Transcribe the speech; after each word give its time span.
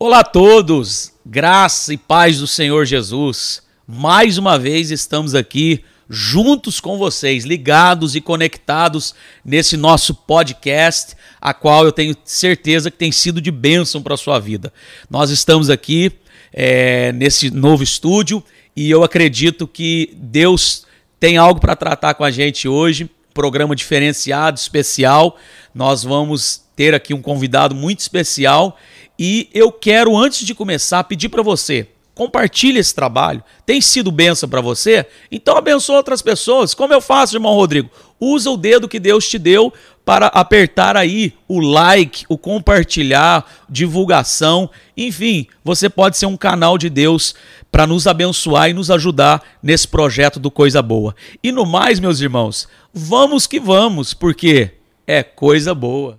Olá 0.00 0.20
a 0.20 0.24
todos, 0.24 1.12
graça 1.26 1.92
e 1.92 1.96
paz 1.96 2.38
do 2.38 2.46
Senhor 2.46 2.86
Jesus. 2.86 3.60
Mais 3.84 4.38
uma 4.38 4.56
vez 4.56 4.92
estamos 4.92 5.34
aqui 5.34 5.82
juntos 6.08 6.78
com 6.78 6.96
vocês, 6.96 7.44
ligados 7.44 8.14
e 8.14 8.20
conectados 8.20 9.12
nesse 9.44 9.76
nosso 9.76 10.14
podcast, 10.14 11.16
a 11.40 11.52
qual 11.52 11.84
eu 11.84 11.90
tenho 11.90 12.14
certeza 12.24 12.92
que 12.92 12.96
tem 12.96 13.10
sido 13.10 13.40
de 13.40 13.50
bênção 13.50 14.00
para 14.00 14.14
a 14.14 14.16
sua 14.16 14.38
vida. 14.38 14.72
Nós 15.10 15.30
estamos 15.30 15.68
aqui 15.68 16.12
é, 16.52 17.10
nesse 17.10 17.50
novo 17.50 17.82
estúdio 17.82 18.40
e 18.76 18.88
eu 18.88 19.02
acredito 19.02 19.66
que 19.66 20.14
Deus 20.14 20.86
tem 21.18 21.38
algo 21.38 21.60
para 21.60 21.74
tratar 21.74 22.14
com 22.14 22.22
a 22.22 22.30
gente 22.30 22.68
hoje. 22.68 23.10
Programa 23.34 23.74
diferenciado, 23.74 24.60
especial. 24.60 25.36
Nós 25.74 26.04
vamos 26.04 26.62
ter 26.76 26.94
aqui 26.94 27.12
um 27.12 27.20
convidado 27.20 27.74
muito 27.74 27.98
especial 27.98 28.78
e 29.18 29.48
eu 29.52 29.72
quero, 29.72 30.16
antes 30.16 30.46
de 30.46 30.54
começar, 30.54 31.02
pedir 31.04 31.28
para 31.28 31.42
você, 31.42 31.88
compartilhe 32.14 32.78
esse 32.78 32.94
trabalho. 32.94 33.42
Tem 33.64 33.80
sido 33.80 34.10
bênção 34.10 34.48
para 34.48 34.60
você? 34.60 35.06
Então 35.30 35.56
abençoe 35.56 35.96
outras 35.96 36.20
pessoas. 36.22 36.74
Como 36.74 36.92
eu 36.92 37.00
faço, 37.00 37.36
irmão 37.36 37.54
Rodrigo? 37.54 37.90
Usa 38.20 38.50
o 38.50 38.56
dedo 38.56 38.88
que 38.88 38.98
Deus 38.98 39.28
te 39.28 39.38
deu 39.38 39.72
para 40.04 40.26
apertar 40.28 40.96
aí 40.96 41.34
o 41.46 41.60
like, 41.60 42.24
o 42.28 42.38
compartilhar, 42.38 43.44
divulgação. 43.68 44.70
Enfim, 44.96 45.46
você 45.62 45.88
pode 45.88 46.16
ser 46.16 46.26
um 46.26 46.36
canal 46.36 46.78
de 46.78 46.88
Deus 46.88 47.34
para 47.70 47.86
nos 47.86 48.06
abençoar 48.06 48.70
e 48.70 48.74
nos 48.74 48.90
ajudar 48.90 49.42
nesse 49.62 49.86
projeto 49.86 50.40
do 50.40 50.50
Coisa 50.50 50.80
Boa. 50.80 51.14
E 51.42 51.52
no 51.52 51.66
mais, 51.66 52.00
meus 52.00 52.20
irmãos, 52.20 52.66
vamos 52.92 53.46
que 53.46 53.60
vamos, 53.60 54.14
porque 54.14 54.72
é 55.06 55.22
coisa 55.22 55.74
boa. 55.74 56.18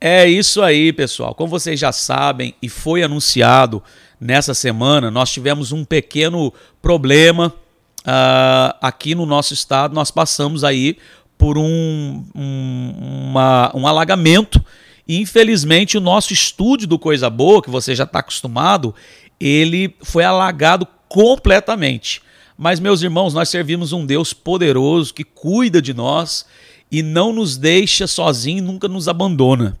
É 0.00 0.28
isso 0.28 0.62
aí, 0.62 0.92
pessoal. 0.92 1.34
Como 1.34 1.50
vocês 1.50 1.78
já 1.78 1.90
sabem 1.90 2.54
e 2.62 2.68
foi 2.68 3.02
anunciado 3.02 3.82
nessa 4.20 4.54
semana, 4.54 5.10
nós 5.10 5.30
tivemos 5.30 5.72
um 5.72 5.84
pequeno 5.84 6.52
problema 6.80 7.52
uh, 8.00 8.78
aqui 8.80 9.14
no 9.16 9.26
nosso 9.26 9.54
estado. 9.54 9.94
Nós 9.94 10.10
passamos 10.10 10.62
aí 10.62 10.98
por 11.36 11.58
um, 11.58 12.24
um, 12.34 12.94
uma, 13.30 13.72
um 13.74 13.86
alagamento 13.86 14.64
e 15.06 15.20
infelizmente 15.20 15.98
o 15.98 16.00
nosso 16.00 16.32
estúdio 16.32 16.86
do 16.86 16.98
Coisa 16.98 17.28
Boa, 17.28 17.62
que 17.62 17.70
você 17.70 17.94
já 17.94 18.04
está 18.04 18.20
acostumado, 18.20 18.94
ele 19.40 19.94
foi 20.02 20.22
alagado 20.22 20.86
completamente. 21.08 22.22
Mas, 22.56 22.78
meus 22.78 23.02
irmãos, 23.02 23.34
nós 23.34 23.48
servimos 23.48 23.92
um 23.92 24.04
Deus 24.04 24.32
poderoso 24.32 25.14
que 25.14 25.24
cuida 25.24 25.82
de 25.82 25.94
nós 25.94 26.44
e 26.90 27.02
não 27.02 27.32
nos 27.32 27.56
deixa 27.56 28.06
sozinho, 28.06 28.62
nunca 28.62 28.88
nos 28.88 29.08
abandona. 29.08 29.76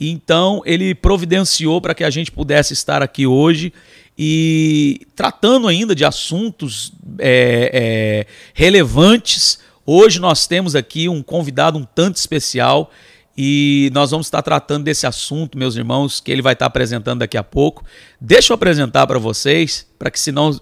Então 0.00 0.62
ele 0.64 0.94
providenciou 0.94 1.80
para 1.80 1.94
que 1.94 2.02
a 2.02 2.10
gente 2.10 2.32
pudesse 2.32 2.72
estar 2.72 3.02
aqui 3.02 3.26
hoje 3.26 3.72
e 4.18 5.06
tratando 5.14 5.68
ainda 5.68 5.94
de 5.94 6.04
assuntos 6.04 6.92
é, 7.18 7.70
é, 7.72 8.26
relevantes. 8.54 9.60
Hoje 9.84 10.18
nós 10.18 10.46
temos 10.46 10.74
aqui 10.74 11.08
um 11.08 11.22
convidado 11.22 11.78
um 11.78 11.84
tanto 11.84 12.16
especial 12.16 12.90
e 13.36 13.90
nós 13.94 14.10
vamos 14.10 14.26
estar 14.26 14.42
tratando 14.42 14.84
desse 14.84 15.06
assunto, 15.06 15.56
meus 15.56 15.76
irmãos, 15.76 16.20
que 16.20 16.30
ele 16.30 16.42
vai 16.42 16.52
estar 16.52 16.66
apresentando 16.66 17.20
daqui 17.20 17.38
a 17.38 17.42
pouco. 17.42 17.84
Deixa 18.20 18.52
eu 18.52 18.54
apresentar 18.54 19.06
para 19.06 19.18
vocês, 19.18 19.86
para 19.98 20.10
que 20.10 20.20
senão 20.20 20.60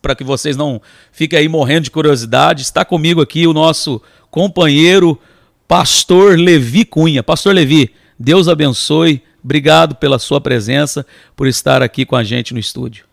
para 0.00 0.14
que 0.14 0.22
vocês 0.22 0.56
não 0.56 0.80
fiquem 1.10 1.38
aí 1.38 1.48
morrendo 1.48 1.84
de 1.84 1.90
curiosidade. 1.90 2.62
Está 2.62 2.84
comigo 2.84 3.20
aqui 3.20 3.46
o 3.46 3.52
nosso 3.52 4.00
companheiro 4.30 5.18
Pastor 5.66 6.38
Levi 6.38 6.84
Cunha. 6.84 7.22
Pastor 7.22 7.54
Levi, 7.54 7.90
Deus 8.18 8.48
abençoe. 8.48 9.22
Obrigado 9.42 9.96
pela 9.96 10.18
sua 10.18 10.40
presença, 10.40 11.04
por 11.34 11.46
estar 11.46 11.82
aqui 11.82 12.06
com 12.06 12.14
a 12.14 12.22
gente 12.22 12.54
no 12.54 12.60
estúdio. 12.60 13.04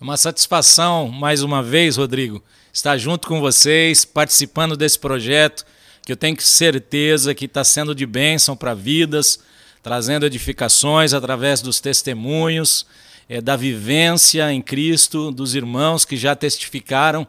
É 0.00 0.04
uma 0.04 0.16
satisfação, 0.16 1.08
mais 1.08 1.42
uma 1.42 1.62
vez, 1.62 1.96
Rodrigo, 1.96 2.42
estar 2.72 2.96
junto 2.98 3.26
com 3.26 3.40
vocês, 3.40 4.04
participando 4.04 4.76
desse 4.76 4.98
projeto, 4.98 5.64
que 6.04 6.12
eu 6.12 6.16
tenho 6.16 6.40
certeza 6.40 7.34
que 7.34 7.46
está 7.46 7.64
sendo 7.64 7.94
de 7.94 8.06
bênção 8.06 8.56
para 8.56 8.74
vidas, 8.74 9.40
trazendo 9.82 10.26
edificações 10.26 11.14
através 11.14 11.60
dos 11.60 11.80
testemunhos, 11.80 12.86
é, 13.28 13.40
da 13.40 13.56
vivência 13.56 14.52
em 14.52 14.60
Cristo, 14.60 15.32
dos 15.32 15.54
irmãos 15.54 16.04
que 16.04 16.16
já 16.16 16.36
testificaram. 16.36 17.26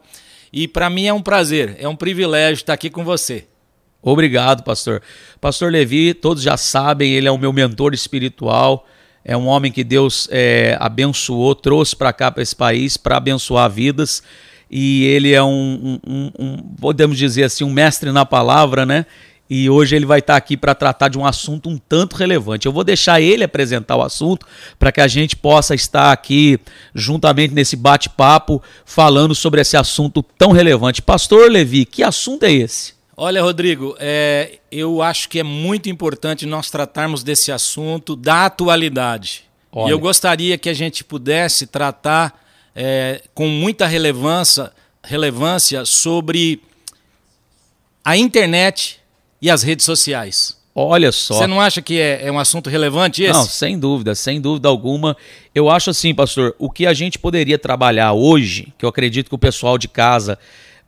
E 0.51 0.67
para 0.67 0.89
mim 0.89 1.05
é 1.05 1.13
um 1.13 1.21
prazer, 1.21 1.75
é 1.79 1.87
um 1.87 1.95
privilégio 1.95 2.61
estar 2.61 2.73
aqui 2.73 2.89
com 2.89 3.03
você. 3.03 3.45
Obrigado, 4.07 4.63
pastor. 4.63 5.01
Pastor 5.41 5.69
Levi, 5.69 6.13
todos 6.13 6.41
já 6.41 6.55
sabem, 6.55 7.11
ele 7.11 7.27
é 7.27 7.31
o 7.31 7.37
meu 7.37 7.51
mentor 7.51 7.93
espiritual. 7.93 8.87
É 9.23 9.35
um 9.35 9.47
homem 9.47 9.69
que 9.69 9.83
Deus 9.83 10.29
é, 10.31 10.77
abençoou, 10.79 11.53
trouxe 11.53 11.93
para 11.93 12.13
cá, 12.13 12.31
para 12.31 12.41
esse 12.41 12.55
país, 12.55 12.95
para 12.95 13.17
abençoar 13.17 13.69
vidas. 13.69 14.23
E 14.71 15.03
ele 15.03 15.33
é 15.33 15.43
um, 15.43 15.99
um, 16.07 16.31
um, 16.39 16.57
podemos 16.79 17.17
dizer 17.17 17.43
assim, 17.43 17.65
um 17.65 17.69
mestre 17.69 18.09
na 18.13 18.25
palavra, 18.25 18.85
né? 18.85 19.05
E 19.49 19.69
hoje 19.69 19.97
ele 19.97 20.05
vai 20.05 20.19
estar 20.19 20.37
aqui 20.37 20.55
para 20.55 20.73
tratar 20.73 21.09
de 21.09 21.17
um 21.17 21.25
assunto 21.25 21.69
um 21.69 21.77
tanto 21.77 22.15
relevante. 22.15 22.65
Eu 22.65 22.71
vou 22.71 22.85
deixar 22.85 23.19
ele 23.19 23.43
apresentar 23.43 23.97
o 23.97 24.01
assunto 24.01 24.45
para 24.79 24.89
que 24.89 25.01
a 25.01 25.07
gente 25.09 25.35
possa 25.35 25.75
estar 25.75 26.13
aqui 26.13 26.57
juntamente 26.95 27.53
nesse 27.53 27.75
bate-papo 27.75 28.63
falando 28.85 29.35
sobre 29.35 29.59
esse 29.59 29.75
assunto 29.75 30.23
tão 30.23 30.53
relevante. 30.53 31.01
Pastor 31.01 31.51
Levi, 31.51 31.83
que 31.83 32.03
assunto 32.03 32.43
é 32.43 32.53
esse? 32.53 32.96
Olha, 33.19 33.41
Rodrigo, 33.41 33.95
é, 33.99 34.59
eu 34.71 35.01
acho 35.01 35.27
que 35.27 35.39
é 35.39 35.43
muito 35.43 35.89
importante 35.89 36.45
nós 36.45 36.69
tratarmos 36.69 37.23
desse 37.23 37.51
assunto 37.51 38.15
da 38.15 38.45
atualidade. 38.45 39.43
Olha. 39.71 39.89
E 39.89 39.91
eu 39.91 39.97
gostaria 39.97 40.55
que 40.55 40.69
a 40.69 40.73
gente 40.73 41.03
pudesse 41.03 41.65
tratar 41.65 42.39
é, 42.75 43.23
com 43.33 43.47
muita 43.47 43.87
relevância, 43.87 44.71
relevância 45.03 45.83
sobre 45.83 46.61
a 48.05 48.15
internet 48.15 48.99
e 49.41 49.49
as 49.49 49.63
redes 49.63 49.83
sociais. 49.83 50.55
Olha 50.75 51.11
só. 51.11 51.39
Você 51.39 51.47
não 51.47 51.59
acha 51.59 51.81
que 51.81 51.99
é, 51.99 52.27
é, 52.27 52.31
um 52.31 52.37
assunto 52.37 52.69
relevante 52.69 53.23
esse? 53.23 53.33
Não, 53.33 53.45
sem 53.45 53.79
dúvida, 53.79 54.13
sem 54.13 54.39
dúvida 54.39 54.69
alguma. 54.69 55.17
Eu 55.55 55.71
acho 55.71 55.89
assim, 55.89 56.13
pastor, 56.13 56.55
o 56.59 56.69
que 56.69 56.85
a 56.85 56.93
gente 56.93 57.17
poderia 57.17 57.57
trabalhar 57.57 58.13
hoje, 58.13 58.71
que 58.77 58.85
eu 58.85 58.89
acredito 58.89 59.27
que 59.27 59.33
o 59.33 59.39
pessoal 59.39 59.75
de 59.75 59.87
casa 59.87 60.37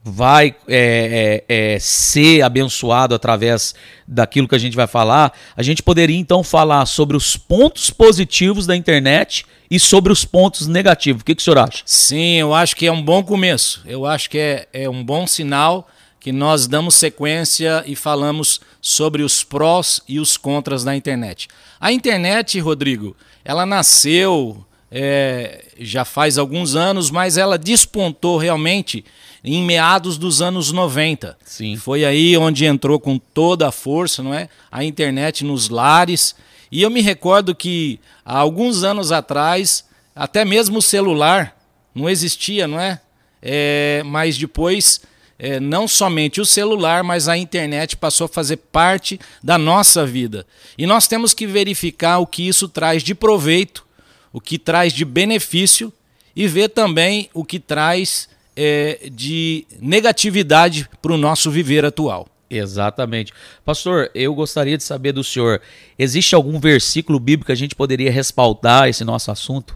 vai 0.03 0.55
é, 0.67 1.43
é, 1.47 1.73
é, 1.73 1.79
ser 1.79 2.41
abençoado 2.41 3.13
através 3.13 3.75
daquilo 4.07 4.47
que 4.47 4.55
a 4.55 4.59
gente 4.59 4.75
vai 4.75 4.87
falar, 4.87 5.33
a 5.55 5.61
gente 5.61 5.83
poderia 5.83 6.17
então 6.17 6.43
falar 6.43 6.85
sobre 6.85 7.15
os 7.17 7.35
pontos 7.35 7.89
positivos 7.89 8.65
da 8.65 8.75
internet 8.75 9.45
e 9.69 9.79
sobre 9.79 10.11
os 10.11 10.25
pontos 10.25 10.67
negativos. 10.67 11.21
O 11.21 11.25
que, 11.25 11.35
que 11.35 11.41
o 11.41 11.43
senhor 11.43 11.59
acha? 11.59 11.83
Sim, 11.85 12.35
eu 12.35 12.53
acho 12.53 12.75
que 12.75 12.87
é 12.87 12.91
um 12.91 13.01
bom 13.01 13.23
começo. 13.23 13.83
Eu 13.85 14.05
acho 14.05 14.29
que 14.29 14.37
é, 14.37 14.67
é 14.73 14.89
um 14.89 15.03
bom 15.03 15.27
sinal 15.27 15.87
que 16.19 16.31
nós 16.31 16.67
damos 16.67 16.95
sequência 16.95 17.83
e 17.85 17.95
falamos 17.95 18.59
sobre 18.81 19.23
os 19.23 19.43
prós 19.43 20.01
e 20.07 20.19
os 20.19 20.35
contras 20.37 20.83
da 20.83 20.95
internet. 20.95 21.47
A 21.79 21.91
internet, 21.91 22.59
Rodrigo, 22.59 23.15
ela 23.43 23.65
nasceu 23.65 24.65
é, 24.91 25.65
já 25.79 26.03
faz 26.03 26.37
alguns 26.37 26.75
anos, 26.75 27.11
mas 27.11 27.37
ela 27.37 27.57
despontou 27.57 28.37
realmente 28.37 29.05
em 29.43 29.63
meados 29.63 30.17
dos 30.17 30.41
anos 30.41 30.71
90. 30.71 31.37
Sim. 31.45 31.77
Foi 31.77 32.03
aí 32.03 32.35
onde 32.37 32.65
entrou 32.65 32.99
com 32.99 33.17
toda 33.17 33.67
a 33.67 33.71
força, 33.71 34.23
não 34.23 34.33
é? 34.33 34.49
A 34.71 34.83
internet 34.83 35.43
nos 35.45 35.69
lares. 35.69 36.35
E 36.71 36.81
eu 36.81 36.89
me 36.89 37.01
recordo 37.01 37.55
que 37.55 37.99
há 38.25 38.37
alguns 38.37 38.83
anos 38.83 39.11
atrás, 39.11 39.85
até 40.15 40.43
mesmo 40.43 40.79
o 40.79 40.81
celular 40.81 41.55
não 41.93 42.09
existia, 42.09 42.67
não 42.67 42.79
é? 42.79 42.99
é 43.41 44.01
mas 44.05 44.37
depois, 44.37 45.01
é, 45.37 45.59
não 45.59 45.87
somente 45.87 46.41
o 46.41 46.45
celular, 46.45 47.03
mas 47.03 47.27
a 47.27 47.37
internet 47.37 47.95
passou 47.95 48.25
a 48.25 48.29
fazer 48.29 48.57
parte 48.57 49.19
da 49.43 49.57
nossa 49.57 50.05
vida. 50.05 50.45
E 50.77 50.85
nós 50.85 51.07
temos 51.07 51.33
que 51.33 51.47
verificar 51.47 52.19
o 52.19 52.27
que 52.27 52.47
isso 52.47 52.67
traz 52.67 53.01
de 53.01 53.15
proveito, 53.15 53.87
o 54.31 54.39
que 54.39 54.57
traz 54.57 54.93
de 54.93 55.03
benefício 55.05 55.91
e 56.35 56.47
ver 56.47 56.69
também 56.69 57.29
o 57.33 57.43
que 57.43 57.59
traz 57.59 58.29
é, 58.55 59.09
de 59.11 59.65
negatividade 59.79 60.89
para 61.01 61.13
o 61.13 61.17
nosso 61.17 61.49
viver 61.49 61.85
atual. 61.85 62.27
Exatamente. 62.49 63.31
Pastor, 63.63 64.09
eu 64.15 64.33
gostaria 64.33 64.77
de 64.77 64.83
saber 64.83 65.11
do 65.11 65.23
senhor: 65.23 65.61
existe 65.97 66.33
algum 66.33 66.59
versículo 66.59 67.19
bíblico 67.19 67.47
que 67.47 67.51
a 67.51 67.55
gente 67.55 67.75
poderia 67.75 68.11
respaldar 68.11 68.87
esse 68.87 69.03
nosso 69.03 69.31
assunto? 69.31 69.75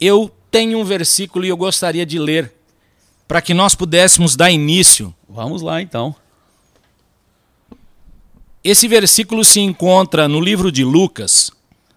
Eu 0.00 0.30
tenho 0.50 0.78
um 0.78 0.84
versículo 0.84 1.44
e 1.44 1.48
eu 1.48 1.56
gostaria 1.56 2.06
de 2.06 2.18
ler 2.18 2.52
para 3.26 3.40
que 3.40 3.54
nós 3.54 3.74
pudéssemos 3.74 4.36
dar 4.36 4.50
início. 4.50 5.14
Vamos 5.28 5.62
lá 5.62 5.82
então. 5.82 6.14
Esse 8.62 8.86
versículo 8.86 9.44
se 9.44 9.58
encontra 9.58 10.28
no 10.28 10.40
livro 10.40 10.70
de 10.70 10.84
Lucas, 10.84 11.50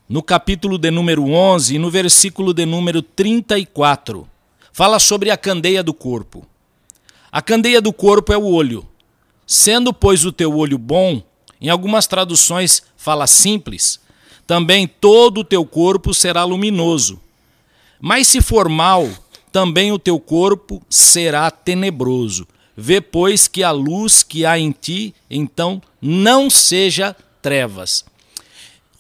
no 0.08 0.22
capítulo 0.22 0.78
de 0.78 0.92
número 0.92 1.24
11 1.24 1.76
e 1.76 1.80
no 1.80 1.90
versículo 1.90 2.54
de 2.54 2.66
número 2.66 3.02
34. 3.02 4.28
Fala 4.72 5.00
sobre 5.00 5.32
a 5.32 5.38
candeia 5.38 5.82
do 5.82 5.94
corpo. 5.94 6.46
A 7.32 7.42
candeia 7.42 7.82
do 7.82 7.92
corpo 7.92 8.32
é 8.32 8.38
o 8.38 8.46
olho. 8.46 8.86
Sendo, 9.48 9.94
pois, 9.94 10.26
o 10.26 10.32
teu 10.32 10.56
olho 10.56 10.78
bom, 10.78 11.24
em 11.60 11.70
algumas 11.70 12.08
traduções 12.08 12.84
fala 12.96 13.28
simples, 13.28 14.00
também 14.46 14.88
todo 14.88 15.40
o 15.40 15.44
teu 15.44 15.66
corpo 15.66 16.14
será 16.14 16.44
luminoso. 16.44 17.20
Mas 18.00 18.28
se 18.28 18.42
for 18.42 18.70
mal, 18.70 19.10
também 19.52 19.92
o 19.92 20.00
teu 20.00 20.20
corpo 20.20 20.82
será 20.90 21.50
tenebroso. 21.50 22.48
Vê, 22.78 23.00
pois, 23.00 23.48
que 23.48 23.64
a 23.64 23.72
luz 23.72 24.22
que 24.22 24.46
há 24.46 24.60
em 24.60 24.72
ti, 24.72 25.16
então, 25.30 25.82
não 26.02 26.50
seja 26.50 27.16
trevas. 27.42 28.06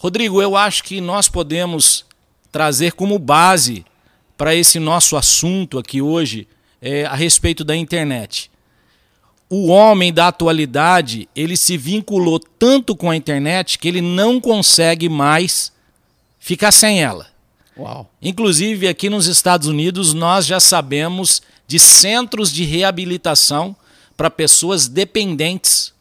Rodrigo, 0.06 0.40
eu 0.40 0.56
acho 0.56 0.84
que 0.84 1.02
nós 1.02 1.28
podemos 1.28 2.06
trazer 2.52 2.92
como 2.92 3.18
base 3.18 3.84
para 4.38 4.54
esse 4.54 4.78
nosso 4.78 5.18
assunto 5.18 5.80
aqui 5.80 6.00
hoje 6.00 6.48
é, 6.80 7.06
a 7.06 7.16
respeito 7.16 7.64
da 7.64 7.76
internet. 7.76 8.52
O 9.50 9.66
homem 9.66 10.14
da 10.14 10.28
atualidade, 10.28 11.28
ele 11.36 11.58
se 11.58 11.76
vinculou 11.76 12.38
tanto 12.38 12.96
com 12.96 13.10
a 13.10 13.16
internet 13.16 13.80
que 13.80 13.88
ele 13.88 14.00
não 14.00 14.40
consegue 14.40 15.10
mais 15.10 15.74
ficar 16.38 16.72
sem 16.72 17.02
ela. 17.02 17.26
Uau. 17.76 18.08
Inclusive, 18.22 18.88
aqui 18.88 19.10
nos 19.10 19.26
Estados 19.26 19.68
Unidos, 19.68 20.14
nós 20.14 20.46
já 20.46 20.60
sabemos 20.60 21.42
de 21.66 21.80
centros 21.80 22.54
de 22.54 22.64
reabilitação 22.64 23.76
para 24.16 24.30
pessoas 24.30 24.88
dependentes 24.88 25.95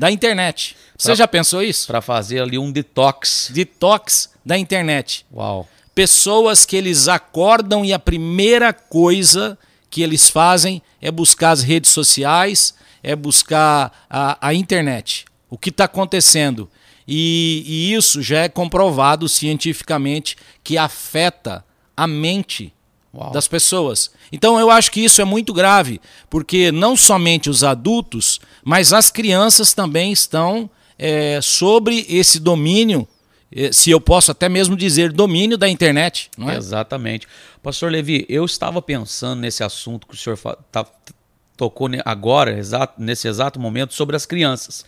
da 0.00 0.10
internet. 0.10 0.74
Você 0.96 1.08
Pra- 1.08 1.14
já 1.14 1.28
pensou 1.28 1.62
isso? 1.62 1.86
Para 1.86 2.00
fazer 2.00 2.40
ali 2.40 2.58
um 2.58 2.72
detox. 2.72 3.50
Detox 3.52 4.30
da 4.44 4.56
internet. 4.56 5.26
Uau. 5.30 5.68
Pessoas 5.94 6.64
que 6.64 6.74
eles 6.74 7.06
acordam 7.06 7.84
e 7.84 7.92
a 7.92 7.98
primeira 7.98 8.72
coisa 8.72 9.58
que 9.90 10.00
eles 10.00 10.30
fazem 10.30 10.80
é 11.02 11.10
buscar 11.10 11.50
as 11.50 11.62
redes 11.62 11.90
sociais, 11.90 12.72
é 13.02 13.14
buscar 13.14 14.06
a, 14.08 14.38
a 14.48 14.54
internet. 14.54 15.26
O 15.50 15.58
que 15.58 15.68
está 15.68 15.84
acontecendo? 15.84 16.70
E, 17.06 17.62
e 17.66 17.94
isso 17.94 18.22
já 18.22 18.38
é 18.38 18.48
comprovado 18.48 19.28
cientificamente 19.28 20.34
que 20.64 20.78
afeta 20.78 21.62
a 21.94 22.06
mente 22.06 22.72
Uau. 23.12 23.32
das 23.32 23.48
pessoas. 23.48 24.10
Então 24.30 24.58
eu 24.58 24.70
acho 24.70 24.90
que 24.92 25.00
isso 25.00 25.20
é 25.20 25.24
muito 25.24 25.52
grave, 25.52 26.00
porque 26.28 26.70
não 26.70 26.96
somente 26.96 27.50
os 27.50 27.64
adultos, 27.64 28.40
mas 28.64 28.92
as 28.92 29.10
crianças 29.10 29.72
também 29.72 30.12
estão 30.12 30.70
é, 30.98 31.40
sobre 31.42 32.06
esse 32.08 32.38
domínio, 32.38 33.08
eh, 33.50 33.72
se 33.72 33.90
eu 33.90 34.00
posso 34.00 34.30
até 34.30 34.48
mesmo 34.48 34.76
dizer 34.76 35.12
domínio 35.12 35.58
da 35.58 35.68
internet, 35.68 36.30
é? 36.38 36.56
Exatamente. 36.56 37.26
Pastor 37.62 37.90
Levi, 37.90 38.24
eu 38.28 38.44
estava 38.44 38.80
pensando 38.80 39.40
nesse 39.40 39.64
assunto 39.64 40.06
que 40.06 40.14
o 40.14 40.16
senhor 40.16 40.38
tá- 40.70 40.86
tocou 41.56 41.88
agora, 42.04 42.56
exato, 42.56 43.02
nesse 43.02 43.26
exato 43.26 43.58
momento, 43.58 43.92
sobre 43.92 44.14
as 44.14 44.24
crianças. 44.24 44.84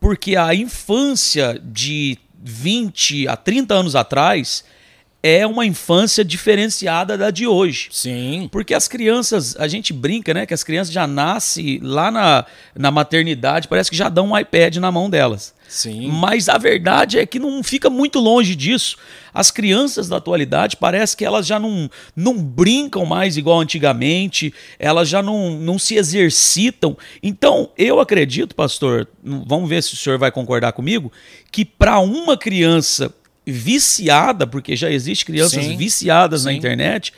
Porque 0.00 0.36
a 0.36 0.54
infância 0.54 1.60
de 1.62 2.18
20 2.42 3.28
a 3.28 3.36
30 3.36 3.74
anos 3.74 3.94
atrás 3.94 4.64
é 5.22 5.46
uma 5.46 5.66
infância 5.66 6.24
diferenciada 6.24 7.18
da 7.18 7.30
de 7.30 7.46
hoje. 7.46 7.88
Sim. 7.90 8.48
Porque 8.52 8.72
as 8.72 8.86
crianças, 8.86 9.56
a 9.58 9.66
gente 9.66 9.92
brinca, 9.92 10.32
né? 10.32 10.46
Que 10.46 10.54
as 10.54 10.62
crianças 10.62 10.92
já 10.92 11.06
nascem 11.06 11.80
lá 11.82 12.10
na, 12.10 12.46
na 12.76 12.90
maternidade, 12.90 13.68
parece 13.68 13.90
que 13.90 13.96
já 13.96 14.08
dão 14.08 14.30
um 14.30 14.38
iPad 14.38 14.76
na 14.76 14.92
mão 14.92 15.10
delas. 15.10 15.54
Sim. 15.68 16.08
Mas 16.10 16.48
a 16.48 16.56
verdade 16.56 17.18
é 17.18 17.26
que 17.26 17.38
não 17.38 17.62
fica 17.62 17.90
muito 17.90 18.18
longe 18.18 18.56
disso. 18.56 18.96
As 19.34 19.50
crianças 19.50 20.08
da 20.08 20.16
atualidade 20.16 20.76
parece 20.76 21.16
que 21.16 21.24
elas 21.24 21.46
já 21.46 21.58
não, 21.58 21.90
não 22.16 22.42
brincam 22.42 23.04
mais 23.04 23.36
igual 23.36 23.60
antigamente, 23.60 24.54
elas 24.78 25.08
já 25.08 25.22
não, 25.22 25.50
não 25.50 25.78
se 25.78 25.96
exercitam. 25.96 26.96
Então, 27.22 27.70
eu 27.76 28.00
acredito, 28.00 28.54
pastor, 28.54 29.06
vamos 29.22 29.68
ver 29.68 29.82
se 29.82 29.92
o 29.92 29.96
senhor 29.96 30.18
vai 30.18 30.30
concordar 30.30 30.72
comigo, 30.72 31.12
que 31.52 31.64
para 31.64 31.98
uma 31.98 32.36
criança 32.36 33.12
viciada, 33.50 34.46
porque 34.46 34.76
já 34.76 34.90
existe 34.90 35.24
crianças 35.24 35.64
Sim. 35.64 35.76
viciadas 35.76 36.44
na 36.44 36.50
Sim. 36.50 36.56
internet, 36.56 37.12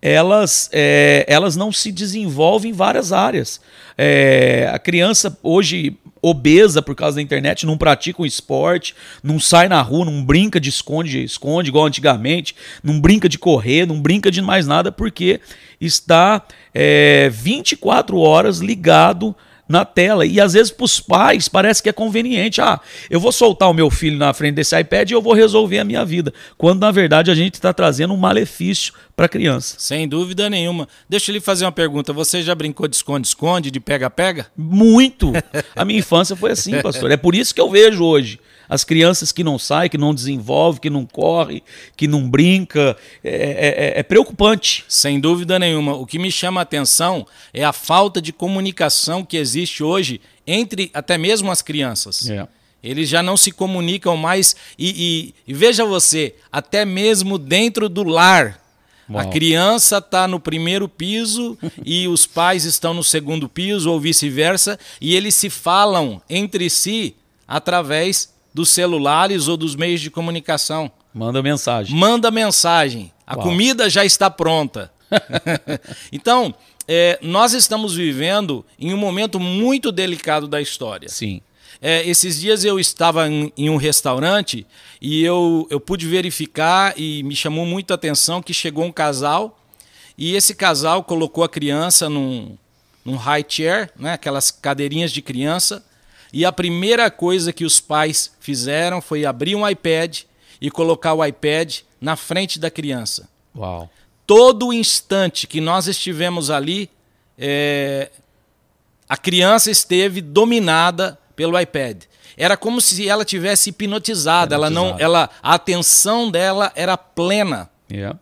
elas, 0.00 0.68
é, 0.72 1.24
elas 1.28 1.56
não 1.56 1.72
se 1.72 1.90
desenvolvem 1.90 2.70
em 2.70 2.74
várias 2.74 3.12
áreas. 3.12 3.60
É, 3.96 4.70
a 4.72 4.78
criança 4.78 5.36
hoje 5.42 5.96
obesa 6.20 6.82
por 6.82 6.94
causa 6.94 7.16
da 7.16 7.22
internet 7.22 7.64
não 7.64 7.78
pratica 7.78 8.20
um 8.20 8.26
esporte, 8.26 8.94
não 9.22 9.38
sai 9.38 9.68
na 9.68 9.80
rua, 9.80 10.04
não 10.04 10.24
brinca 10.24 10.60
de 10.60 10.68
esconde, 10.68 11.22
esconde 11.22 11.70
igual 11.70 11.86
antigamente, 11.86 12.54
não 12.82 13.00
brinca 13.00 13.28
de 13.28 13.38
correr, 13.38 13.86
não 13.86 14.00
brinca 14.00 14.30
de 14.30 14.42
mais 14.42 14.66
nada 14.66 14.90
porque 14.90 15.40
está 15.80 16.42
é, 16.74 17.28
24 17.32 18.18
horas 18.18 18.58
ligado 18.58 19.34
na 19.68 19.84
tela. 19.84 20.24
E 20.24 20.40
às 20.40 20.52
vezes 20.52 20.70
para 20.70 20.84
os 20.84 21.00
pais 21.00 21.48
parece 21.48 21.82
que 21.82 21.88
é 21.88 21.92
conveniente. 21.92 22.60
Ah, 22.60 22.80
eu 23.10 23.20
vou 23.20 23.32
soltar 23.32 23.70
o 23.70 23.74
meu 23.74 23.90
filho 23.90 24.16
na 24.16 24.32
frente 24.32 24.54
desse 24.54 24.78
iPad 24.78 25.10
e 25.10 25.14
eu 25.14 25.22
vou 25.22 25.32
resolver 25.32 25.78
a 25.78 25.84
minha 25.84 26.04
vida. 26.04 26.32
Quando 26.56 26.80
na 26.80 26.90
verdade 26.90 27.30
a 27.30 27.34
gente 27.34 27.54
está 27.54 27.72
trazendo 27.72 28.14
um 28.14 28.16
malefício 28.16 28.92
para 29.14 29.26
a 29.26 29.28
criança. 29.28 29.76
Sem 29.78 30.06
dúvida 30.08 30.48
nenhuma. 30.50 30.88
Deixa 31.08 31.30
eu 31.30 31.34
lhe 31.34 31.40
fazer 31.40 31.64
uma 31.64 31.72
pergunta. 31.72 32.12
Você 32.12 32.42
já 32.42 32.54
brincou 32.54 32.86
de 32.86 32.96
esconde-esconde, 32.96 33.70
de 33.70 33.80
pega-pega? 33.80 34.46
Muito. 34.56 35.32
A 35.74 35.84
minha 35.84 35.98
infância 35.98 36.36
foi 36.36 36.52
assim, 36.52 36.80
pastor. 36.82 37.10
É 37.10 37.16
por 37.16 37.34
isso 37.34 37.54
que 37.54 37.60
eu 37.60 37.70
vejo 37.70 38.04
hoje 38.04 38.38
as 38.68 38.84
crianças 38.84 39.32
que 39.32 39.44
não 39.44 39.58
saem, 39.58 39.88
que 39.90 39.98
não 39.98 40.14
desenvolvem, 40.14 40.80
que 40.80 40.90
não 40.90 41.04
correm, 41.06 41.62
que 41.96 42.06
não 42.08 42.28
brinca. 42.28 42.96
É, 43.22 43.30
é- 43.30 43.84
é- 43.96 44.00
é 44.00 44.02
preocupante. 44.02 44.84
Sem 44.88 45.20
dúvida 45.20 45.58
nenhuma. 45.58 45.94
O 45.94 46.06
que 46.06 46.18
me 46.18 46.30
chama 46.30 46.60
a 46.60 46.62
atenção 46.62 47.26
é 47.52 47.64
a 47.64 47.72
falta 47.72 48.20
de 48.20 48.32
comunicação 48.32 49.24
que 49.24 49.36
existe 49.36 49.82
hoje 49.82 50.20
entre 50.46 50.90
até 50.94 51.16
mesmo 51.18 51.50
as 51.50 51.62
crianças. 51.62 52.28
É. 52.28 52.46
Eles 52.82 53.08
já 53.08 53.22
não 53.22 53.36
se 53.36 53.50
comunicam 53.50 54.16
mais. 54.16 54.54
E, 54.78 55.32
e- 55.46 55.50
e 55.50 55.54
veja 55.54 55.84
você, 55.84 56.34
até 56.52 56.84
mesmo 56.84 57.36
dentro 57.38 57.88
do 57.88 58.04
lar. 58.04 58.60
A 59.08 59.12
Uau. 59.22 59.30
criança 59.30 59.98
está 59.98 60.26
no 60.26 60.40
primeiro 60.40 60.88
piso 60.88 61.56
e 61.84 62.08
os 62.08 62.26
pais 62.26 62.64
estão 62.64 62.92
no 62.92 63.04
segundo 63.04 63.48
piso, 63.48 63.90
ou 63.90 64.00
vice-versa, 64.00 64.76
e 65.00 65.14
eles 65.14 65.34
se 65.36 65.48
falam 65.48 66.20
entre 66.28 66.68
si 66.68 67.14
através 67.46 68.34
dos 68.56 68.70
celulares 68.70 69.48
ou 69.48 69.56
dos 69.58 69.76
meios 69.76 70.00
de 70.00 70.10
comunicação. 70.10 70.90
Manda 71.12 71.42
mensagem. 71.42 71.94
Manda 71.94 72.30
mensagem. 72.30 73.12
A 73.26 73.34
Uau. 73.34 73.42
comida 73.42 73.90
já 73.90 74.02
está 74.02 74.30
pronta. 74.30 74.90
então, 76.10 76.54
é, 76.88 77.18
nós 77.20 77.52
estamos 77.52 77.94
vivendo 77.94 78.64
em 78.78 78.94
um 78.94 78.96
momento 78.96 79.38
muito 79.38 79.92
delicado 79.92 80.48
da 80.48 80.58
história. 80.58 81.06
Sim. 81.06 81.42
É, 81.82 82.08
esses 82.08 82.40
dias 82.40 82.64
eu 82.64 82.80
estava 82.80 83.28
em, 83.28 83.52
em 83.58 83.68
um 83.68 83.76
restaurante 83.76 84.66
e 85.02 85.22
eu, 85.22 85.66
eu 85.68 85.78
pude 85.78 86.06
verificar 86.06 86.94
e 86.96 87.22
me 87.24 87.36
chamou 87.36 87.66
muito 87.66 87.90
a 87.90 87.94
atenção 87.94 88.40
que 88.40 88.54
chegou 88.54 88.86
um 88.86 88.92
casal 88.92 89.60
e 90.16 90.34
esse 90.34 90.54
casal 90.54 91.04
colocou 91.04 91.44
a 91.44 91.48
criança 91.48 92.08
num, 92.08 92.56
num 93.04 93.16
high 93.16 93.44
chair, 93.46 93.90
né, 93.98 94.14
aquelas 94.14 94.50
cadeirinhas 94.50 95.12
de 95.12 95.20
criança, 95.20 95.84
e 96.36 96.44
a 96.44 96.52
primeira 96.52 97.10
coisa 97.10 97.50
que 97.50 97.64
os 97.64 97.80
pais 97.80 98.30
fizeram 98.38 99.00
foi 99.00 99.24
abrir 99.24 99.56
um 99.56 99.66
iPad 99.66 100.20
e 100.60 100.70
colocar 100.70 101.14
o 101.14 101.24
iPad 101.24 101.78
na 101.98 102.14
frente 102.14 102.58
da 102.58 102.70
criança 102.70 103.26
Uau. 103.56 103.88
todo 104.26 104.70
instante 104.70 105.46
que 105.46 105.62
nós 105.62 105.86
estivemos 105.86 106.50
ali, 106.50 106.90
é, 107.38 108.10
a 109.08 109.16
criança 109.16 109.70
esteve 109.70 110.20
dominada 110.20 111.18
pelo 111.34 111.58
iPad. 111.58 112.02
Era 112.36 112.54
como 112.54 112.82
se 112.82 113.08
ela 113.08 113.24
tivesse 113.24 113.70
hipnotizada. 113.70 114.54
Ela 114.54 114.68
não, 114.68 114.94
ela, 114.98 115.30
a 115.42 115.54
atenção 115.54 116.30
dela 116.30 116.70
era 116.76 116.98
plena. 116.98 117.70
Yeah. 117.90 118.18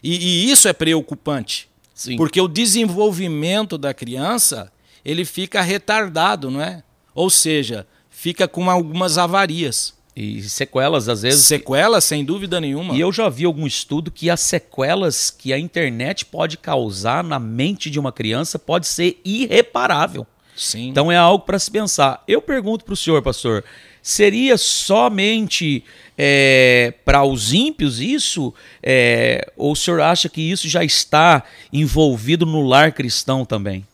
E, 0.00 0.14
e 0.14 0.50
isso 0.52 0.68
é 0.68 0.72
preocupante, 0.72 1.68
Sim. 1.92 2.16
porque 2.16 2.40
o 2.40 2.46
desenvolvimento 2.46 3.76
da 3.76 3.92
criança 3.92 4.70
ele 5.04 5.24
fica 5.24 5.60
retardado, 5.60 6.52
não 6.52 6.62
é? 6.62 6.84
Ou 7.18 7.28
seja, 7.28 7.84
fica 8.08 8.46
com 8.46 8.70
algumas 8.70 9.18
avarias, 9.18 9.92
E 10.14 10.40
sequelas, 10.42 11.08
às 11.08 11.22
vezes. 11.22 11.44
sequelas 11.46 12.04
sem 12.04 12.24
dúvida 12.24 12.60
nenhuma. 12.60 12.94
E 12.94 13.00
eu 13.00 13.12
já 13.12 13.28
vi 13.28 13.44
algum 13.44 13.66
estudo 13.66 14.08
que 14.08 14.30
as 14.30 14.38
sequelas 14.38 15.28
que 15.28 15.52
a 15.52 15.58
internet 15.58 16.24
pode 16.24 16.56
causar 16.56 17.24
na 17.24 17.40
mente 17.40 17.90
de 17.90 17.98
uma 17.98 18.12
criança 18.12 18.56
pode 18.56 18.86
ser 18.86 19.20
irreparável. 19.24 20.24
Sim. 20.56 20.90
Então 20.90 21.10
é 21.10 21.16
algo 21.16 21.44
para 21.44 21.58
se 21.58 21.68
pensar. 21.72 22.22
Eu 22.28 22.40
pergunto 22.40 22.84
para 22.84 22.94
o 22.94 22.96
senhor, 22.96 23.20
pastor, 23.20 23.64
seria 24.00 24.56
somente 24.56 25.82
para 27.04 27.24
os 27.24 27.52
ímpios 27.52 28.00
isso? 28.00 28.54
É, 28.80 29.52
ou 29.56 29.72
o 29.72 29.76
senhor 29.76 30.00
acha 30.00 30.28
que 30.28 30.40
isso 30.40 30.68
já 30.68 30.84
está 30.84 31.42
envolvido 31.72 32.46
no 32.46 32.62
lar 32.64 32.92
cristão 32.92 33.44
também? 33.44 33.84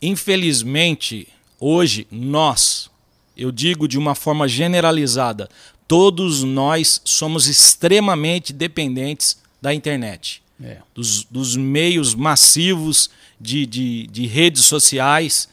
Infelizmente, 0.00 1.26
hoje, 1.62 2.06
nós, 2.10 2.90
eu 3.36 3.52
digo 3.52 3.86
de 3.86 3.96
uma 3.96 4.14
forma 4.14 4.48
generalizada, 4.48 5.48
todos 5.86 6.42
nós 6.42 7.00
somos 7.04 7.46
extremamente 7.46 8.52
dependentes 8.52 9.36
da 9.60 9.72
internet, 9.72 10.42
É. 10.62 10.78
dos, 10.94 11.24
dos 11.24 11.56
meios 11.56 12.14
massivos 12.14 13.10
de, 13.40 13.64
de, 13.66 14.06
de 14.08 14.26
redes 14.26 14.64
sociais. 14.64 15.48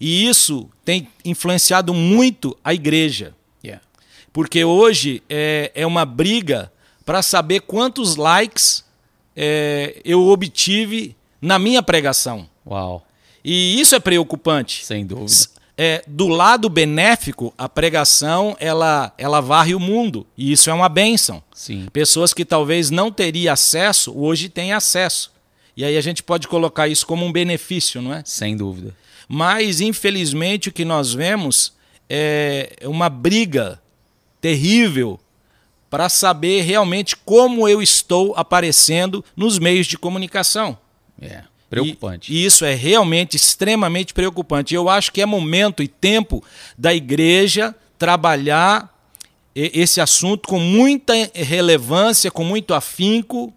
E 0.00 0.28
isso 0.28 0.68
tem 0.84 1.08
influenciado 1.24 1.92
muito 1.92 2.56
a 2.62 2.72
igreja. 2.72 3.34
Yeah. 3.64 3.82
Porque 4.32 4.64
hoje 4.64 5.22
é, 5.28 5.72
é 5.74 5.84
uma 5.86 6.04
briga 6.04 6.72
para 7.04 7.20
saber 7.22 7.60
quantos 7.62 8.14
likes 8.16 8.84
é, 9.34 10.00
eu 10.04 10.28
obtive 10.28 11.16
na 11.40 11.58
minha 11.58 11.82
pregação. 11.82 12.48
Uau, 12.66 13.04
E 13.44 13.80
isso 13.80 13.94
é 13.94 14.00
preocupante. 14.00 14.84
sem 14.84 15.06
dúvida. 15.06 15.58
É, 15.80 16.02
do 16.08 16.26
lado 16.26 16.68
benéfico, 16.68 17.54
a 17.56 17.68
pregação 17.68 18.56
ela, 18.58 19.12
ela 19.16 19.40
varre 19.40 19.76
o 19.76 19.80
mundo. 19.80 20.26
E 20.36 20.50
isso 20.50 20.68
é 20.68 20.72
uma 20.74 20.88
bênção. 20.88 21.42
Sim. 21.54 21.86
Pessoas 21.92 22.34
que 22.34 22.44
talvez 22.44 22.90
não 22.90 23.12
teriam 23.12 23.52
acesso, 23.52 24.12
hoje 24.18 24.48
têm 24.48 24.72
acesso. 24.72 25.32
E 25.76 25.84
aí 25.84 25.96
a 25.96 26.00
gente 26.00 26.20
pode 26.22 26.48
colocar 26.48 26.88
isso 26.88 27.06
como 27.06 27.24
um 27.24 27.30
benefício, 27.30 28.02
não 28.02 28.12
é? 28.12 28.22
Sem 28.24 28.56
dúvida. 28.56 28.96
Mas, 29.28 29.80
infelizmente, 29.80 30.68
o 30.68 30.72
que 30.72 30.84
nós 30.84 31.14
vemos 31.14 31.72
é 32.10 32.78
uma 32.82 33.08
briga 33.08 33.80
terrível 34.40 35.20
para 35.88 36.08
saber 36.08 36.62
realmente 36.62 37.16
como 37.16 37.68
eu 37.68 37.80
estou 37.80 38.34
aparecendo 38.36 39.24
nos 39.36 39.58
meios 39.58 39.86
de 39.86 39.96
comunicação. 39.96 40.76
É. 41.20 41.44
Preocupante. 41.68 42.32
E, 42.32 42.36
e 42.36 42.44
isso 42.44 42.64
é 42.64 42.74
realmente 42.74 43.36
extremamente 43.36 44.14
preocupante. 44.14 44.74
Eu 44.74 44.88
acho 44.88 45.12
que 45.12 45.20
é 45.20 45.26
momento 45.26 45.82
e 45.82 45.88
tempo 45.88 46.42
da 46.76 46.94
igreja 46.94 47.74
trabalhar 47.98 48.94
esse 49.54 50.00
assunto 50.00 50.48
com 50.48 50.60
muita 50.60 51.12
relevância, 51.34 52.30
com 52.30 52.44
muito 52.44 52.74
afinco, 52.74 53.52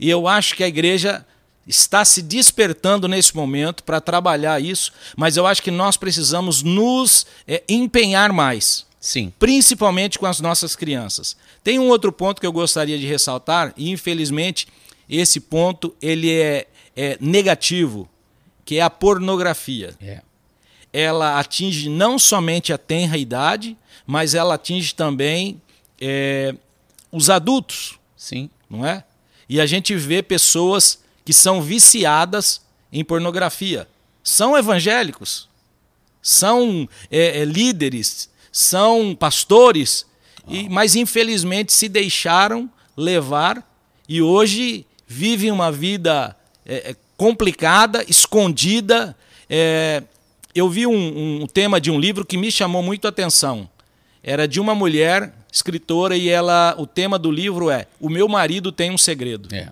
e 0.00 0.08
eu 0.08 0.26
acho 0.26 0.56
que 0.56 0.64
a 0.64 0.68
igreja 0.68 1.24
está 1.66 2.04
se 2.04 2.22
despertando 2.22 3.06
nesse 3.06 3.36
momento 3.36 3.84
para 3.84 4.00
trabalhar 4.00 4.60
isso, 4.60 4.92
mas 5.16 5.36
eu 5.36 5.46
acho 5.46 5.62
que 5.62 5.70
nós 5.70 5.96
precisamos 5.96 6.62
nos 6.62 7.26
eh, 7.46 7.62
empenhar 7.68 8.32
mais 8.32 8.86
Sim. 9.02 9.32
principalmente 9.38 10.18
com 10.18 10.26
as 10.26 10.40
nossas 10.40 10.74
crianças. 10.74 11.36
Tem 11.62 11.78
um 11.78 11.88
outro 11.88 12.12
ponto 12.12 12.40
que 12.40 12.46
eu 12.46 12.52
gostaria 12.52 12.98
de 12.98 13.06
ressaltar 13.06 13.72
e 13.76 13.90
infelizmente 13.90 14.66
esse 15.08 15.40
ponto 15.40 15.94
ele 16.00 16.32
é, 16.32 16.66
é 16.96 17.16
negativo, 17.20 18.08
que 18.64 18.78
é 18.78 18.82
a 18.82 18.90
pornografia. 18.90 19.94
É. 20.00 20.22
Ela 20.92 21.38
atinge 21.38 21.88
não 21.88 22.18
somente 22.18 22.72
a 22.72 22.78
tenra 22.78 23.16
idade, 23.16 23.76
mas 24.06 24.34
ela 24.34 24.54
atinge 24.54 24.94
também 24.94 25.60
é, 26.00 26.54
os 27.10 27.30
adultos, 27.30 27.98
Sim. 28.16 28.50
não 28.68 28.86
é? 28.86 29.04
E 29.48 29.60
a 29.60 29.66
gente 29.66 29.94
vê 29.94 30.22
pessoas 30.22 31.02
que 31.24 31.32
são 31.32 31.62
viciadas 31.62 32.60
em 32.92 33.04
pornografia. 33.04 33.88
São 34.22 34.56
evangélicos, 34.56 35.48
são 36.20 36.88
é, 37.10 37.40
é, 37.40 37.44
líderes, 37.44 38.30
são 38.52 39.14
pastores, 39.14 40.06
e, 40.46 40.68
mas 40.68 40.94
infelizmente 40.94 41.72
se 41.72 41.88
deixaram 41.88 42.70
levar 42.96 43.68
e 44.08 44.20
hoje 44.20 44.86
vivem 45.06 45.50
uma 45.50 45.72
vida 45.72 46.36
é, 46.66 46.90
é, 46.90 46.96
complicada, 47.16 48.04
escondida. 48.08 49.16
É, 49.48 50.02
eu 50.54 50.68
vi 50.68 50.86
um, 50.86 51.42
um 51.42 51.46
tema 51.46 51.80
de 51.80 51.90
um 51.90 51.98
livro 51.98 52.24
que 52.24 52.36
me 52.36 52.50
chamou 52.50 52.82
muito 52.82 53.06
a 53.06 53.10
atenção. 53.10 53.68
Era 54.22 54.46
de 54.46 54.60
uma 54.60 54.74
mulher 54.74 55.34
escritora 55.52 56.16
e 56.16 56.28
ela, 56.28 56.74
o 56.78 56.86
tema 56.86 57.18
do 57.18 57.30
livro 57.30 57.70
é 57.70 57.86
O 58.00 58.08
meu 58.08 58.28
marido 58.28 58.70
tem 58.72 58.90
um 58.90 58.98
segredo. 58.98 59.54
É. 59.54 59.68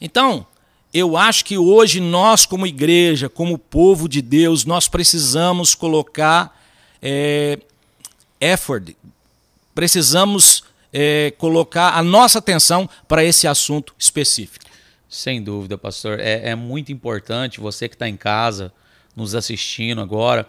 Então, 0.00 0.46
eu 0.92 1.16
acho 1.16 1.44
que 1.44 1.58
hoje 1.58 1.98
nós, 2.00 2.46
como 2.46 2.66
igreja, 2.66 3.28
como 3.28 3.58
povo 3.58 4.08
de 4.08 4.22
Deus, 4.22 4.64
nós 4.64 4.86
precisamos 4.86 5.74
colocar 5.74 6.56
é, 7.02 7.58
effort, 8.40 8.94
precisamos 9.74 10.62
é, 10.92 11.32
colocar 11.36 11.98
a 11.98 12.02
nossa 12.02 12.38
atenção 12.38 12.88
para 13.08 13.24
esse 13.24 13.48
assunto 13.48 13.92
específico. 13.98 14.63
Sem 15.14 15.40
dúvida, 15.40 15.78
pastor. 15.78 16.18
É, 16.18 16.50
é 16.50 16.54
muito 16.56 16.90
importante 16.90 17.60
você 17.60 17.88
que 17.88 17.94
está 17.94 18.08
em 18.08 18.16
casa, 18.16 18.72
nos 19.14 19.36
assistindo 19.36 20.00
agora. 20.00 20.44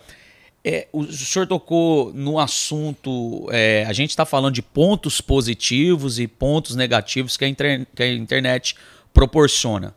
É, 0.63 0.88
o 0.91 1.05
senhor 1.05 1.45
tocou 1.45 2.12
no 2.15 2.39
assunto. 2.39 3.48
é, 3.51 3.86
a 3.88 3.93
gente 3.93 4.10
está 4.10 4.25
falando 4.25 4.55
de 4.55 4.63
pontos 4.63 5.22
positivos 5.22 6.19
e 6.19 6.27
pontos 6.27 6.75
negativos 6.75 7.38
que 7.38 7.45
a, 7.45 7.53
que 7.53 8.01
a 8.01 8.12
internet 8.12 8.75
proporciona. 9.13 9.93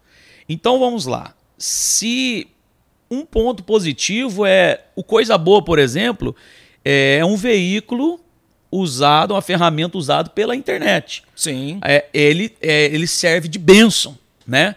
Então 0.47 0.79
vamos 0.79 1.07
lá. 1.07 1.35
Se 1.57 2.47
um 3.11 3.25
ponto 3.25 3.65
positivo 3.65 4.45
é 4.45 4.85
o 4.95 5.03
Coisa 5.03 5.39
Boa, 5.39 5.65
por 5.65 5.79
exemplo, 5.79 6.37
é 6.85 7.25
um 7.25 7.37
veículo 7.37 8.21
usado, 8.71 9.33
uma 9.33 9.41
ferramenta 9.41 9.97
usada 9.97 10.29
pela 10.29 10.55
internet 10.55 11.23
Sim. 11.35 11.81
é, 11.83 12.05
ele, 12.13 12.55
é, 12.61 12.85
ele 12.85 13.07
serve 13.07 13.49
de 13.49 13.59
bênção, 13.59 14.19
né? 14.49 14.75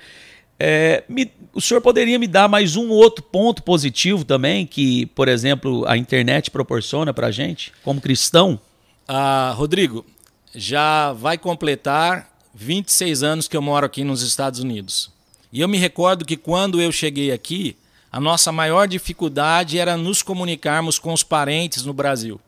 É, 0.60 1.04
me- 1.10 1.32
o 1.54 1.60
senhor 1.60 1.82
poderia 1.82 2.20
me 2.20 2.28
dar 2.28 2.48
mais 2.48 2.76
um 2.76 2.90
outro 2.90 3.24
ponto 3.24 3.64
positivo 3.64 4.24
também 4.24 4.68
que, 4.68 5.08
por 5.08 5.28
exemplo, 5.28 5.84
a 5.88 5.98
internet 5.98 6.52
proporciona 6.52 7.12
para 7.14 7.32
gente, 7.32 7.72
como 7.84 8.00
cristão? 8.00 8.60
Ah, 9.08 9.54
Rodrigo, 9.56 10.06
já 10.54 11.14
vai 11.14 11.38
completar 11.38 12.30
26 12.54 13.24
anos 13.24 13.48
que 13.48 13.58
eu 13.58 13.62
moro 13.62 13.86
aqui 13.86 14.04
nos 14.04 14.22
Estados 14.22 14.60
Unidos. 14.60 15.10
E 15.52 15.62
eu 15.62 15.68
me 15.68 15.78
recordo 15.78 16.26
que 16.26 16.38
quando 16.38 16.80
eu 16.80 16.92
cheguei 16.92 17.32
aqui, 17.32 17.76
a 18.12 18.20
nossa 18.20 18.52
maior 18.52 18.88
dificuldade 18.88 19.80
era 19.80 19.98
nos 19.98 20.22
comunicarmos 20.22 21.00
com 21.00 21.12
os 21.14 21.24
parentes 21.24 21.84
no 21.84 21.94
Brasil. 21.94 22.40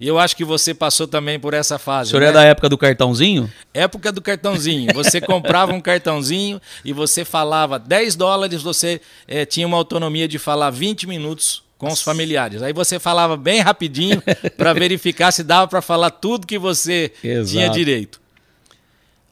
E 0.00 0.08
eu 0.08 0.18
acho 0.18 0.36
que 0.36 0.44
você 0.44 0.74
passou 0.74 1.06
também 1.06 1.38
por 1.38 1.54
essa 1.54 1.76
O 1.76 1.78
fase. 1.78 2.10
senhor 2.10 2.22
né? 2.22 2.28
é 2.28 2.32
da 2.32 2.42
época 2.44 2.68
do 2.68 2.76
cartãozinho? 2.76 3.50
Época 3.72 4.10
do 4.10 4.20
cartãozinho. 4.20 4.92
Você 4.94 5.20
comprava 5.22 5.72
um 5.72 5.80
cartãozinho 5.80 6.60
e 6.84 6.92
você 6.92 7.24
falava 7.24 7.78
10 7.78 8.16
dólares, 8.16 8.62
você 8.62 9.00
eh, 9.28 9.44
tinha 9.44 9.66
uma 9.66 9.76
autonomia 9.76 10.26
de 10.26 10.38
falar 10.38 10.70
20 10.70 11.06
minutos 11.06 11.62
com 11.78 11.92
os 11.92 12.00
familiares. 12.02 12.62
Aí 12.62 12.72
você 12.72 12.98
falava 12.98 13.36
bem 13.36 13.60
rapidinho 13.60 14.22
para 14.56 14.72
verificar 14.72 15.32
se 15.32 15.42
dava 15.42 15.66
para 15.68 15.82
falar 15.82 16.10
tudo 16.10 16.46
que 16.46 16.58
você 16.58 17.12
Exato. 17.22 17.50
tinha 17.50 17.68
direito. 17.68 18.20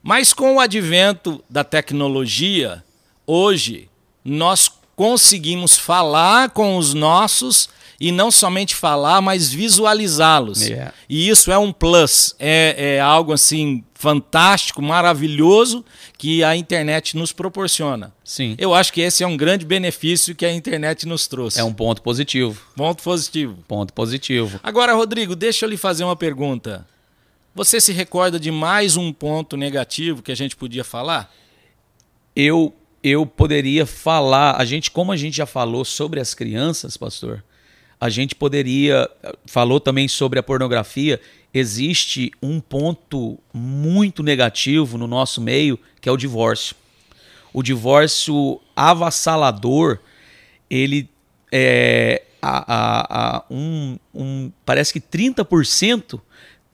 Mas 0.03 0.33
com 0.33 0.57
o 0.57 0.61
advento 0.61 1.43
da 1.49 1.63
tecnologia, 1.63 2.83
hoje 3.27 3.89
nós 4.25 4.71
conseguimos 4.97 5.79
falar 5.79 6.51
com 6.51 6.77
os 6.77 6.93
nossos 6.95 7.69
e 8.01 8.11
não 8.11 8.31
somente 8.31 8.75
falar, 8.75 9.21
mas 9.21 9.53
visualizá-los. 9.53 10.63
Yeah. 10.63 10.95
E 11.09 11.29
isso 11.29 11.53
é 11.53 11.59
um 11.59 11.71
plus, 11.71 12.35
é, 12.39 12.95
é 12.97 13.01
algo 13.01 13.33
assim 13.33 13.85
fantástico, 13.95 14.81
maravilhoso 14.81 15.85
que 16.17 16.43
a 16.43 16.57
internet 16.57 17.15
nos 17.15 17.33
proporciona. 17.33 18.15
Sim. 18.25 18.55
Eu 18.59 18.73
acho 18.73 18.93
que 18.95 19.03
esse 19.03 19.23
é 19.23 19.27
um 19.27 19.37
grande 19.37 19.67
benefício 19.67 20.35
que 20.35 20.47
a 20.47 20.53
internet 20.53 21.07
nos 21.07 21.29
trouxe. 21.29 21.61
É 21.61 21.65
um 21.65 21.75
ponto 21.75 22.01
positivo. 22.01 22.59
ponto 22.75 23.03
positivo. 23.03 23.59
Ponto 23.69 23.93
positivo. 23.93 24.59
Agora, 24.63 24.95
Rodrigo, 24.95 25.37
deixa 25.37 25.67
eu 25.67 25.69
lhe 25.69 25.77
fazer 25.77 26.03
uma 26.03 26.17
pergunta. 26.17 26.87
Você 27.55 27.79
se 27.79 27.93
recorda 27.93 28.41
de 28.41 28.51
mais 28.51 28.97
um 28.97 29.13
ponto 29.13 29.55
negativo 29.57 30.23
que 30.23 30.33
a 30.33 30.37
gente 30.37 30.57
podia 30.57 30.83
falar? 30.83 31.31
eu 32.35 32.75
eu 33.03 33.25
poderia 33.25 33.87
falar, 33.87 34.57
a 34.61 34.65
gente 34.65 34.91
como 34.91 35.11
a 35.11 35.17
gente 35.17 35.39
já 35.39 35.47
falou 35.47 35.87
sobre 35.87 36.21
as 36.21 36.35
crianças, 36.35 36.99
pastor, 36.99 37.43
a 38.01 38.09
gente 38.09 38.35
poderia 38.35 39.09
falou 39.45 39.79
também 39.79 40.09
sobre 40.09 40.39
a 40.39 40.43
pornografia, 40.43 41.21
existe 41.53 42.33
um 42.43 42.59
ponto 42.59 43.39
muito 43.53 44.23
negativo 44.23 44.97
no 44.97 45.07
nosso 45.07 45.41
meio, 45.41 45.79
que 46.01 46.09
é 46.09 46.13
o 46.13 46.17
divórcio. 46.17 46.75
O 47.53 47.63
divórcio 47.63 48.61
avassalador, 48.75 49.99
ele 50.71 51.11
é 51.53 52.23
a, 52.41 52.75
a, 52.75 53.37
a 53.37 53.45
um, 53.51 53.99
um 54.15 54.51
parece 54.65 54.93
que 54.93 55.01
30% 55.01 56.21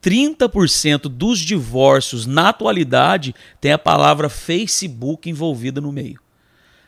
30% 0.02 1.09
dos 1.09 1.40
divórcios 1.40 2.26
na 2.26 2.50
atualidade 2.50 3.35
tem 3.61 3.73
a 3.73 3.78
palavra 3.78 4.28
Facebook 4.28 5.28
envolvida 5.28 5.80
no 5.80 5.90
meio. 5.90 6.21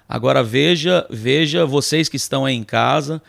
Agora 0.08 0.40
veja, 0.40 1.04
veja 1.10 1.66
vocês 1.66 2.08
que 2.08 2.16
estão 2.16 2.44
aí 2.44 2.54
em 2.54 2.62
casa, 2.62 3.20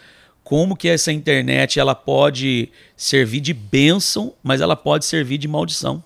como 0.50 0.76
que 0.76 0.88
essa 0.88 1.12
internet 1.14 1.80
ela 1.80 1.94
pode 1.94 2.70
servir 2.98 3.40
de 3.40 3.54
bênção, 3.54 4.34
mas 4.42 4.62
ela 4.62 4.76
pode 4.76 5.06
servir 5.06 5.38
de 5.38 5.48
maldição. 5.48 6.04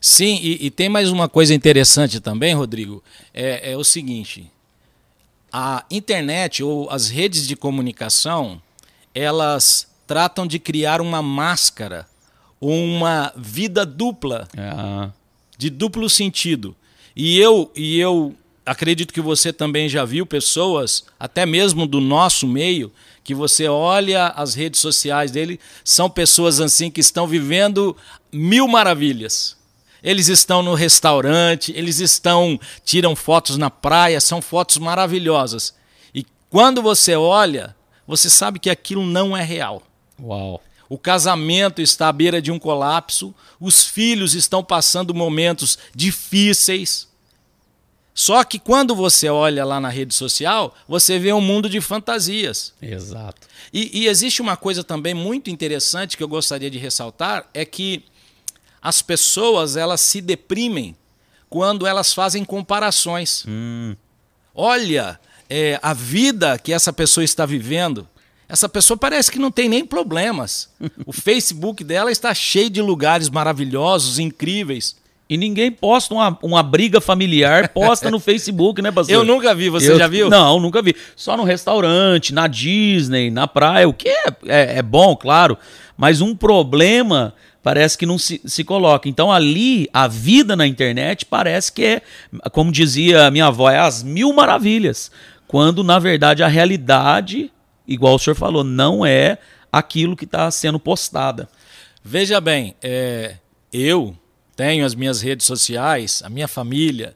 Sim, 0.00 0.40
e, 0.42 0.64
e 0.64 0.70
tem 0.70 0.88
mais 0.88 1.10
uma 1.10 1.28
coisa 1.28 1.52
interessante 1.52 2.18
também, 2.18 2.54
Rodrigo. 2.54 3.04
É, 3.34 3.72
é 3.72 3.76
o 3.76 3.84
seguinte: 3.84 4.50
a 5.52 5.84
internet 5.90 6.62
ou 6.62 6.88
as 6.88 7.10
redes 7.10 7.46
de 7.46 7.54
comunicação, 7.54 8.58
elas 9.14 9.86
tratam 10.06 10.46
de 10.46 10.58
criar 10.58 11.02
uma 11.02 11.20
máscara, 11.20 12.06
uma 12.58 13.30
vida 13.36 13.84
dupla, 13.84 14.48
Ah, 14.56 15.10
de 15.58 15.68
duplo 15.68 16.08
sentido. 16.08 16.74
E 17.14 17.38
eu, 17.38 17.70
e 17.76 18.00
eu 18.00 18.34
acredito 18.64 19.12
que 19.12 19.20
você 19.20 19.52
também 19.52 19.90
já 19.90 20.06
viu 20.06 20.24
pessoas, 20.24 21.04
até 21.20 21.44
mesmo 21.44 21.86
do 21.86 22.00
nosso 22.00 22.46
meio, 22.48 22.90
que 23.28 23.34
você 23.34 23.68
olha 23.68 24.28
as 24.28 24.54
redes 24.54 24.80
sociais 24.80 25.30
dele, 25.30 25.60
são 25.84 26.08
pessoas 26.08 26.62
assim 26.62 26.90
que 26.90 27.02
estão 27.02 27.26
vivendo 27.26 27.94
mil 28.32 28.66
maravilhas. 28.66 29.54
Eles 30.02 30.28
estão 30.28 30.62
no 30.62 30.72
restaurante, 30.72 31.70
eles 31.76 31.98
estão 32.00 32.58
tiram 32.86 33.14
fotos 33.14 33.58
na 33.58 33.68
praia, 33.68 34.18
são 34.18 34.40
fotos 34.40 34.78
maravilhosas. 34.78 35.74
E 36.14 36.24
quando 36.48 36.80
você 36.80 37.16
olha, 37.16 37.76
você 38.06 38.30
sabe 38.30 38.58
que 38.58 38.70
aquilo 38.70 39.04
não 39.04 39.36
é 39.36 39.42
real. 39.42 39.82
uau. 40.18 40.62
O 40.88 40.96
casamento 40.96 41.82
está 41.82 42.08
à 42.08 42.12
beira 42.12 42.40
de 42.40 42.50
um 42.50 42.58
colapso, 42.58 43.34
os 43.60 43.84
filhos 43.84 44.34
estão 44.34 44.64
passando 44.64 45.12
momentos 45.14 45.78
difíceis. 45.94 47.07
Só 48.18 48.42
que 48.42 48.58
quando 48.58 48.96
você 48.96 49.28
olha 49.28 49.64
lá 49.64 49.78
na 49.78 49.88
rede 49.88 50.12
social, 50.12 50.74
você 50.88 51.20
vê 51.20 51.32
um 51.32 51.40
mundo 51.40 51.70
de 51.70 51.80
fantasias. 51.80 52.74
Exato. 52.82 53.46
E, 53.72 54.00
e 54.00 54.08
existe 54.08 54.42
uma 54.42 54.56
coisa 54.56 54.82
também 54.82 55.14
muito 55.14 55.50
interessante 55.50 56.16
que 56.16 56.22
eu 56.24 56.26
gostaria 56.26 56.68
de 56.68 56.78
ressaltar, 56.78 57.46
é 57.54 57.64
que 57.64 58.04
as 58.82 59.02
pessoas 59.02 59.76
elas 59.76 60.00
se 60.00 60.20
deprimem 60.20 60.96
quando 61.48 61.86
elas 61.86 62.12
fazem 62.12 62.44
comparações. 62.44 63.44
Hum, 63.46 63.94
Olha 64.52 65.20
é, 65.48 65.78
a 65.80 65.94
vida 65.94 66.58
que 66.58 66.72
essa 66.72 66.92
pessoa 66.92 67.22
está 67.22 67.46
vivendo. 67.46 68.08
Essa 68.48 68.68
pessoa 68.68 68.98
parece 68.98 69.30
que 69.30 69.38
não 69.38 69.52
tem 69.52 69.68
nem 69.68 69.86
problemas. 69.86 70.70
O 71.06 71.12
Facebook 71.12 71.84
dela 71.84 72.10
está 72.10 72.34
cheio 72.34 72.68
de 72.68 72.82
lugares 72.82 73.30
maravilhosos, 73.30 74.18
incríveis. 74.18 74.96
E 75.30 75.36
ninguém 75.36 75.70
posta 75.70 76.14
uma, 76.14 76.38
uma 76.42 76.62
briga 76.62 77.00
familiar, 77.00 77.68
posta 77.68 78.10
no 78.10 78.18
Facebook, 78.18 78.80
né, 78.80 78.90
pastor? 78.90 79.14
Eu 79.14 79.24
nunca 79.24 79.54
vi, 79.54 79.68
você 79.68 79.92
Eu- 79.92 79.98
já 79.98 80.08
viu? 80.08 80.30
Não, 80.30 80.58
nunca 80.58 80.80
vi. 80.80 80.96
Só 81.14 81.36
no 81.36 81.44
restaurante, 81.44 82.32
na 82.32 82.46
Disney, 82.46 83.30
na 83.30 83.46
praia, 83.46 83.86
o 83.86 83.92
que 83.92 84.08
é, 84.08 84.24
é, 84.46 84.78
é 84.78 84.82
bom, 84.82 85.14
claro. 85.14 85.58
Mas 85.98 86.22
um 86.22 86.34
problema 86.34 87.34
parece 87.62 87.98
que 87.98 88.06
não 88.06 88.16
se, 88.16 88.40
se 88.46 88.64
coloca. 88.64 89.06
Então 89.06 89.30
ali, 89.30 89.86
a 89.92 90.08
vida 90.08 90.56
na 90.56 90.66
internet 90.66 91.26
parece 91.26 91.70
que 91.72 91.84
é, 91.84 92.02
como 92.50 92.72
dizia 92.72 93.26
a 93.26 93.30
minha 93.30 93.46
avó, 93.46 93.68
é 93.68 93.78
as 93.78 94.02
mil 94.02 94.32
maravilhas. 94.32 95.10
Quando, 95.46 95.84
na 95.84 95.98
verdade, 95.98 96.42
a 96.42 96.48
realidade, 96.48 97.52
igual 97.86 98.14
o 98.14 98.18
senhor 98.18 98.36
falou, 98.36 98.64
não 98.64 99.04
é 99.04 99.36
aquilo 99.70 100.16
que 100.16 100.24
está 100.24 100.50
sendo 100.50 100.78
postada. 100.78 101.48
Veja 102.02 102.40
bem, 102.40 102.74
é, 102.82 103.34
eu 103.70 104.16
tenho 104.58 104.84
as 104.84 104.92
minhas 104.92 105.22
redes 105.22 105.46
sociais, 105.46 106.20
a 106.24 106.28
minha 106.28 106.48
família, 106.48 107.14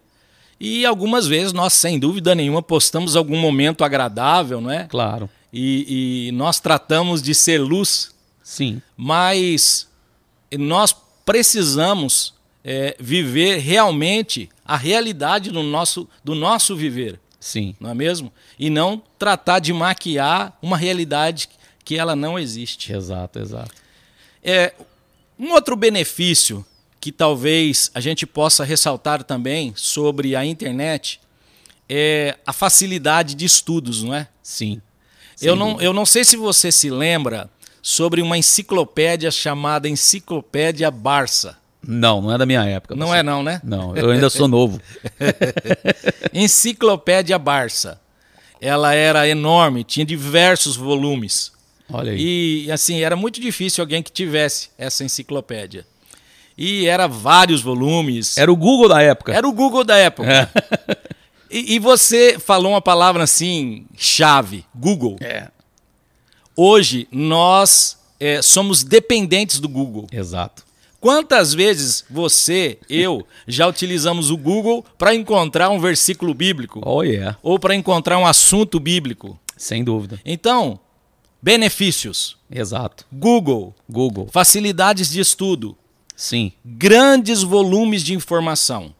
e 0.61 0.87
algumas 0.87 1.27
vezes 1.27 1.53
nós, 1.53 1.73
sem 1.73 1.99
dúvida 1.99 2.37
nenhuma, 2.37 2.63
postamos 2.63 3.17
algum 3.17 3.37
momento 3.37 3.83
agradável, 3.83 4.61
não 4.61 4.71
é? 4.71 4.85
Claro. 4.85 5.29
E, 5.53 6.29
e 6.29 6.33
nós 6.33 6.61
tratamos 6.61 7.21
de 7.21 7.35
ser 7.35 7.59
luz, 7.59 8.15
Sim. 8.45 8.81
mas 8.97 9.89
nós 10.57 10.95
precisamos 11.27 12.33
é, 12.63 12.95
viver 13.01 13.59
realmente 13.59 14.49
a 14.65 14.77
realidade 14.77 15.51
do 15.51 15.65
nosso, 15.65 16.09
do 16.23 16.37
nosso 16.37 16.77
viver, 16.77 17.19
Sim. 17.41 17.75
não 17.81 17.91
é 17.91 17.95
mesmo? 17.95 18.33
E 18.57 18.71
não 18.71 19.03
tratar 19.19 19.59
de 19.59 19.73
maquiar 19.73 20.57
uma 20.63 20.77
realidade 20.77 21.49
que 21.85 21.99
ela 21.99 22.15
não 22.15 22.39
existe. 22.39 22.93
Exato, 22.93 23.41
exato. 23.41 23.73
É, 24.45 24.73
um 25.37 25.51
outro 25.51 25.75
benefício 25.75 26.65
que 27.03 27.11
talvez 27.11 27.91
a 27.97 28.01
gente 28.01 28.25
possa 28.25 28.63
ressaltar 28.63 29.25
também 29.25 29.73
sobre 29.75 30.37
a 30.37 30.45
internet 30.47 31.21
é 31.89 32.37
a 32.47 32.53
facilidade 32.53 33.35
de 33.35 33.45
estudos, 33.45 34.05
não 34.05 34.15
é? 34.15 34.29
Sim. 34.41 34.81
Eu 35.41 35.57
Sem 35.57 35.59
não, 35.59 35.81
eu 35.81 35.93
não 35.93 36.07
sei 36.07 36.23
se 36.25 36.37
você 36.37 36.71
se 36.71 36.89
lembra 36.91 37.51
sobre 37.83 38.23
uma 38.23 38.39
enciclopédia 38.39 39.33
chamada 39.33 39.89
Enciclopédia 39.89 40.93
Barça. 40.93 41.59
Não, 41.85 42.23
não 42.23 42.33
é 42.33 42.39
da 42.39 42.47
minha 42.47 42.65
época. 42.65 42.95
Não 42.95 43.09
pastor. 43.09 43.19
é 43.19 43.23
não, 43.25 43.43
né? 43.43 43.61
Não, 43.65 43.97
eu 43.97 44.13
ainda 44.13 44.31
sou 44.31 44.47
novo. 44.47 44.81
Enciclopédia 46.33 47.37
Barça. 47.37 48.01
Ela 48.61 48.95
era 48.95 49.27
enorme, 49.27 49.83
tinha 49.83 50.07
diversos 50.07 50.77
volumes. 50.77 51.51
Olha 51.91 52.13
aí. 52.13 52.67
E 52.67 52.71
assim, 52.71 53.01
era 53.01 53.17
muito 53.17 53.41
difícil 53.41 53.83
alguém 53.83 54.05
que 54.05 54.13
tivesse 54.13 54.71
essa 54.79 55.03
enciclopédia. 55.03 55.85
E 56.57 56.87
era 56.87 57.07
vários 57.07 57.63
volumes. 57.63 58.37
Era 58.37 58.53
o 58.53 58.57
Google 58.57 58.89
da 58.89 59.01
época. 59.03 59.33
Era 59.33 59.47
o 59.49 59.53
Google 59.53 59.85
da 59.85 59.97
época. 59.97 60.31
É. 60.31 60.49
E, 61.51 61.75
e 61.75 61.79
você 61.79 62.39
falou 62.39 62.73
uma 62.73 62.81
palavra 62.81 63.25
assim, 63.25 63.85
chave, 63.97 64.65
Google. 64.75 65.17
É. 65.21 65.49
Hoje 66.57 67.07
nós 67.11 67.99
é, 68.19 68.41
somos 68.41 68.83
dependentes 68.83 69.59
do 69.61 69.69
Google. 69.69 70.07
Exato. 70.11 70.65
Quantas 71.01 71.53
vezes 71.53 72.05
você, 72.09 72.79
eu, 72.89 73.27
já 73.49 73.67
utilizamos 73.67 74.31
o 74.31 74.37
Google 74.37 74.85
para 74.97 75.13
encontrar 75.15 75.69
um 75.69 75.81
versículo 75.81 76.33
bíblico 76.33 76.81
Oh, 76.85 77.03
yeah. 77.03 77.37
ou 77.43 77.59
para 77.59 77.75
encontrar 77.75 78.19
um 78.19 78.27
assunto 78.27 78.79
bíblico? 78.79 79.37
Sem 79.57 79.83
dúvida. 79.83 80.21
Então, 80.25 80.79
benefícios: 81.43 82.37
Exato. 82.49 83.05
Google, 83.13 83.75
Google. 83.91 84.29
facilidades 84.31 85.11
de 85.11 85.19
estudo, 85.21 85.77
Sim. 86.17 86.53
grandes 86.65 87.43
volumes 87.43 88.03
de 88.03 88.15
informação. 88.15 88.95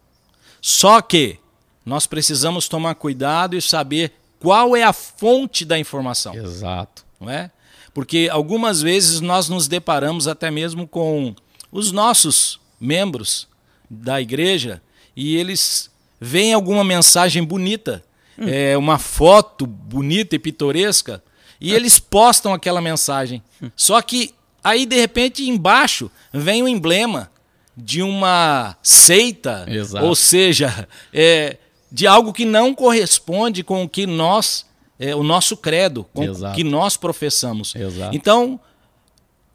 Só 0.61 1.01
que 1.01 1.39
nós 1.85 2.07
precisamos 2.07 2.67
tomar 2.67 2.95
cuidado 2.95 3.55
e 3.55 3.61
saber 3.61 4.13
qual 4.39 4.75
é 4.75 4.83
a 4.83 4.93
fonte 4.93 5.65
da 5.65 5.77
informação, 5.79 6.33
Exato. 6.35 7.05
não 7.19 7.29
é? 7.29 7.51
Porque 7.93 8.27
algumas 8.31 8.81
vezes 8.81 9.21
nós 9.21 9.47
nos 9.47 9.67
deparamos 9.67 10.27
até 10.27 10.49
mesmo 10.49 10.87
com 10.87 11.35
os 11.71 11.91
nossos 11.91 12.59
membros 12.79 13.47
da 13.89 14.21
igreja 14.21 14.81
e 15.15 15.35
eles 15.37 15.91
veem 16.19 16.53
alguma 16.53 16.83
mensagem 16.83 17.43
bonita, 17.43 18.03
é, 18.37 18.77
uma 18.77 18.97
foto 18.97 19.65
bonita 19.65 20.35
e 20.35 20.39
pitoresca, 20.39 21.23
e 21.59 21.73
eles 21.73 21.99
postam 21.99 22.53
aquela 22.53 22.81
mensagem. 22.81 23.41
Só 23.75 24.01
que 24.01 24.33
aí, 24.63 24.85
de 24.85 24.95
repente, 24.95 25.47
embaixo 25.47 26.09
vem 26.31 26.63
o 26.63 26.67
emblema 26.67 27.31
de 27.75 28.01
uma 28.01 28.77
seita, 28.81 29.65
Exato. 29.67 30.05
ou 30.05 30.15
seja, 30.15 30.87
é, 31.11 31.57
de 31.91 32.07
algo 32.07 32.31
que 32.31 32.45
não 32.45 32.73
corresponde 32.73 33.63
com 33.63 33.83
o 33.83 33.89
que 33.89 34.05
nós, 34.05 34.65
é, 34.99 35.15
o 35.15 35.23
nosso 35.23 35.57
credo, 35.57 36.05
com 36.13 36.21
o 36.21 36.31
Exato. 36.31 36.55
que 36.55 36.63
nós 36.63 36.97
professamos. 36.97 37.75
Exato. 37.75 38.15
Então, 38.15 38.59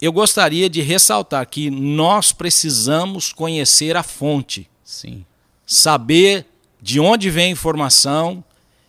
eu 0.01 0.13
gostaria 0.13 0.69
de 0.69 0.81
ressaltar 0.81 1.49
que 1.49 1.71
nós 1.71 2.33
precisamos 2.33 3.33
conhecer 3.33 3.97
a 3.97 4.03
fonte, 4.03 4.69
Sim. 4.85 5.25
saber 5.67 6.47
de 6.81 7.01
onde 7.01 7.31
vem 7.31 7.47
a 7.47 7.51
informação 7.51 8.45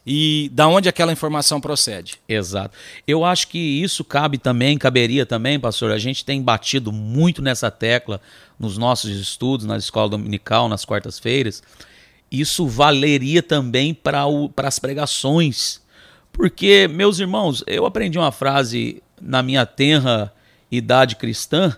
e 0.05 0.49
da 0.53 0.67
onde 0.67 0.89
aquela 0.89 1.11
informação 1.11 1.59
procede. 1.61 2.19
Exato. 2.27 2.77
Eu 3.07 3.23
acho 3.23 3.47
que 3.47 3.57
isso 3.57 4.03
cabe 4.03 4.37
também, 4.37 4.77
caberia 4.77 5.25
também, 5.25 5.59
pastor. 5.59 5.91
A 5.91 5.97
gente 5.97 6.25
tem 6.25 6.41
batido 6.41 6.91
muito 6.91 7.41
nessa 7.41 7.69
tecla 7.69 8.21
nos 8.57 8.77
nossos 8.77 9.11
estudos, 9.11 9.65
na 9.65 9.77
escola 9.77 10.09
dominical, 10.09 10.67
nas 10.67 10.85
quartas-feiras. 10.85 11.61
Isso 12.31 12.67
valeria 12.67 13.43
também 13.43 13.93
para 13.93 14.25
as 14.57 14.79
pregações. 14.79 15.81
Porque, 16.31 16.87
meus 16.87 17.19
irmãos, 17.19 17.63
eu 17.67 17.85
aprendi 17.85 18.17
uma 18.17 18.31
frase 18.31 19.01
na 19.21 19.43
minha 19.43 19.65
tenra 19.65 20.33
idade 20.71 21.15
cristã 21.15 21.75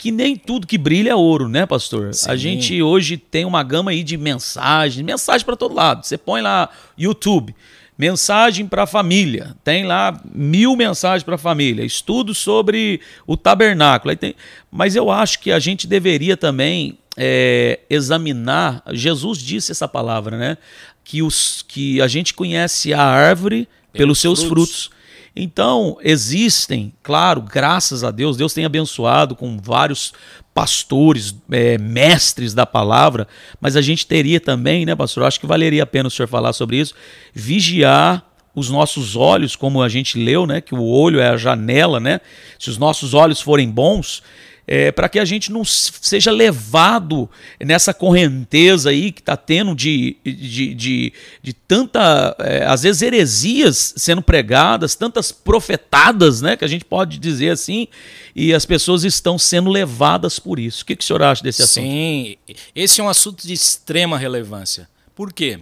que 0.00 0.10
nem 0.10 0.34
tudo 0.34 0.66
que 0.66 0.78
brilha 0.78 1.10
é 1.10 1.14
ouro, 1.14 1.46
né, 1.46 1.66
pastor? 1.66 2.14
Sim. 2.14 2.30
A 2.30 2.34
gente 2.34 2.82
hoje 2.82 3.18
tem 3.18 3.44
uma 3.44 3.62
gama 3.62 3.90
aí 3.90 4.02
de 4.02 4.16
mensagens, 4.16 5.04
mensagem 5.04 5.44
para 5.44 5.54
todo 5.56 5.74
lado. 5.74 6.06
Você 6.06 6.16
põe 6.16 6.40
lá 6.40 6.70
YouTube, 6.96 7.54
mensagem 7.98 8.66
para 8.66 8.84
a 8.84 8.86
família, 8.86 9.54
tem 9.62 9.84
lá 9.84 10.18
mil 10.34 10.74
mensagens 10.74 11.22
para 11.22 11.34
a 11.34 11.38
família, 11.38 11.84
estudo 11.84 12.34
sobre 12.34 13.02
o 13.26 13.36
tabernáculo. 13.36 14.16
Tem... 14.16 14.34
Mas 14.70 14.96
eu 14.96 15.10
acho 15.10 15.38
que 15.38 15.52
a 15.52 15.58
gente 15.58 15.86
deveria 15.86 16.34
também 16.34 16.96
é, 17.14 17.80
examinar. 17.90 18.82
Jesus 18.92 19.38
disse 19.38 19.70
essa 19.70 19.86
palavra, 19.86 20.38
né? 20.38 20.56
Que, 21.04 21.20
os, 21.20 21.62
que 21.68 22.00
a 22.00 22.08
gente 22.08 22.32
conhece 22.32 22.94
a 22.94 23.02
árvore 23.02 23.68
pelos, 23.92 24.18
Pelos 24.18 24.18
seus 24.18 24.42
frutos. 24.44 24.84
frutos. 24.86 24.99
Então, 25.34 25.96
existem, 26.02 26.92
claro, 27.02 27.40
graças 27.40 28.02
a 28.02 28.10
Deus, 28.10 28.36
Deus 28.36 28.52
tem 28.52 28.64
abençoado 28.64 29.36
com 29.36 29.58
vários 29.58 30.12
pastores, 30.52 31.34
é, 31.50 31.78
mestres 31.78 32.52
da 32.52 32.66
palavra, 32.66 33.28
mas 33.60 33.76
a 33.76 33.80
gente 33.80 34.06
teria 34.06 34.40
também, 34.40 34.84
né, 34.84 34.94
pastor? 34.96 35.22
Eu 35.22 35.28
acho 35.28 35.38
que 35.38 35.46
valeria 35.46 35.84
a 35.84 35.86
pena 35.86 36.08
o 36.08 36.10
senhor 36.10 36.28
falar 36.28 36.52
sobre 36.52 36.78
isso, 36.78 36.94
vigiar 37.32 38.26
os 38.54 38.68
nossos 38.68 39.14
olhos, 39.14 39.54
como 39.54 39.80
a 39.80 39.88
gente 39.88 40.18
leu, 40.18 40.46
né, 40.46 40.60
que 40.60 40.74
o 40.74 40.82
olho 40.82 41.20
é 41.20 41.28
a 41.28 41.36
janela, 41.36 42.00
né? 42.00 42.20
Se 42.58 42.68
os 42.68 42.76
nossos 42.76 43.14
olhos 43.14 43.40
forem 43.40 43.70
bons, 43.70 44.22
é, 44.72 44.92
para 44.92 45.08
que 45.08 45.18
a 45.18 45.24
gente 45.24 45.50
não 45.50 45.64
seja 45.64 46.30
levado 46.30 47.28
nessa 47.58 47.92
correnteza 47.92 48.90
aí 48.90 49.10
que 49.10 49.20
está 49.20 49.36
tendo 49.36 49.74
de, 49.74 50.16
de, 50.24 50.74
de, 50.74 51.12
de 51.42 51.52
tanta, 51.52 52.36
é, 52.38 52.64
às 52.64 52.84
vezes, 52.84 53.02
heresias 53.02 53.94
sendo 53.96 54.22
pregadas, 54.22 54.94
tantas 54.94 55.32
profetadas, 55.32 56.40
né, 56.40 56.56
que 56.56 56.64
a 56.64 56.68
gente 56.68 56.84
pode 56.84 57.18
dizer 57.18 57.50
assim, 57.50 57.88
e 58.32 58.54
as 58.54 58.64
pessoas 58.64 59.02
estão 59.02 59.36
sendo 59.36 59.68
levadas 59.68 60.38
por 60.38 60.60
isso. 60.60 60.84
O 60.84 60.86
que, 60.86 60.94
que 60.94 61.02
o 61.02 61.06
senhor 61.06 61.24
acha 61.24 61.42
desse 61.42 61.62
assunto? 61.62 61.82
Sim, 61.82 62.36
esse 62.72 63.00
é 63.00 63.04
um 63.04 63.08
assunto 63.08 63.44
de 63.44 63.52
extrema 63.52 64.16
relevância. 64.16 64.88
Por 65.16 65.32
quê? 65.32 65.58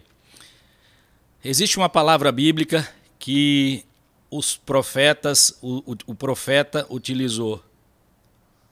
Existe 1.43 1.79
uma 1.79 1.89
palavra 1.89 2.31
bíblica 2.31 2.87
que 3.19 3.87
os 4.31 4.55
profetas, 4.55 5.57
o, 5.63 5.93
o, 5.93 5.97
o 6.09 6.15
profeta 6.15 6.87
utilizou. 6.91 7.65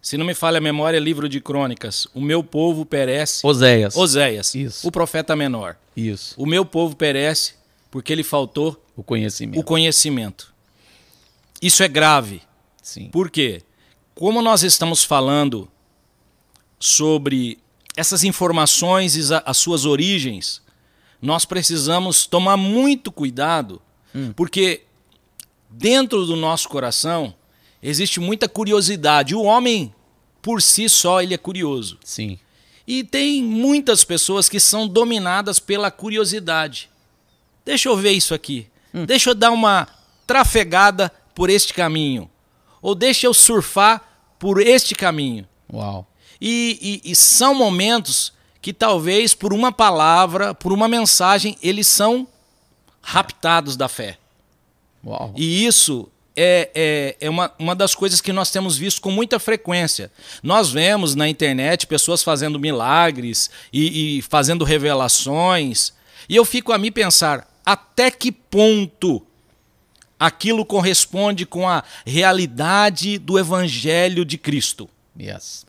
Se 0.06 0.16
não 0.16 0.24
me 0.24 0.34
falha 0.34 0.58
a 0.58 0.60
memória, 0.60 1.00
livro 1.00 1.28
de 1.28 1.40
crônicas. 1.40 2.06
O 2.14 2.20
meu 2.20 2.40
povo 2.40 2.86
perece. 2.86 3.44
Oséias. 3.44 3.96
Oséias. 3.96 4.54
Isso. 4.54 4.86
O 4.86 4.92
profeta 4.92 5.34
menor. 5.34 5.76
Isso. 5.96 6.32
O 6.40 6.46
meu 6.46 6.64
povo 6.64 6.94
perece 6.94 7.54
porque 7.90 8.14
lhe 8.14 8.22
faltou 8.22 8.80
o 8.94 9.02
conhecimento. 9.02 9.58
O 9.58 9.64
conhecimento. 9.64 10.54
Isso 11.60 11.82
é 11.82 11.88
grave. 11.88 12.40
Sim. 12.80 13.08
Por 13.08 13.28
quê? 13.28 13.62
Como 14.14 14.40
nós 14.40 14.62
estamos 14.62 15.02
falando 15.02 15.68
sobre 16.78 17.58
essas 17.96 18.22
informações 18.22 19.16
e 19.16 19.34
as 19.44 19.56
suas 19.56 19.84
origens, 19.84 20.62
nós 21.20 21.44
precisamos 21.44 22.28
tomar 22.28 22.56
muito 22.56 23.10
cuidado, 23.10 23.82
hum. 24.14 24.32
porque 24.36 24.84
dentro 25.68 26.24
do 26.24 26.36
nosso 26.36 26.68
coração 26.68 27.34
existe 27.82 28.20
muita 28.20 28.48
curiosidade. 28.48 29.34
O 29.34 29.42
homem, 29.42 29.92
por 30.46 30.62
si 30.62 30.88
só, 30.88 31.20
ele 31.20 31.34
é 31.34 31.36
curioso. 31.36 31.98
Sim. 32.04 32.38
E 32.86 33.02
tem 33.02 33.42
muitas 33.42 34.04
pessoas 34.04 34.48
que 34.48 34.60
são 34.60 34.86
dominadas 34.86 35.58
pela 35.58 35.90
curiosidade. 35.90 36.88
Deixa 37.64 37.88
eu 37.88 37.96
ver 37.96 38.12
isso 38.12 38.32
aqui. 38.32 38.68
Hum. 38.94 39.04
Deixa 39.04 39.30
eu 39.30 39.34
dar 39.34 39.50
uma 39.50 39.88
trafegada 40.24 41.12
por 41.34 41.50
este 41.50 41.74
caminho. 41.74 42.30
Ou 42.80 42.94
deixa 42.94 43.26
eu 43.26 43.34
surfar 43.34 44.00
por 44.38 44.60
este 44.60 44.94
caminho. 44.94 45.48
Uau. 45.72 46.06
E, 46.40 47.02
e, 47.04 47.10
e 47.10 47.16
são 47.16 47.52
momentos 47.52 48.32
que 48.62 48.72
talvez 48.72 49.34
por 49.34 49.52
uma 49.52 49.72
palavra, 49.72 50.54
por 50.54 50.72
uma 50.72 50.86
mensagem, 50.86 51.58
eles 51.60 51.88
são 51.88 52.24
raptados 53.02 53.76
da 53.76 53.88
fé. 53.88 54.16
Uau. 55.04 55.32
E 55.34 55.66
isso 55.66 56.08
é, 56.36 56.70
é, 56.74 57.16
é 57.20 57.30
uma, 57.30 57.52
uma 57.58 57.74
das 57.74 57.94
coisas 57.94 58.20
que 58.20 58.32
nós 58.32 58.50
temos 58.50 58.76
visto 58.76 59.00
com 59.00 59.10
muita 59.10 59.38
frequência. 59.38 60.12
Nós 60.42 60.70
vemos 60.70 61.14
na 61.14 61.28
internet 61.28 61.86
pessoas 61.86 62.22
fazendo 62.22 62.60
milagres 62.60 63.50
e, 63.72 64.18
e 64.18 64.22
fazendo 64.22 64.64
revelações, 64.64 65.92
e 66.28 66.36
eu 66.36 66.44
fico 66.44 66.72
a 66.72 66.78
me 66.78 66.90
pensar 66.90 67.48
até 67.64 68.10
que 68.10 68.30
ponto 68.30 69.26
aquilo 70.18 70.64
corresponde 70.64 71.46
com 71.46 71.68
a 71.68 71.82
realidade 72.04 73.18
do 73.18 73.38
Evangelho 73.38 74.24
de 74.24 74.38
Cristo. 74.38 74.88
Yes. 75.18 75.66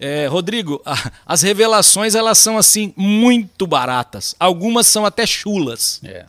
É, 0.00 0.26
Rodrigo, 0.26 0.80
as 1.26 1.42
revelações 1.42 2.14
elas 2.14 2.38
são 2.38 2.56
assim 2.56 2.92
muito 2.96 3.66
baratas. 3.66 4.34
Algumas 4.38 4.86
são 4.86 5.04
até 5.04 5.26
chulas. 5.26 6.00
É. 6.04 6.26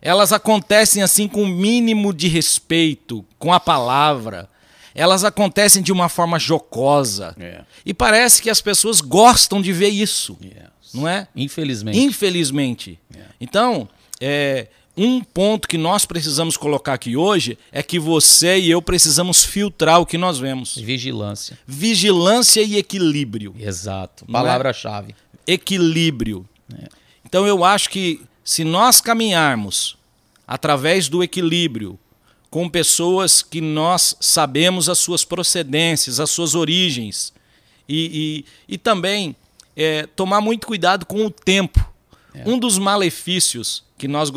Elas 0.00 0.32
acontecem 0.32 1.02
assim 1.02 1.26
com 1.26 1.42
o 1.42 1.48
mínimo 1.48 2.12
de 2.12 2.28
respeito 2.28 3.24
com 3.38 3.52
a 3.52 3.60
palavra. 3.60 4.48
Elas 4.94 5.24
acontecem 5.24 5.82
de 5.82 5.92
uma 5.92 6.08
forma 6.08 6.38
jocosa. 6.38 7.34
É. 7.38 7.62
E 7.84 7.94
parece 7.94 8.42
que 8.42 8.50
as 8.50 8.60
pessoas 8.60 9.00
gostam 9.00 9.62
de 9.62 9.72
ver 9.72 9.88
isso. 9.88 10.36
Yes. 10.42 10.92
Não 10.92 11.06
é? 11.06 11.28
Infelizmente. 11.36 11.98
Infelizmente. 11.98 12.98
É. 13.14 13.20
Então, 13.40 13.88
é, 14.20 14.68
um 14.96 15.20
ponto 15.20 15.68
que 15.68 15.78
nós 15.78 16.04
precisamos 16.04 16.56
colocar 16.56 16.94
aqui 16.94 17.16
hoje 17.16 17.56
é 17.70 17.82
que 17.82 17.98
você 17.98 18.58
e 18.58 18.70
eu 18.70 18.82
precisamos 18.82 19.44
filtrar 19.44 20.00
o 20.00 20.06
que 20.06 20.18
nós 20.18 20.38
vemos. 20.38 20.76
Vigilância. 20.76 21.56
Vigilância 21.66 22.60
e 22.62 22.76
equilíbrio. 22.76 23.54
Exato. 23.58 24.24
É? 24.28 24.32
Palavra-chave. 24.32 25.14
Equilíbrio. 25.46 26.44
É. 26.74 26.88
Então 27.24 27.46
eu 27.46 27.64
acho 27.64 27.90
que 27.90 28.20
se 28.48 28.64
nós 28.64 28.98
caminharmos 28.98 29.98
através 30.46 31.06
do 31.06 31.22
equilíbrio 31.22 31.98
com 32.48 32.66
pessoas 32.66 33.42
que 33.42 33.60
nós 33.60 34.16
sabemos 34.20 34.88
as 34.88 34.96
suas 34.96 35.22
procedências, 35.22 36.18
as 36.18 36.30
suas 36.30 36.54
origens, 36.54 37.30
e, 37.86 38.46
e, 38.66 38.74
e 38.74 38.78
também 38.78 39.36
é, 39.76 40.06
tomar 40.06 40.40
muito 40.40 40.66
cuidado 40.66 41.04
com 41.04 41.26
o 41.26 41.30
tempo. 41.30 41.92
É. 42.32 42.48
Um 42.48 42.58
dos 42.58 42.78
malefícios 42.78 43.84
que 43.98 44.08
nós 44.08 44.30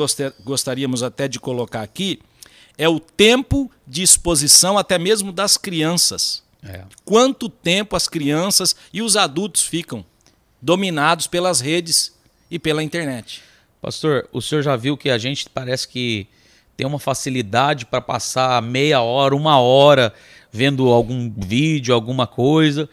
gostaríamos 0.44 1.04
até 1.04 1.30
de 1.30 1.40
colocar 1.40 1.82
aqui 1.82 2.20
é 2.78 2.90
o 2.90 3.00
tempo 3.00 3.72
de 3.88 4.04
exposição 4.04 4.78
até 4.78 5.00
mesmo 5.00 5.32
das 5.32 5.56
crianças. 5.56 6.44
É. 6.62 6.84
Quanto 7.06 7.48
tempo 7.48 7.96
as 7.96 8.10
crianças 8.10 8.76
e 8.92 9.02
os 9.02 9.16
adultos 9.16 9.64
ficam 9.64 10.04
dominados 10.62 11.28
pelas 11.28 11.62
redes 11.62 12.14
e 12.50 12.60
pela 12.60 12.84
internet? 12.84 13.42
Pastor, 13.82 14.28
o 14.32 14.42
senhor 14.42 14.62
já 14.62 14.76
viu 14.76 14.96
que 14.96 15.10
a 15.10 15.18
gente 15.18 15.50
parece 15.50 15.88
que 15.88 16.28
tem 16.78 16.86
uma 16.86 17.00
facilidade 17.00 17.86
para 17.86 18.02
passar 18.02 18.62
meia 18.62 19.02
hora, 19.02 19.36
uma 19.36 19.60
hora 19.60 20.14
vendo 20.52 20.90
algum 20.90 21.32
vídeo, 21.36 21.94
alguma 21.94 22.28
coisa, 22.28 22.90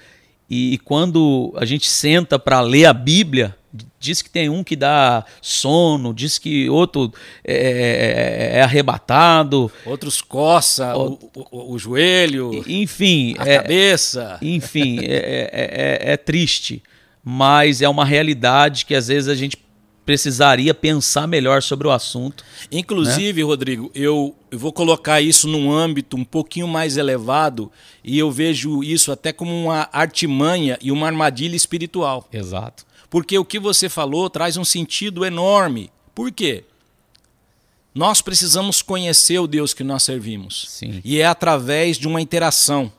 e, 0.48 0.74
e 0.74 0.78
quando 0.78 1.52
a 1.56 1.64
gente 1.64 1.88
senta 1.88 2.38
para 2.38 2.60
ler 2.60 2.86
a 2.86 2.92
Bíblia, 2.92 3.56
Diz 4.00 4.22
que 4.22 4.30
tem 4.30 4.48
um 4.48 4.64
que 4.64 4.74
dá 4.74 5.24
sono, 5.42 6.14
diz 6.14 6.38
que 6.38 6.70
outro 6.70 7.12
é, 7.44 8.52
é, 8.54 8.58
é 8.58 8.62
arrebatado. 8.62 9.70
Outros 9.84 10.22
coça 10.22 10.96
o, 10.96 11.18
o, 11.34 11.74
o, 11.74 11.78
joelho, 11.78 12.64
enfim, 12.66 13.34
a 13.38 13.46
é, 13.46 13.58
cabeça. 13.58 14.38
Enfim, 14.40 15.00
é, 15.02 15.50
é, 15.52 16.12
é, 16.12 16.16
triste, 16.16 16.82
mas 17.22 17.82
é 17.82 17.88
uma 17.88 18.06
realidade 18.06 18.86
que 18.86 18.94
às 18.94 19.08
vezes 19.08 19.28
a 19.28 19.34
gente 19.34 19.58
precisaria 20.08 20.72
pensar 20.72 21.26
melhor 21.26 21.62
sobre 21.62 21.86
o 21.86 21.90
assunto. 21.90 22.42
Inclusive, 22.72 23.42
né? 23.42 23.46
Rodrigo, 23.46 23.90
eu, 23.94 24.34
eu 24.50 24.58
vou 24.58 24.72
colocar 24.72 25.20
isso 25.20 25.46
num 25.46 25.70
âmbito 25.70 26.16
um 26.16 26.24
pouquinho 26.24 26.66
mais 26.66 26.96
elevado 26.96 27.70
e 28.02 28.18
eu 28.18 28.30
vejo 28.30 28.82
isso 28.82 29.12
até 29.12 29.34
como 29.34 29.54
uma 29.54 29.86
artimanha 29.92 30.78
e 30.80 30.90
uma 30.90 31.06
armadilha 31.06 31.54
espiritual. 31.54 32.26
Exato. 32.32 32.86
Porque 33.10 33.38
o 33.38 33.44
que 33.44 33.58
você 33.58 33.86
falou 33.86 34.30
traz 34.30 34.56
um 34.56 34.64
sentido 34.64 35.26
enorme. 35.26 35.90
Por 36.14 36.32
quê? 36.32 36.64
Nós 37.94 38.22
precisamos 38.22 38.80
conhecer 38.80 39.38
o 39.38 39.46
Deus 39.46 39.74
que 39.74 39.84
nós 39.84 40.04
servimos. 40.04 40.64
Sim. 40.70 41.02
E 41.04 41.20
é 41.20 41.26
através 41.26 41.98
de 41.98 42.08
uma 42.08 42.22
interação. 42.22 42.90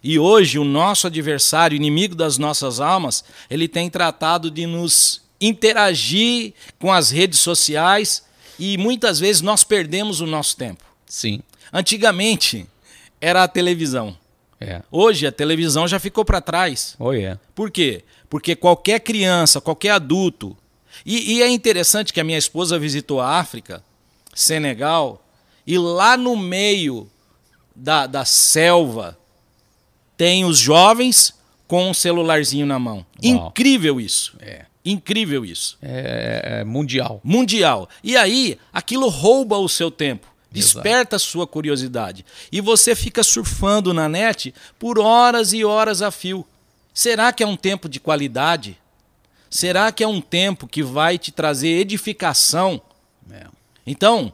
E 0.00 0.16
hoje 0.16 0.60
o 0.60 0.64
nosso 0.64 1.08
adversário, 1.08 1.74
inimigo 1.74 2.14
das 2.14 2.38
nossas 2.38 2.78
almas, 2.78 3.24
ele 3.50 3.66
tem 3.66 3.90
tratado 3.90 4.48
de 4.48 4.64
nos 4.64 5.23
interagir 5.46 6.54
com 6.78 6.92
as 6.92 7.10
redes 7.10 7.38
sociais 7.40 8.24
e 8.58 8.78
muitas 8.78 9.18
vezes 9.18 9.42
nós 9.42 9.64
perdemos 9.64 10.20
o 10.20 10.26
nosso 10.26 10.56
tempo. 10.56 10.84
Sim. 11.06 11.40
Antigamente 11.72 12.66
era 13.20 13.42
a 13.42 13.48
televisão. 13.48 14.16
É. 14.60 14.82
Hoje 14.90 15.26
a 15.26 15.32
televisão 15.32 15.86
já 15.86 15.98
ficou 15.98 16.24
para 16.24 16.40
trás. 16.40 16.94
Oh, 16.98 17.12
yeah. 17.12 17.40
Por 17.54 17.70
quê? 17.70 18.04
Porque 18.30 18.56
qualquer 18.56 19.00
criança, 19.00 19.60
qualquer 19.60 19.90
adulto. 19.90 20.56
E, 21.04 21.34
e, 21.34 21.42
é 21.42 21.48
interessante 21.48 22.12
que 22.12 22.20
a 22.20 22.24
minha 22.24 22.38
esposa 22.38 22.78
visitou 22.78 23.20
a 23.20 23.38
África, 23.38 23.82
Senegal, 24.34 25.24
e 25.66 25.76
lá 25.76 26.16
no 26.16 26.36
meio 26.36 27.10
da, 27.74 28.06
da 28.06 28.24
selva 28.24 29.18
tem 30.16 30.44
os 30.44 30.58
jovens 30.58 31.34
com 31.66 31.90
um 31.90 31.94
celularzinho 31.94 32.64
na 32.64 32.78
mão. 32.78 33.04
Uau. 33.22 33.48
Incrível 33.48 34.00
isso. 34.00 34.36
É. 34.40 34.66
Incrível 34.84 35.44
isso. 35.44 35.78
É, 35.80 36.60
é 36.60 36.64
mundial. 36.64 37.20
Mundial. 37.24 37.88
E 38.02 38.16
aí, 38.16 38.58
aquilo 38.72 39.08
rouba 39.08 39.56
o 39.56 39.68
seu 39.68 39.90
tempo. 39.90 40.26
Desperta 40.50 41.16
a 41.16 41.18
sua 41.18 41.48
curiosidade. 41.48 42.24
E 42.52 42.60
você 42.60 42.94
fica 42.94 43.24
surfando 43.24 43.92
na 43.92 44.08
net 44.08 44.54
por 44.78 45.00
horas 45.00 45.52
e 45.52 45.64
horas 45.64 46.00
a 46.00 46.12
fio. 46.12 46.46
Será 46.92 47.32
que 47.32 47.42
é 47.42 47.46
um 47.46 47.56
tempo 47.56 47.88
de 47.88 47.98
qualidade? 47.98 48.78
Será 49.50 49.90
que 49.90 50.04
é 50.04 50.06
um 50.06 50.20
tempo 50.20 50.68
que 50.68 50.80
vai 50.80 51.18
te 51.18 51.32
trazer 51.32 51.68
edificação? 51.68 52.80
É. 53.30 53.46
Então, 53.84 54.32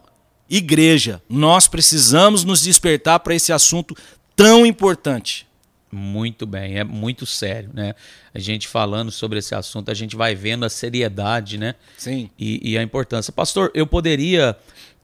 igreja, 0.49 1.23
nós 1.27 1.67
precisamos 1.67 2.45
nos 2.45 2.61
despertar 2.61 3.21
para 3.21 3.35
esse 3.35 3.53
assunto 3.53 3.97
tão 4.37 4.67
importante. 4.67 5.47
Muito 5.93 6.47
bem, 6.47 6.79
é 6.79 6.85
muito 6.85 7.27
sério, 7.27 7.71
né? 7.75 7.95
A 8.33 8.39
gente 8.39 8.69
falando 8.69 9.11
sobre 9.11 9.41
esse 9.41 9.55
assunto, 9.55 9.91
a 9.91 9.95
gente 9.95 10.15
vai 10.15 10.37
vendo 10.37 10.65
a 10.65 10.71
seriedade, 10.71 11.59
né? 11.59 11.75
Sim. 11.97 12.31
E, 12.39 12.73
e 12.73 12.79
a 12.79 12.83
importância. 12.83 13.33
Pastor, 13.33 13.73
eu 13.75 13.87
poderia 13.87 14.57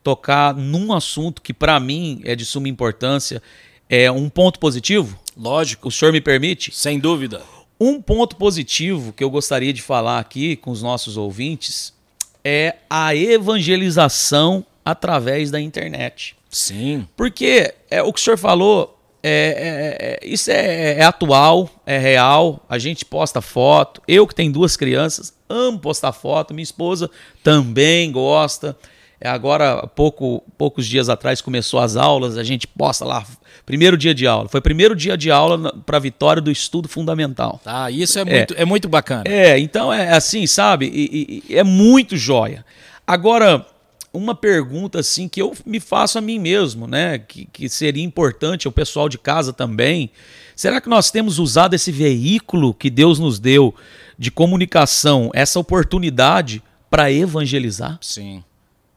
tocar 0.04 0.54
num 0.54 0.92
assunto 0.92 1.42
que 1.42 1.52
para 1.52 1.80
mim 1.80 2.20
é 2.24 2.36
de 2.36 2.44
suma 2.44 2.68
importância, 2.68 3.42
é 3.88 4.08
um 4.10 4.28
ponto 4.28 4.60
positivo? 4.60 5.18
Lógico. 5.36 5.88
O 5.88 5.90
senhor 5.92 6.12
me 6.12 6.20
permite? 6.20 6.72
Sem 6.72 7.00
dúvida. 7.00 7.42
Um 7.78 8.00
ponto 8.00 8.36
positivo 8.36 9.12
que 9.12 9.24
eu 9.24 9.28
gostaria 9.28 9.72
de 9.72 9.82
falar 9.82 10.20
aqui 10.20 10.54
com 10.54 10.70
os 10.70 10.82
nossos 10.82 11.16
ouvintes 11.16 11.92
é 12.44 12.76
a 12.88 13.14
evangelização 13.14 14.64
através 14.84 15.50
da 15.50 15.60
internet. 15.60 16.36
Sim. 16.48 17.06
Porque 17.16 17.74
é, 17.90 18.00
o 18.00 18.12
que 18.12 18.20
o 18.20 18.22
senhor 18.22 18.38
falou, 18.38 18.95
é, 19.28 20.18
é, 20.18 20.18
é 20.24 20.28
isso 20.28 20.50
é, 20.50 20.98
é, 20.98 21.04
atual, 21.04 21.68
é 21.84 21.98
real. 21.98 22.64
A 22.68 22.78
gente 22.78 23.04
posta 23.04 23.40
foto. 23.40 24.00
Eu 24.06 24.26
que 24.26 24.34
tenho 24.34 24.52
duas 24.52 24.76
crianças, 24.76 25.34
amo 25.48 25.78
postar 25.78 26.12
foto. 26.12 26.54
Minha 26.54 26.62
esposa 26.62 27.10
também 27.42 28.12
gosta. 28.12 28.76
É, 29.20 29.28
agora, 29.28 29.86
pouco, 29.86 30.42
poucos 30.58 30.86
dias 30.86 31.08
atrás, 31.08 31.40
começou 31.40 31.80
as 31.80 31.96
aulas, 31.96 32.36
a 32.36 32.44
gente 32.44 32.66
posta 32.66 33.04
lá. 33.04 33.24
Primeiro 33.64 33.96
dia 33.96 34.14
de 34.14 34.26
aula. 34.26 34.48
Foi 34.48 34.60
primeiro 34.60 34.94
dia 34.94 35.16
de 35.16 35.30
aula 35.30 35.72
para 35.84 35.96
a 35.96 36.00
vitória 36.00 36.40
do 36.40 36.50
estudo 36.50 36.88
fundamental. 36.88 37.60
Ah, 37.64 37.90
isso 37.90 38.18
é, 38.18 38.22
é 38.22 38.24
muito, 38.24 38.54
é 38.58 38.64
muito 38.64 38.88
bacana. 38.88 39.24
É, 39.26 39.58
então 39.58 39.92
é 39.92 40.12
assim, 40.12 40.46
sabe? 40.46 40.86
E, 40.86 41.42
e, 41.48 41.56
é 41.56 41.64
muito 41.64 42.16
joia. 42.16 42.64
Agora, 43.06 43.66
uma 44.16 44.34
pergunta 44.34 45.00
assim 45.00 45.28
que 45.28 45.40
eu 45.40 45.54
me 45.64 45.78
faço 45.80 46.18
a 46.18 46.20
mim 46.20 46.38
mesmo, 46.38 46.86
né? 46.86 47.18
Que, 47.18 47.46
que 47.46 47.68
seria 47.68 48.02
importante 48.02 48.66
ao 48.66 48.72
pessoal 48.72 49.08
de 49.08 49.18
casa 49.18 49.52
também. 49.52 50.10
Será 50.54 50.80
que 50.80 50.88
nós 50.88 51.10
temos 51.10 51.38
usado 51.38 51.74
esse 51.74 51.92
veículo 51.92 52.74
que 52.74 52.90
Deus 52.90 53.18
nos 53.18 53.38
deu 53.38 53.74
de 54.18 54.30
comunicação, 54.30 55.30
essa 55.34 55.58
oportunidade 55.58 56.62
para 56.88 57.12
evangelizar? 57.12 57.98
Sim. 58.00 58.42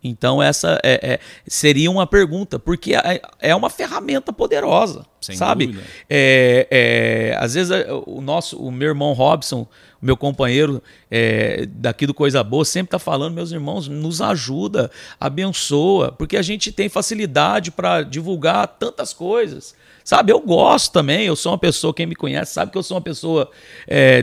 Então 0.04 0.42
essa 0.42 0.80
é, 0.82 1.14
é, 1.14 1.20
seria 1.46 1.92
uma 1.92 2.08
pergunta, 2.08 2.58
porque 2.58 2.96
é, 2.96 3.22
é 3.40 3.54
uma 3.54 3.70
ferramenta 3.70 4.32
poderosa, 4.32 5.06
Sem 5.20 5.36
sabe? 5.36 5.78
É, 6.10 6.68
é, 6.72 7.38
às 7.38 7.54
vezes 7.54 7.72
o 8.06 8.22
nosso, 8.22 8.58
o 8.58 8.72
meu 8.72 8.90
irmão 8.90 9.12
Robson, 9.12 9.68
meu 10.02 10.16
companheiro 10.16 10.82
é, 11.10 11.68
daqui 11.72 12.06
do 12.08 12.14
Coisa 12.14 12.44
Boa, 12.44 12.64
sempre 12.66 12.88
está 12.88 13.00
falando, 13.00 13.34
meus 13.34 13.52
irmãos, 13.52 13.88
nos 13.88 14.22
ajuda, 14.22 14.90
abençoa, 15.20 16.12
porque 16.12 16.38
a 16.38 16.42
gente 16.42 16.72
tem 16.72 16.90
facilidade 16.90 17.72
para 17.72 18.02
divulgar 18.04 18.68
tantas 18.68 19.14
coisas. 19.14 19.76
Sabe, 20.04 20.32
eu 20.32 20.40
gosto 20.40 20.92
também, 20.92 21.26
eu 21.26 21.36
sou 21.36 21.52
uma 21.52 21.58
pessoa, 21.58 21.94
quem 21.94 22.08
me 22.08 22.16
conhece 22.16 22.54
sabe 22.54 22.72
que 22.72 22.78
eu 22.78 22.84
sou 22.84 22.96
uma 22.98 23.04
pessoa 23.04 23.52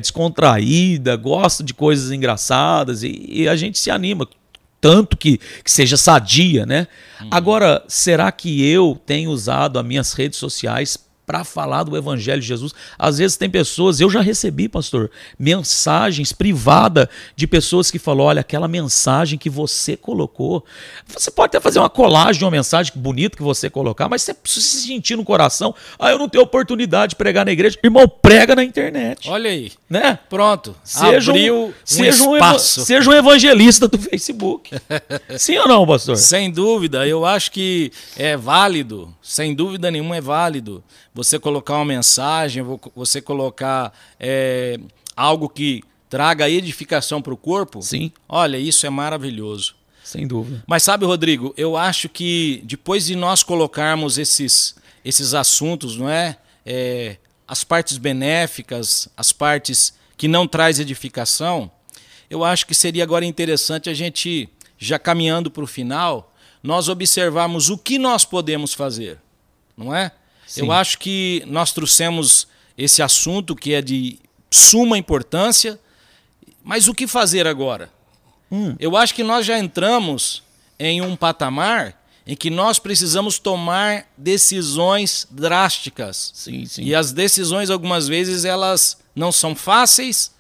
descontraída, 0.01 1.15
gosto 1.15 1.63
de 1.63 1.73
coisas 1.73 2.11
engraçadas 2.11 3.03
e, 3.03 3.25
e 3.29 3.49
a 3.49 3.55
gente 3.55 3.79
se 3.79 3.91
anima 3.91 4.27
tanto 4.81 5.17
que, 5.17 5.39
que 5.65 5.71
seja 5.71 5.97
sadia, 5.97 6.67
né? 6.67 6.87
Uhum. 7.21 7.29
Agora, 7.31 7.83
será 7.89 8.31
que 8.31 8.65
eu 8.65 9.01
tenho 9.07 9.31
usado 9.31 9.79
as 9.79 9.85
minhas 9.85 10.13
redes 10.13 10.39
sociais 10.39 10.97
para 11.27 11.43
falar 11.43 11.83
do 11.83 11.97
Evangelho 11.97 12.41
de 12.41 12.47
Jesus. 12.47 12.73
Às 12.97 13.19
vezes 13.19 13.37
tem 13.37 13.51
pessoas, 13.51 14.01
eu 14.01 14.09
já 14.09 14.21
recebi, 14.21 14.69
pastor, 14.69 15.11
mensagens 15.37 16.33
privadas 16.33 17.09
de 17.35 17.47
pessoas 17.47 17.91
que 17.91 17.99
falam: 17.99 18.25
olha, 18.25 18.41
aquela 18.41 18.69
mensagem 18.69 19.39
que 19.39 19.51
você 19.51 19.97
colocou. 19.97 20.65
Você 21.09 21.31
pode 21.31 21.49
até 21.49 21.61
fazer 21.61 21.81
uma 21.81 21.91
colagem 21.91 22.39
de 22.39 22.45
uma 22.45 22.51
mensagem 22.51 22.93
bonita 22.95 23.37
que 23.37 23.43
você 23.43 23.69
colocar, 23.69 24.09
mas 24.09 24.23
você 24.23 24.33
precisa 24.33 24.65
se 24.65 24.87
sentir 24.87 25.17
no 25.17 25.25
coração. 25.25 25.75
Ah, 25.99 26.11
eu 26.11 26.19
não 26.19 26.29
tenho 26.29 26.45
oportunidade 26.45 27.11
de 27.11 27.17
pregar 27.17 27.45
na 27.45 27.53
igreja. 27.53 27.77
Irmão, 27.83 28.09
prega 28.09 28.55
na 28.55 28.63
internet. 28.63 29.29
Olha 29.29 29.51
aí. 29.51 29.73
Né? 29.91 30.19
Pronto. 30.29 30.77
Seja 30.85 31.31
Abriu 31.31 31.67
um, 31.67 31.73
seja 31.85 32.23
um 32.25 32.37
espaço. 32.37 32.81
Um, 32.81 32.85
seja 32.85 33.11
um 33.11 33.13
evangelista 33.13 33.89
do 33.89 33.99
Facebook. 33.99 34.71
Sim 35.39 35.59
ou 35.59 35.69
não, 35.69 35.87
pastor? 35.87 36.17
Sem 36.17 36.51
dúvida. 36.51 37.07
Eu 37.07 37.25
acho 37.25 37.51
que 37.51 37.91
é 38.17 38.37
válido. 38.37 39.13
Sem 39.21 39.55
dúvida 39.55 39.91
nenhuma 39.91 40.17
é 40.17 40.21
válido 40.21 40.85
você 41.17 41.39
colocar 41.39 41.77
uma 41.77 41.85
mensagem, 41.87 42.63
você 42.95 43.23
colocar 43.23 43.91
é, 44.21 44.79
algo 45.17 45.49
que 45.49 45.83
traga 46.11 46.49
edificação 46.49 47.23
para 47.23 47.33
o 47.33 47.39
corpo, 47.39 47.81
Sim. 47.81 48.13
olha, 48.29 48.59
isso 48.59 48.87
é 48.87 48.91
maravilhoso. 48.91 49.75
Sem 50.05 50.27
dúvida. 50.27 50.63
Mas 50.67 50.83
sabe, 50.83 51.07
Rodrigo, 51.07 51.55
eu 51.57 51.75
acho 51.75 52.07
que 52.11 52.63
depois 52.65 53.07
de 53.07 53.17
nós 53.17 53.43
colocarmos 53.43 54.19
esses, 54.19 54.77
esses 55.03 55.33
assuntos, 55.33 55.97
não 55.97 56.09
é? 56.09 56.37
é 56.67 57.17
as 57.49 57.65
partes 57.65 57.97
benéficas, 57.97 59.09
as 59.17 59.33
partes 59.33 59.95
que 60.19 60.29
não 60.29 60.47
traz 60.47 60.79
edificação, 60.79 61.71
eu 62.29 62.45
acho 62.45 62.67
que 62.67 62.75
seria 62.75 63.03
agora 63.03 63.25
interessante 63.25 63.89
a 63.89 63.95
gente, 63.95 64.51
já 64.77 64.99
caminhando 64.99 65.51
para 65.51 65.65
o 65.65 65.67
final, 65.67 66.35
nós 66.63 66.91
observarmos 66.91 67.71
o 67.71 67.79
que 67.79 67.99
nós 67.99 68.25
podemos 68.25 68.75
fazer, 68.75 69.19
não 69.77 69.95
é? 69.95 70.13
Sim. 70.47 70.63
Eu 70.63 70.73
acho 70.73 70.99
que 70.99 71.43
nós 71.47 71.73
trouxemos 71.73 72.47
esse 72.77 73.03
assunto 73.03 73.57
que 73.57 73.75
é 73.75 73.83
de 73.83 74.19
suma 74.51 74.97
importância, 74.97 75.79
mas 76.63 76.89
o 76.89 76.95
que 76.95 77.07
fazer 77.07 77.47
agora? 77.47 77.91
Hum. 78.51 78.77
Eu 78.79 78.97
acho 78.97 79.15
que 79.15 79.23
nós 79.23 79.45
já 79.45 79.59
entramos 79.59 80.43
em 80.79 81.01
um 81.01 81.17
patamar 81.17 82.01
em 82.27 82.35
que 82.35 82.51
nós 82.51 82.79
precisamos 82.79 83.39
tomar 83.39 84.07
decisões 84.17 85.27
drásticas. 85.31 86.33
Sim, 86.35 86.67
sim. 86.67 86.83
E 86.83 86.95
as 86.95 87.13
decisões, 87.13 87.71
algumas 87.71 88.09
vezes, 88.09 88.45
elas 88.45 88.99
não 89.15 89.31
são 89.31 89.55
fáceis, 89.55 90.35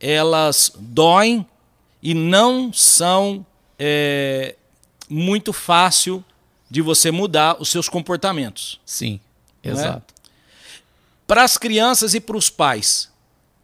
elas 0.00 0.72
doem 0.78 1.46
e 2.02 2.14
não 2.14 2.72
são 2.72 3.44
é, 3.78 4.56
muito 5.08 5.52
fácil 5.52 6.24
de 6.70 6.80
você 6.80 7.10
mudar 7.10 7.60
os 7.60 7.68
seus 7.68 7.88
comportamentos. 7.88 8.80
Sim. 8.86 9.20
É? 9.62 9.70
Exato. 9.70 10.14
É? 10.14 10.30
Para 11.26 11.44
as 11.44 11.56
crianças 11.58 12.14
e 12.14 12.20
para 12.20 12.36
os 12.36 12.48
pais, 12.48 13.10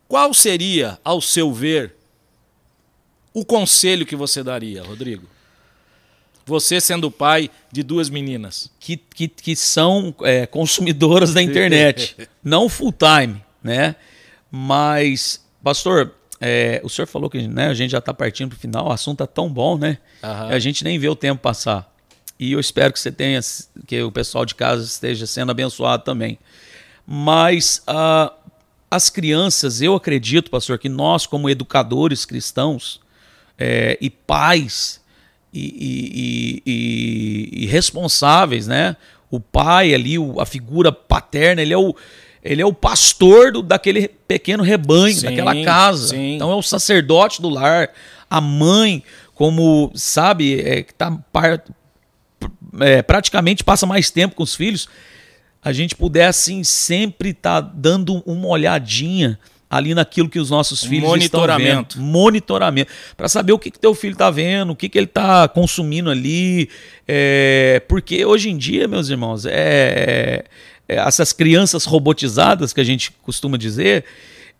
qual 0.07 0.35
seria, 0.35 0.99
ao 1.03 1.21
seu 1.21 1.53
ver, 1.53 1.95
o 3.33 3.45
conselho 3.45 4.07
que 4.07 4.15
você 4.15 4.43
daria, 4.43 4.83
Rodrigo? 4.83 5.27
Você 6.47 6.81
sendo 6.81 7.11
pai 7.11 7.51
de 7.73 7.83
duas 7.83 8.11
meninas. 8.11 8.71
Que, 8.79 8.97
que, 8.97 9.29
que 9.29 9.57
são 9.57 10.15
é, 10.23 10.47
consumidoras 10.47 11.33
da 11.33 11.43
internet. 11.43 12.17
não 12.45 12.69
full 12.69 12.93
time, 12.93 13.43
né? 13.63 13.97
Mas, 14.51 15.43
pastor, 15.63 16.15
é, 16.41 16.81
o 16.85 16.89
senhor 16.91 17.07
falou 17.07 17.31
que 17.31 17.49
né, 17.49 17.69
a 17.69 17.75
gente 17.75 17.91
já 17.91 17.99
está 17.99 18.13
partindo 18.13 18.51
para 18.51 18.57
o 18.57 18.61
final, 18.61 18.89
o 18.89 18.93
assunto 18.93 19.23
é 19.23 19.27
tão 19.27 19.49
bom, 19.49 19.79
né? 19.79 19.99
Uhum. 20.23 20.49
A 20.49 20.59
gente 20.59 20.85
nem 20.85 20.99
vê 20.99 21.09
o 21.09 21.17
tempo 21.17 21.41
passar. 21.41 21.93
E 22.39 22.53
eu 22.53 22.61
espero 22.61 22.93
que 22.93 23.01
você 23.01 23.13
tenha, 23.13 23.41
que 23.87 24.03
o 24.03 24.11
pessoal 24.11 24.45
de 24.45 24.55
casa 24.55 24.85
esteja 24.85 25.27
sendo 25.27 25.51
abençoado 25.51 26.03
também. 26.03 26.39
Mas 27.07 27.83
uh, 27.89 28.33
as 28.91 29.11
crianças, 29.11 29.83
eu 29.83 29.95
acredito, 29.95 30.51
pastor, 30.51 30.79
que 30.79 30.89
nós, 30.89 31.27
como 31.27 31.51
educadores 31.51 32.25
cristãos 32.25 33.01
é, 33.59 33.99
e 34.01 34.11
pais 34.11 35.01
e, 35.53 35.61
e, 35.61 36.63
e, 36.67 37.63
e, 37.63 37.67
responsáveis, 37.67 38.67
né? 38.67 38.97
O 39.31 39.39
pai 39.39 39.95
ali, 39.95 40.19
o, 40.19 40.41
a 40.41 40.47
figura 40.47 40.91
paterna, 40.93 41.63
ele 41.63 41.73
é 41.73 41.79
o, 41.79 41.95
ele 42.43 42.61
é 42.63 42.67
o 42.67 42.73
pastor 42.73 43.53
do, 43.53 43.63
daquele 43.63 44.09
pequeno 44.09 44.63
rebanho, 44.63 45.15
sim, 45.15 45.27
daquela 45.27 45.63
casa. 45.63 46.09
Sim. 46.09 46.35
Então 46.35 46.51
é 46.51 46.55
o 46.55 46.63
sacerdote 46.63 47.41
do 47.41 47.49
lar, 47.49 47.91
a 48.29 48.41
mãe, 48.41 49.03
como, 49.35 49.93
sabe, 49.95 50.61
é, 50.61 50.83
que 50.83 50.93
está 50.93 51.11
é, 52.81 53.03
praticamente 53.03 53.65
passa 53.65 53.87
mais 53.87 54.11
tempo 54.11 54.35
com 54.35 54.43
os 54.43 54.55
filhos, 54.55 54.89
a 55.63 55.73
gente 55.73 55.95
puder 55.95 56.27
assim 56.27 56.63
sempre 56.63 57.31
estar 57.31 57.63
tá 57.63 57.73
dando 57.75 58.23
uma 58.27 58.49
olhadinha 58.49 59.39
ali 59.69 59.95
naquilo 59.95 60.29
que 60.29 60.39
os 60.39 60.51
nossos 60.51 60.85
filhos 60.85 61.09
monitoramento. 61.09 61.93
estão 61.93 62.03
vendo. 62.03 62.13
Monitoramento. 62.13 62.93
Para 63.17 63.29
saber 63.29 63.53
o 63.53 63.59
que, 63.59 63.71
que 63.71 63.79
teu 63.79 63.95
filho 63.95 64.13
está 64.13 64.31
vendo, 64.31 64.71
o 64.71 64.77
que, 64.77 64.89
que 64.89 64.97
ele 64.97 65.07
está 65.07 65.49
consumindo 65.49 66.11
ali. 66.11 66.69
É, 67.09 67.83
porque 67.89 68.25
hoje 68.25 68.51
em 68.51 68.57
dia, 68.57 68.87
meus 68.87 69.09
irmãos, 69.09 69.47
é, 69.47 70.45
é, 70.89 70.97
essas 70.97 71.33
crianças 71.33 71.85
robotizadas 71.87 72.73
que 72.73 72.81
a 72.81 72.85
gente 72.85 73.11
costuma 73.23 73.57
dizer, 73.57 74.05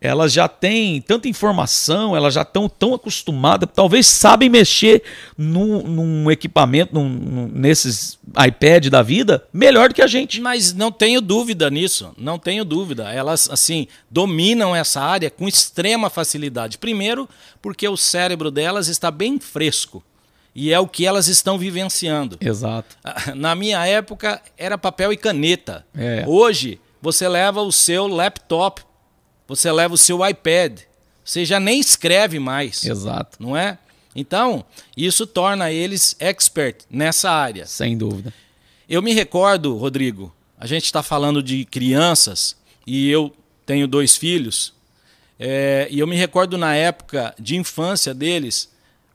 elas 0.05 0.31
já 0.31 0.47
têm 0.47 1.01
tanta 1.01 1.27
informação, 1.27 2.15
elas 2.15 2.33
já 2.33 2.43
estão 2.43 2.69
tão 2.69 2.93
acostumadas, 2.93 3.69
talvez 3.73 4.07
sabem 4.07 4.49
mexer 4.49 5.03
num, 5.37 5.81
num 5.81 6.31
equipamento, 6.31 6.93
num, 6.93 7.09
num, 7.09 7.47
nesses 7.47 8.17
iPad 8.47 8.87
da 8.87 9.01
vida, 9.01 9.43
melhor 9.51 9.89
do 9.89 9.95
que 9.95 10.01
a 10.01 10.07
gente. 10.07 10.39
Mas 10.39 10.73
não 10.73 10.91
tenho 10.91 11.21
dúvida 11.21 11.69
nisso, 11.69 12.13
não 12.17 12.37
tenho 12.37 12.63
dúvida. 12.63 13.11
Elas, 13.11 13.49
assim, 13.49 13.87
dominam 14.09 14.75
essa 14.75 15.01
área 15.01 15.29
com 15.29 15.47
extrema 15.47 16.09
facilidade. 16.09 16.77
Primeiro, 16.77 17.27
porque 17.61 17.87
o 17.87 17.97
cérebro 17.97 18.51
delas 18.51 18.87
está 18.87 19.09
bem 19.09 19.39
fresco. 19.39 20.03
E 20.53 20.71
é 20.71 20.79
o 20.79 20.87
que 20.87 21.05
elas 21.05 21.27
estão 21.27 21.57
vivenciando. 21.57 22.37
Exato. 22.39 22.95
Na 23.35 23.53
minha 23.53 23.85
época, 23.85 24.41
era 24.57 24.77
papel 24.77 25.11
e 25.11 25.17
caneta. 25.17 25.85
É. 25.93 26.23
Hoje, 26.25 26.79
você 27.01 27.27
leva 27.27 27.61
o 27.61 27.73
seu 27.73 28.07
laptop 28.07 28.81
você 29.47 29.71
leva 29.71 29.93
o 29.93 29.97
seu 29.97 30.25
iPad, 30.25 30.81
você 31.23 31.45
já 31.45 31.59
nem 31.59 31.79
escreve 31.79 32.39
mais. 32.39 32.83
Exato. 32.83 33.37
Não 33.41 33.55
é? 33.55 33.77
Então, 34.15 34.65
isso 34.95 35.27
torna 35.27 35.71
eles 35.71 36.15
expert 36.19 36.83
nessa 36.89 37.31
área. 37.31 37.65
Sem 37.65 37.97
dúvida. 37.97 38.33
Eu 38.87 39.01
me 39.01 39.13
recordo, 39.13 39.75
Rodrigo, 39.75 40.33
a 40.57 40.65
gente 40.65 40.85
está 40.85 41.03
falando 41.03 41.43
de 41.43 41.65
crianças, 41.65 42.55
e 42.87 43.09
eu 43.09 43.35
tenho 43.65 43.87
dois 43.87 44.15
filhos, 44.15 44.73
é, 45.39 45.87
e 45.91 45.99
eu 45.99 46.07
me 46.07 46.15
recordo 46.15 46.57
na 46.57 46.75
época 46.75 47.35
de 47.37 47.55
infância 47.55 48.13
deles, 48.13 48.69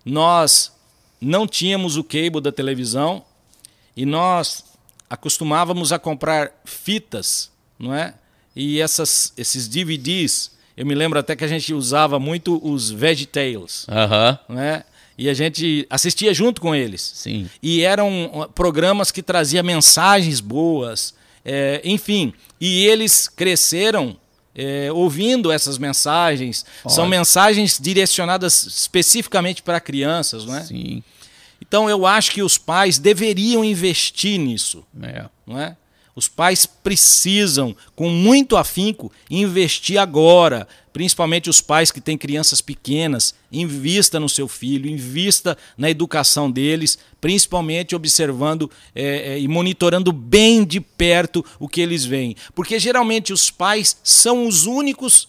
nós 0.04 0.72
não 1.20 1.46
tínhamos 1.46 1.96
o 1.96 2.04
cable 2.04 2.40
da 2.40 2.52
televisão 2.52 3.24
e 3.96 4.04
nós 4.04 4.64
acostumávamos 5.08 5.92
a 5.92 5.98
comprar 5.98 6.52
fitas, 6.64 7.50
não 7.78 7.94
é? 7.94 8.14
E 8.62 8.78
essas, 8.78 9.32
esses 9.38 9.66
DVDs, 9.66 10.50
eu 10.76 10.84
me 10.84 10.94
lembro 10.94 11.18
até 11.18 11.34
que 11.34 11.42
a 11.42 11.48
gente 11.48 11.72
usava 11.72 12.18
muito 12.18 12.60
os 12.62 12.90
VeggieTales, 12.90 13.86
Aham. 13.88 14.38
não 14.46 14.60
é? 14.60 14.84
E 15.16 15.30
a 15.30 15.34
gente 15.34 15.86
assistia 15.88 16.34
junto 16.34 16.60
com 16.60 16.74
eles. 16.74 17.00
Sim. 17.00 17.48
E 17.62 17.80
eram 17.82 18.26
uh, 18.26 18.48
programas 18.52 19.10
que 19.10 19.22
traziam 19.22 19.64
mensagens 19.64 20.40
boas, 20.40 21.14
é, 21.42 21.80
enfim. 21.84 22.34
E 22.60 22.84
eles 22.84 23.28
cresceram 23.28 24.14
é, 24.54 24.92
ouvindo 24.92 25.50
essas 25.50 25.78
mensagens. 25.78 26.66
São 26.86 27.06
mensagens 27.06 27.78
direcionadas 27.80 28.64
especificamente 28.66 29.62
para 29.62 29.80
crianças, 29.80 30.44
não 30.44 30.56
é? 30.56 30.64
Sim. 30.64 31.02
Então 31.62 31.88
eu 31.88 32.06
acho 32.06 32.32
que 32.32 32.42
os 32.42 32.58
pais 32.58 32.98
deveriam 32.98 33.64
investir 33.64 34.38
nisso, 34.38 34.84
É. 35.02 35.24
não 35.46 35.58
é? 35.58 35.76
Os 36.14 36.28
pais 36.28 36.66
precisam, 36.66 37.74
com 37.94 38.10
muito 38.10 38.56
afinco, 38.56 39.12
investir 39.30 39.98
agora, 39.98 40.66
principalmente 40.92 41.48
os 41.48 41.60
pais 41.60 41.90
que 41.90 42.00
têm 42.00 42.18
crianças 42.18 42.60
pequenas, 42.60 43.34
invista 43.52 44.18
no 44.18 44.28
seu 44.28 44.48
filho, 44.48 44.90
invista 44.90 45.56
na 45.78 45.88
educação 45.88 46.50
deles, 46.50 46.98
principalmente 47.20 47.94
observando 47.94 48.70
eh, 48.94 49.34
eh, 49.34 49.40
e 49.40 49.48
monitorando 49.48 50.12
bem 50.12 50.64
de 50.64 50.80
perto 50.80 51.44
o 51.58 51.68
que 51.68 51.80
eles 51.80 52.04
veem. 52.04 52.36
Porque 52.54 52.78
geralmente 52.78 53.32
os 53.32 53.50
pais 53.50 53.96
são 54.02 54.46
os 54.46 54.66
únicos 54.66 55.28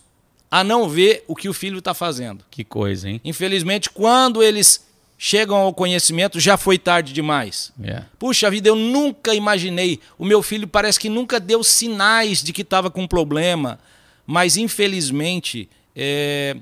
a 0.49 0.63
não 0.63 0.89
ver 0.89 1.23
o 1.27 1.35
que 1.35 1.47
o 1.47 1.53
filho 1.53 1.79
está 1.79 1.93
fazendo. 1.93 2.43
Que 2.51 2.65
coisa, 2.65 3.09
hein? 3.09 3.21
Infelizmente, 3.23 3.89
quando 3.89 4.43
eles 4.43 4.85
chegam 5.23 5.55
ao 5.57 5.71
conhecimento, 5.71 6.39
já 6.39 6.57
foi 6.57 6.79
tarde 6.79 7.13
demais. 7.13 7.71
É. 7.83 8.01
Puxa 8.17 8.49
vida, 8.49 8.69
eu 8.69 8.75
nunca 8.75 9.35
imaginei. 9.35 9.99
O 10.17 10.25
meu 10.25 10.41
filho 10.41 10.67
parece 10.67 10.99
que 10.99 11.09
nunca 11.09 11.39
deu 11.39 11.63
sinais 11.63 12.41
de 12.41 12.51
que 12.51 12.63
estava 12.63 12.89
com 12.89 13.05
problema. 13.05 13.77
Mas, 14.25 14.57
infelizmente, 14.57 15.69
é, 15.95 16.57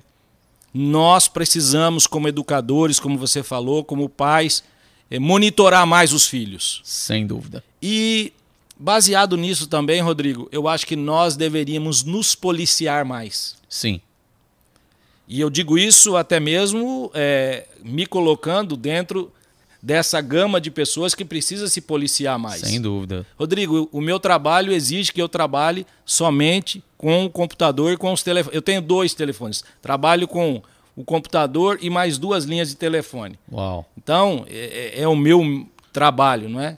nós 0.74 1.30
precisamos, 1.30 2.06
como 2.06 2.28
educadores, 2.28 3.00
como 3.00 3.18
você 3.18 3.42
falou, 3.42 3.82
como 3.82 4.10
pais, 4.10 4.62
é, 5.10 5.18
monitorar 5.18 5.88
mais 5.88 6.12
os 6.12 6.28
filhos. 6.28 6.82
Sem 6.84 7.26
dúvida. 7.26 7.64
E, 7.82 8.34
baseado 8.78 9.38
nisso 9.38 9.68
também, 9.68 10.02
Rodrigo, 10.02 10.50
eu 10.52 10.68
acho 10.68 10.86
que 10.86 10.98
nós 10.98 11.38
deveríamos 11.38 12.04
nos 12.04 12.36
policiar 12.36 13.06
mais. 13.06 13.56
Sim. 13.70 14.02
E 15.30 15.40
eu 15.40 15.50
digo 15.52 15.78
isso 15.78 16.18
até 16.18 16.40
mesmo 16.40 17.12
é, 17.14 17.68
me 17.84 18.08
colocando 18.08 18.76
dentro 18.76 19.32
dessa 19.82 20.20
gama 20.20 20.60
de 20.60 20.72
pessoas 20.72 21.14
que 21.14 21.24
precisa 21.24 21.70
se 21.70 21.82
policiar 21.82 22.40
mais. 22.40 22.62
Sem 22.62 22.82
dúvida. 22.82 23.26
Rodrigo, 23.38 23.88
o 23.92 24.02
meu 24.02 24.20
trabalho 24.20 24.74
exige 24.74 25.14
que 25.14 25.22
eu 25.22 25.30
trabalhe 25.30 25.86
somente 26.04 26.84
com 26.98 27.26
o 27.26 27.30
computador 27.30 27.94
e 27.94 27.98
com 27.98 28.12
os 28.12 28.24
telefones. 28.24 28.56
Eu 28.56 28.62
tenho 28.62 28.82
dois 28.82 29.14
telefones. 29.14 29.64
Trabalho 29.82 30.28
com 30.28 30.64
o 30.96 31.04
computador 31.06 31.78
e 31.80 31.92
mais 31.92 32.18
duas 32.18 32.44
linhas 32.46 32.70
de 32.70 32.76
telefone. 32.76 33.40
Uau. 33.52 33.88
Então, 33.96 34.46
é, 34.50 35.02
é 35.04 35.08
o 35.08 35.16
meu 35.16 35.66
trabalho, 35.94 36.50
não 36.50 36.60
é? 36.60 36.78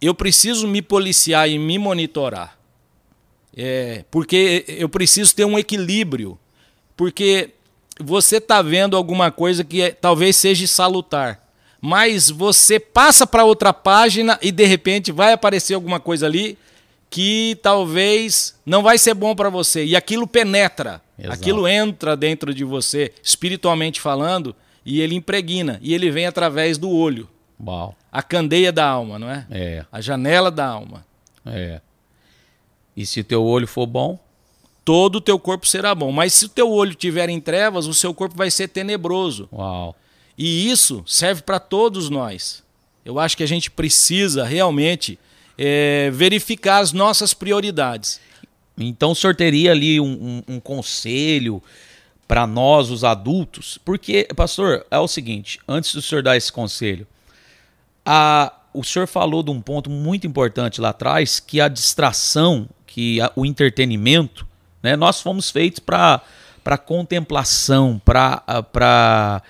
Eu 0.00 0.14
preciso 0.14 0.66
me 0.66 0.82
policiar 0.82 1.48
e 1.48 1.58
me 1.58 1.78
monitorar. 1.78 2.58
É, 3.54 4.04
porque 4.10 4.64
eu 4.66 4.88
preciso 4.88 5.34
ter 5.36 5.44
um 5.44 5.58
equilíbrio. 5.58 6.38
Porque 7.02 7.50
você 7.98 8.36
está 8.36 8.62
vendo 8.62 8.96
alguma 8.96 9.28
coisa 9.32 9.64
que 9.64 9.82
é- 9.82 9.90
talvez 9.90 10.36
seja 10.36 10.64
salutar. 10.68 11.44
Mas 11.80 12.30
você 12.30 12.78
passa 12.78 13.26
para 13.26 13.44
outra 13.44 13.72
página 13.72 14.38
e 14.40 14.52
de 14.52 14.64
repente 14.64 15.10
vai 15.10 15.32
aparecer 15.32 15.74
alguma 15.74 15.98
coisa 15.98 16.26
ali 16.26 16.56
que 17.10 17.58
talvez 17.60 18.54
não 18.64 18.84
vai 18.84 18.98
ser 18.98 19.14
bom 19.14 19.34
para 19.34 19.50
você. 19.50 19.84
E 19.84 19.96
aquilo 19.96 20.28
penetra. 20.28 21.02
Exato. 21.18 21.34
Aquilo 21.34 21.66
entra 21.66 22.16
dentro 22.16 22.54
de 22.54 22.62
você, 22.62 23.12
espiritualmente 23.20 24.00
falando, 24.00 24.54
e 24.86 25.00
ele 25.00 25.16
impregna. 25.16 25.80
E 25.82 25.94
ele 25.94 26.08
vem 26.08 26.26
através 26.26 26.78
do 26.78 26.88
olho. 26.88 27.28
Uau. 27.60 27.96
A 28.12 28.22
candeia 28.22 28.70
da 28.70 28.86
alma, 28.86 29.18
não 29.18 29.28
é? 29.28 29.44
É. 29.50 29.84
A 29.90 30.00
janela 30.00 30.52
da 30.52 30.68
alma. 30.68 31.04
É. 31.44 31.80
E 32.96 33.04
se 33.04 33.24
teu 33.24 33.42
olho 33.44 33.66
for 33.66 33.88
bom, 33.88 34.20
Todo 34.84 35.16
o 35.16 35.20
teu 35.20 35.38
corpo 35.38 35.66
será 35.66 35.94
bom. 35.94 36.10
Mas 36.10 36.32
se 36.34 36.46
o 36.46 36.48
teu 36.48 36.70
olho 36.70 36.90
estiver 36.90 37.28
em 37.28 37.40
trevas, 37.40 37.86
o 37.86 37.94
seu 37.94 38.12
corpo 38.12 38.36
vai 38.36 38.50
ser 38.50 38.68
tenebroso. 38.68 39.48
uau. 39.52 39.94
E 40.36 40.70
isso 40.70 41.04
serve 41.06 41.42
para 41.42 41.60
todos 41.60 42.08
nós. 42.10 42.62
Eu 43.04 43.18
acho 43.18 43.36
que 43.36 43.42
a 43.42 43.46
gente 43.48 43.70
precisa 43.70 44.44
realmente 44.44 45.18
é, 45.58 46.10
verificar 46.12 46.78
as 46.78 46.92
nossas 46.92 47.34
prioridades. 47.34 48.20
Então 48.78 49.10
o 49.10 49.14
senhor 49.14 49.36
teria 49.36 49.70
ali 49.70 50.00
um, 50.00 50.42
um- 50.48 50.54
um 50.54 50.60
conselho 50.60 51.62
para 52.26 52.46
nós, 52.46 52.90
os 52.90 53.04
adultos? 53.04 53.78
Porque, 53.84 54.26
pastor, 54.34 54.86
é 54.90 54.98
o 54.98 55.06
seguinte: 55.06 55.60
antes 55.68 55.94
do 55.94 56.00
senhor 56.00 56.22
dar 56.22 56.36
esse 56.36 56.50
conselho, 56.50 57.06
a- 58.04 58.52
o 58.72 58.82
senhor 58.82 59.06
falou 59.06 59.42
de 59.42 59.50
um 59.50 59.60
ponto 59.60 59.90
muito 59.90 60.26
importante 60.26 60.80
lá 60.80 60.88
atrás, 60.88 61.38
que 61.38 61.60
a 61.60 61.68
distração, 61.68 62.66
que 62.86 63.20
a- 63.20 63.30
o 63.36 63.44
entretenimento, 63.44 64.46
né? 64.82 64.96
Nós 64.96 65.20
fomos 65.20 65.50
feitos 65.50 65.78
para 65.78 66.20
contemplação, 66.78 68.00
para 68.04 69.42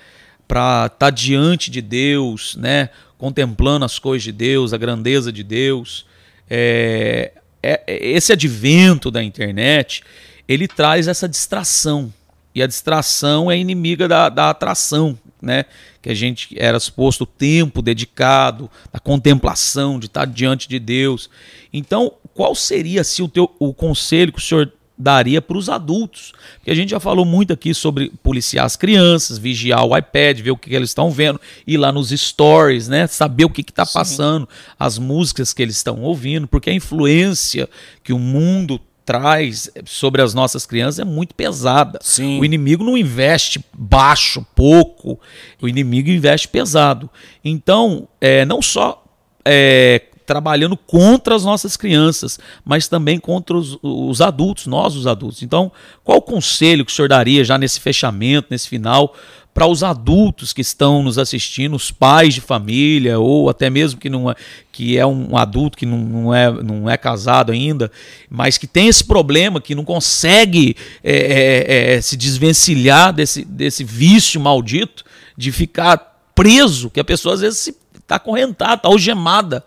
estar 0.86 1.10
diante 1.10 1.70
de 1.70 1.80
Deus, 1.80 2.56
né? 2.56 2.90
Contemplando 3.16 3.84
as 3.84 3.98
coisas 3.98 4.24
de 4.24 4.32
Deus, 4.32 4.72
a 4.72 4.76
grandeza 4.78 5.32
de 5.32 5.42
Deus. 5.42 6.04
É, 6.50 7.32
é- 7.62 7.82
é- 7.86 8.06
esse 8.10 8.32
advento 8.32 9.10
da 9.10 9.22
internet, 9.22 10.02
ele 10.46 10.68
traz 10.68 11.08
essa 11.08 11.28
distração. 11.28 12.12
E 12.54 12.62
a 12.62 12.66
distração 12.66 13.50
é 13.50 13.56
inimiga 13.56 14.06
da, 14.06 14.28
da 14.28 14.50
atração, 14.50 15.18
né? 15.40 15.64
Que 16.02 16.10
a 16.10 16.14
gente 16.14 16.54
era 16.58 16.78
suposto 16.78 17.24
o 17.24 17.26
tempo 17.26 17.80
dedicado, 17.80 18.70
da 18.92 18.98
contemplação, 18.98 19.98
de 19.98 20.06
estar 20.06 20.26
diante 20.26 20.68
de 20.68 20.78
Deus. 20.78 21.30
Então, 21.72 22.12
qual 22.34 22.54
seria 22.54 23.04
se 23.04 23.22
o, 23.22 23.28
teu, 23.28 23.50
o 23.58 23.72
conselho 23.72 24.32
que 24.32 24.38
o 24.38 24.42
senhor 24.42 24.70
daria 25.02 25.42
para 25.42 25.56
os 25.56 25.68
adultos? 25.68 26.32
Porque 26.56 26.70
a 26.70 26.74
gente 26.74 26.90
já 26.90 27.00
falou 27.00 27.24
muito 27.24 27.52
aqui 27.52 27.74
sobre 27.74 28.10
policiar 28.22 28.64
as 28.64 28.76
crianças, 28.76 29.38
vigiar 29.38 29.84
o 29.84 29.96
iPad, 29.96 30.40
ver 30.40 30.52
o 30.52 30.56
que, 30.56 30.70
que 30.70 30.76
eles 30.76 30.90
estão 30.90 31.10
vendo, 31.10 31.40
ir 31.66 31.76
lá 31.76 31.90
nos 31.92 32.10
stories, 32.10 32.88
né? 32.88 33.06
Saber 33.06 33.44
o 33.44 33.50
que 33.50 33.60
está 33.60 33.84
passando, 33.84 34.48
as 34.78 34.98
músicas 34.98 35.52
que 35.52 35.62
eles 35.62 35.76
estão 35.76 36.00
ouvindo, 36.00 36.46
porque 36.46 36.70
a 36.70 36.74
influência 36.74 37.68
que 38.02 38.12
o 38.12 38.18
mundo 38.18 38.80
traz 39.04 39.70
sobre 39.84 40.22
as 40.22 40.32
nossas 40.32 40.64
crianças 40.64 41.00
é 41.00 41.04
muito 41.04 41.34
pesada. 41.34 41.98
Sim. 42.02 42.38
O 42.40 42.44
inimigo 42.44 42.84
não 42.84 42.96
investe 42.96 43.64
baixo, 43.76 44.46
pouco, 44.54 45.18
o 45.60 45.68
inimigo 45.68 46.08
investe 46.08 46.48
pesado. 46.48 47.10
Então, 47.44 48.08
é, 48.20 48.44
não 48.44 48.62
só 48.62 49.04
é, 49.44 50.02
trabalhando 50.32 50.78
contra 50.78 51.34
as 51.34 51.44
nossas 51.44 51.76
crianças, 51.76 52.40
mas 52.64 52.88
também 52.88 53.18
contra 53.18 53.54
os, 53.54 53.78
os 53.82 54.22
adultos, 54.22 54.66
nós 54.66 54.96
os 54.96 55.06
adultos. 55.06 55.42
Então, 55.42 55.70
qual 56.02 56.16
o 56.16 56.22
conselho 56.22 56.86
que 56.86 56.90
o 56.90 56.94
senhor 56.94 57.06
daria 57.06 57.44
já 57.44 57.58
nesse 57.58 57.78
fechamento, 57.78 58.48
nesse 58.50 58.66
final, 58.66 59.14
para 59.52 59.66
os 59.66 59.82
adultos 59.82 60.54
que 60.54 60.62
estão 60.62 61.02
nos 61.02 61.18
assistindo, 61.18 61.76
os 61.76 61.90
pais 61.90 62.32
de 62.32 62.40
família, 62.40 63.18
ou 63.18 63.50
até 63.50 63.68
mesmo 63.68 64.00
que 64.00 64.08
não 64.08 64.30
é, 64.30 64.34
que 64.72 64.96
é 64.96 65.04
um 65.04 65.36
adulto 65.36 65.76
que 65.76 65.84
não, 65.84 65.98
não, 65.98 66.34
é, 66.34 66.50
não 66.50 66.88
é 66.88 66.96
casado 66.96 67.52
ainda, 67.52 67.92
mas 68.30 68.56
que 68.56 68.66
tem 68.66 68.88
esse 68.88 69.04
problema, 69.04 69.60
que 69.60 69.74
não 69.74 69.84
consegue 69.84 70.74
é, 71.04 71.12
é, 71.12 71.94
é, 71.94 72.00
se 72.00 72.16
desvencilhar 72.16 73.12
desse, 73.12 73.44
desse 73.44 73.84
vício 73.84 74.40
maldito 74.40 75.04
de 75.36 75.52
ficar 75.52 75.98
preso, 76.34 76.88
que 76.88 77.00
a 77.00 77.04
pessoa 77.04 77.34
às 77.34 77.42
vezes 77.42 77.74
está 78.12 78.16
acorrentada, 78.16 78.76
está 78.76 78.88
algemada. 78.88 79.62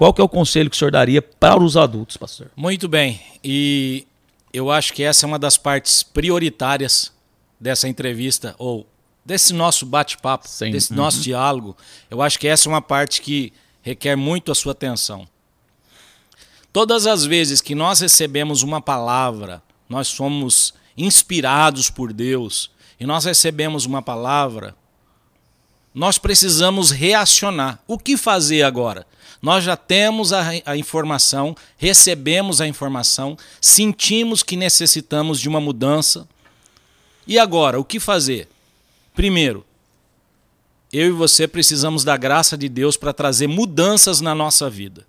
Qual 0.00 0.14
que 0.14 0.20
é 0.22 0.24
o 0.24 0.28
conselho 0.30 0.70
que 0.70 0.76
o 0.76 0.78
senhor 0.78 0.90
daria 0.90 1.20
para 1.20 1.62
os 1.62 1.76
adultos, 1.76 2.16
pastor? 2.16 2.50
Muito 2.56 2.88
bem. 2.88 3.20
E 3.44 4.06
eu 4.50 4.70
acho 4.70 4.94
que 4.94 5.02
essa 5.02 5.26
é 5.26 5.28
uma 5.28 5.38
das 5.38 5.58
partes 5.58 6.02
prioritárias 6.02 7.12
dessa 7.60 7.86
entrevista, 7.86 8.54
ou 8.56 8.86
desse 9.22 9.52
nosso 9.52 9.84
bate-papo, 9.84 10.48
desse 10.72 10.90
Uhum. 10.92 10.96
nosso 10.96 11.20
diálogo. 11.20 11.76
Eu 12.10 12.22
acho 12.22 12.38
que 12.38 12.48
essa 12.48 12.66
é 12.66 12.72
uma 12.72 12.80
parte 12.80 13.20
que 13.20 13.52
requer 13.82 14.16
muito 14.16 14.50
a 14.50 14.54
sua 14.54 14.72
atenção. 14.72 15.28
Todas 16.72 17.06
as 17.06 17.26
vezes 17.26 17.60
que 17.60 17.74
nós 17.74 18.00
recebemos 18.00 18.62
uma 18.62 18.80
palavra, 18.80 19.62
nós 19.86 20.08
somos 20.08 20.72
inspirados 20.96 21.90
por 21.90 22.10
Deus, 22.14 22.70
e 22.98 23.04
nós 23.04 23.26
recebemos 23.26 23.84
uma 23.84 24.00
palavra, 24.00 24.74
nós 25.92 26.16
precisamos 26.16 26.90
reacionar. 26.90 27.80
O 27.86 27.98
que 27.98 28.16
fazer 28.16 28.62
agora? 28.62 29.06
Nós 29.42 29.64
já 29.64 29.76
temos 29.76 30.32
a, 30.32 30.50
a, 30.66 30.76
informação, 30.76 31.56
recebemos 31.78 32.60
a 32.60 32.66
informação, 32.66 33.38
sentimos 33.60 34.42
que 34.42 34.54
necessitamos 34.54 35.40
de 35.40 35.48
uma 35.48 35.60
mudança. 35.60 36.28
E 37.26 37.38
agora, 37.38 37.80
o 37.80 37.84
que 37.84 37.98
fazer? 37.98 38.48
Primeiro, 39.14 39.64
eu 40.92 41.08
e 41.08 41.10
você 41.10 41.48
precisamos 41.48 42.04
da 42.04 42.16
graça 42.16 42.56
de 42.56 42.68
Deus 42.68 42.96
para 42.96 43.12
trazer 43.12 43.46
mudanças 43.46 44.20
na 44.20 44.34
nossa 44.34 44.68
vida. 44.68 45.06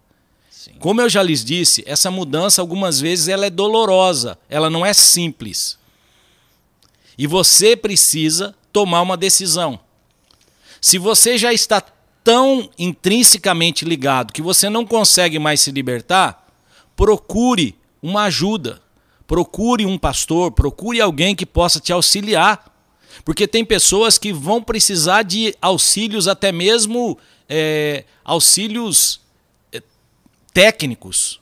Sim. 0.49 0.73
Como 0.79 1.01
eu 1.01 1.09
já 1.09 1.23
lhes 1.23 1.43
disse, 1.43 1.83
essa 1.85 2.09
mudança 2.09 2.61
algumas 2.61 3.01
vezes 3.01 3.27
ela 3.27 3.45
é 3.45 3.49
dolorosa, 3.49 4.37
ela 4.47 4.69
não 4.69 4.85
é 4.85 4.93
simples. 4.93 5.77
E 7.17 7.27
você 7.27 7.75
precisa 7.75 8.55
tomar 8.71 9.01
uma 9.01 9.17
decisão. 9.17 9.79
Se 10.79 10.97
você 10.97 11.37
já 11.37 11.51
está 11.51 11.83
tão 12.23 12.69
intrinsecamente 12.77 13.85
ligado 13.85 14.33
que 14.33 14.41
você 14.41 14.69
não 14.69 14.85
consegue 14.85 15.39
mais 15.39 15.61
se 15.61 15.71
libertar, 15.71 16.47
procure 16.95 17.75
uma 18.01 18.23
ajuda. 18.23 18.81
Procure 19.27 19.85
um 19.85 19.97
pastor, 19.97 20.51
procure 20.51 20.99
alguém 20.99 21.35
que 21.35 21.45
possa 21.45 21.79
te 21.79 21.93
auxiliar. 21.93 22.69
Porque 23.23 23.47
tem 23.47 23.63
pessoas 23.63 24.17
que 24.17 24.33
vão 24.33 24.61
precisar 24.61 25.23
de 25.23 25.55
auxílios, 25.61 26.27
até 26.27 26.51
mesmo 26.51 27.17
é, 27.47 28.03
auxílios 28.23 29.21
é, 29.71 29.81
técnicos, 30.53 31.39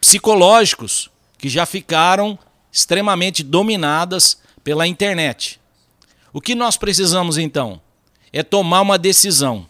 psicológicos, 0.00 1.10
que 1.38 1.48
já 1.48 1.64
ficaram 1.66 2.38
extremamente 2.72 3.42
dominadas 3.42 4.40
pela 4.62 4.86
internet. 4.86 5.60
O 6.32 6.40
que 6.40 6.54
nós 6.54 6.76
precisamos 6.76 7.38
então? 7.38 7.80
É 8.32 8.42
tomar 8.42 8.82
uma 8.82 8.98
decisão. 8.98 9.68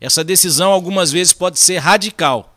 Essa 0.00 0.22
decisão 0.22 0.70
algumas 0.72 1.10
vezes 1.10 1.32
pode 1.32 1.58
ser 1.58 1.78
radical. 1.78 2.54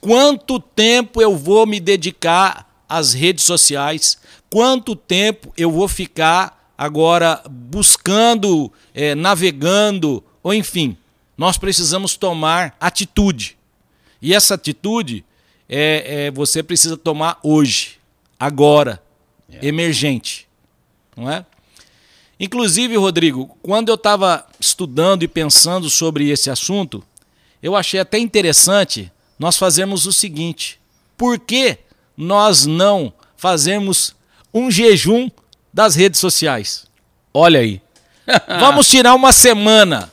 Quanto 0.00 0.60
tempo 0.60 1.22
eu 1.22 1.36
vou 1.36 1.66
me 1.66 1.80
dedicar 1.80 2.84
às 2.88 3.14
redes 3.14 3.44
sociais? 3.44 4.18
Quanto 4.50 4.94
tempo 4.94 5.52
eu 5.56 5.70
vou 5.70 5.88
ficar 5.88 6.72
agora 6.76 7.42
buscando, 7.48 8.70
é, 8.92 9.14
navegando, 9.14 10.22
ou 10.42 10.52
enfim, 10.52 10.96
nós 11.36 11.56
precisamos 11.56 12.16
tomar 12.16 12.76
atitude. 12.78 13.56
E 14.20 14.34
essa 14.34 14.54
atitude 14.54 15.24
é, 15.68 16.26
é 16.26 16.30
você 16.30 16.62
precisa 16.62 16.96
tomar 16.96 17.38
hoje, 17.42 17.98
agora, 18.38 19.02
é. 19.50 19.66
emergente, 19.66 20.46
não 21.16 21.30
é? 21.30 21.44
Inclusive, 22.38 22.96
Rodrigo, 22.96 23.56
quando 23.62 23.88
eu 23.88 23.94
estava 23.94 24.46
estudando 24.64 25.22
e 25.22 25.28
pensando 25.28 25.88
sobre 25.90 26.30
esse 26.30 26.50
assunto, 26.50 27.04
eu 27.62 27.76
achei 27.76 28.00
até 28.00 28.18
interessante 28.18 29.10
nós 29.38 29.56
fazermos 29.56 30.06
o 30.06 30.12
seguinte: 30.12 30.80
por 31.16 31.38
que 31.38 31.78
nós 32.16 32.66
não 32.66 33.12
fazemos 33.36 34.14
um 34.52 34.70
jejum 34.70 35.30
das 35.72 35.94
redes 35.94 36.20
sociais? 36.20 36.86
Olha 37.32 37.60
aí. 37.60 37.80
Vamos 38.60 38.88
tirar 38.88 39.14
uma 39.14 39.32
semana. 39.32 40.12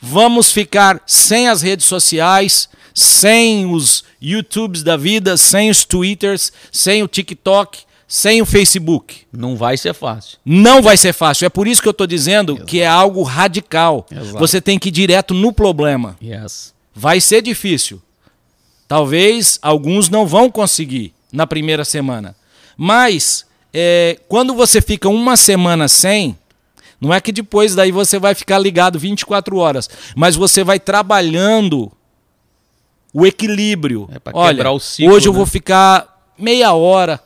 Vamos 0.00 0.52
ficar 0.52 1.02
sem 1.06 1.48
as 1.48 1.60
redes 1.60 1.86
sociais, 1.86 2.68
sem 2.94 3.66
os 3.66 4.04
YouTubes 4.20 4.82
da 4.82 4.96
vida, 4.96 5.36
sem 5.36 5.70
os 5.70 5.84
Twitters, 5.84 6.52
sem 6.70 7.02
o 7.02 7.08
TikTok, 7.08 7.80
sem 8.08 8.40
o 8.40 8.46
Facebook. 8.46 9.26
Não 9.30 9.54
vai 9.54 9.76
ser 9.76 9.92
fácil. 9.92 10.38
Não 10.42 10.80
vai 10.80 10.96
ser 10.96 11.12
fácil. 11.12 11.44
É 11.44 11.50
por 11.50 11.68
isso 11.68 11.82
que 11.82 11.88
eu 11.88 11.92
estou 11.92 12.06
dizendo 12.06 12.54
Exato. 12.54 12.66
que 12.66 12.80
é 12.80 12.86
algo 12.86 13.22
radical. 13.22 14.06
Exato. 14.10 14.38
Você 14.38 14.62
tem 14.62 14.78
que 14.78 14.88
ir 14.88 14.92
direto 14.92 15.34
no 15.34 15.52
problema. 15.52 16.16
Yes. 16.22 16.72
Vai 16.94 17.20
ser 17.20 17.42
difícil. 17.42 18.00
Talvez 18.88 19.58
alguns 19.60 20.08
não 20.08 20.26
vão 20.26 20.50
conseguir 20.50 21.12
na 21.30 21.46
primeira 21.46 21.84
semana. 21.84 22.34
Mas 22.74 23.44
é, 23.74 24.18
quando 24.26 24.54
você 24.54 24.80
fica 24.80 25.10
uma 25.10 25.36
semana 25.36 25.86
sem, 25.86 26.38
não 26.98 27.12
é 27.12 27.20
que 27.20 27.30
depois 27.30 27.74
daí 27.74 27.92
você 27.92 28.18
vai 28.18 28.34
ficar 28.34 28.58
ligado 28.58 28.98
24 28.98 29.58
horas, 29.58 29.88
mas 30.16 30.34
você 30.34 30.64
vai 30.64 30.80
trabalhando 30.80 31.92
o 33.12 33.26
equilíbrio. 33.26 34.08
É 34.10 34.18
Olha, 34.32 34.70
o 34.70 34.80
ciclo, 34.80 35.12
hoje 35.12 35.28
eu 35.28 35.32
vou 35.32 35.44
né? 35.44 35.50
ficar 35.50 36.32
meia 36.38 36.72
hora, 36.72 37.20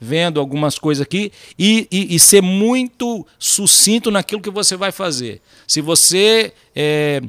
vendo 0.00 0.40
algumas 0.40 0.78
coisas 0.78 1.02
aqui 1.02 1.32
e, 1.58 1.88
e, 1.90 2.14
e, 2.14 2.18
ser 2.18 2.42
muito 2.42 3.26
sucinto 3.38 4.10
naquilo 4.10 4.42
que 4.42 4.50
você 4.50 4.76
vai 4.76 4.92
fazer. 4.92 5.40
Se 5.66 5.80
você, 5.80 6.52
é, 6.74 7.22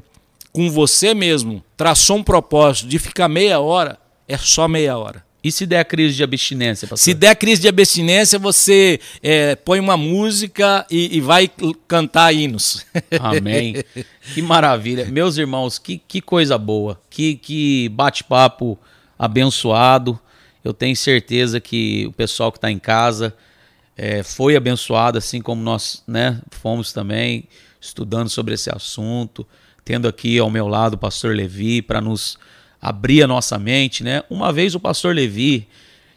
com 0.51 0.70
você 0.70 1.13
mesmo, 1.13 1.63
traçou 1.76 2.18
um 2.18 2.24
propósito 2.24 2.88
de 2.88 2.99
ficar 2.99 3.28
meia 3.28 3.59
hora, 3.59 3.97
é 4.28 4.38
só 4.38 4.68
meia 4.68 4.97
hora. 4.97 5.26
E 5.43 5.51
se 5.51 5.65
der 5.65 5.86
crise 5.86 6.15
de 6.15 6.24
abstinência? 6.24 6.88
Pastor? 6.88 7.03
Se 7.03 7.13
der 7.13 7.36
crise 7.36 7.61
de 7.61 7.70
abstinência, 7.70 8.38
você 8.38 8.99
é, 9.24 9.55
põe 9.55 9.80
uma 9.80 9.95
música 9.95 10.86
e, 10.91 11.15
e, 11.15 11.22
vai 11.22 11.49
cantar 11.88 12.34
hinos. 12.34 12.86
Amém. 13.18 13.82
que 14.34 14.41
maravilha. 14.41 15.05
Meus 15.05 15.38
irmãos, 15.38 15.80
que, 15.80 16.01
que 16.05 16.20
coisa 16.20 16.57
boa. 16.57 16.99
Que, 17.09 17.36
que 17.36 17.88
bate-papo 17.89 18.78
abençoado. 19.18 20.20
Eu 20.68 20.74
tenho 20.74 20.97
certeza 20.97 21.61
que 21.61 22.05
o 22.07 22.11
pessoal 22.11 22.51
que 22.51 22.57
está 22.57 22.70
em 22.70 22.78
casa 22.78 23.34
é, 23.95 24.22
foi 24.22 24.53
abençoado, 24.57 25.18
assim 25.18 25.41
como 25.41 25.61
nós 25.61 26.03
né, 26.05 26.41
fomos 26.51 26.91
também, 26.91 27.45
estudando 27.80 28.30
sobre 28.30 28.53
esse 28.53 28.70
assunto, 28.70 29.47
tendo 29.86 30.09
aqui 30.09 30.38
ao 30.38 30.49
meu 30.49 30.68
lado 30.68 30.95
o 30.95 30.97
pastor 30.97 31.34
Levi 31.34 31.82
para 31.82 32.01
nos 32.01 32.38
abrir 32.82 33.24
a 33.24 33.28
nossa 33.28 33.57
mente. 33.57 34.03
Né? 34.03 34.22
Uma 34.30 34.51
vez 34.51 34.76
o 34.76 34.80
pastor 34.80 35.15
Levi, 35.15 35.70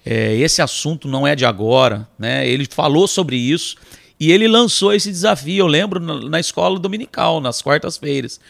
é, 0.05 0.35
esse 0.35 0.61
assunto 0.61 1.07
não 1.07 1.25
é 1.25 1.37
de 1.37 1.45
agora, 1.47 2.09
né? 2.19 2.49
ele 2.49 2.67
falou 2.69 3.07
sobre 3.07 3.37
isso 3.37 3.77
e 4.19 4.33
ele 4.33 4.49
lançou 4.49 4.93
esse 4.93 5.13
desafio, 5.13 5.59
eu 5.59 5.67
lembro, 5.69 6.01
na, 6.01 6.29
na 6.29 6.41
escola 6.41 6.77
dominical, 6.77 7.41
nas 7.41 7.63
quartas-feiras. 7.63 8.41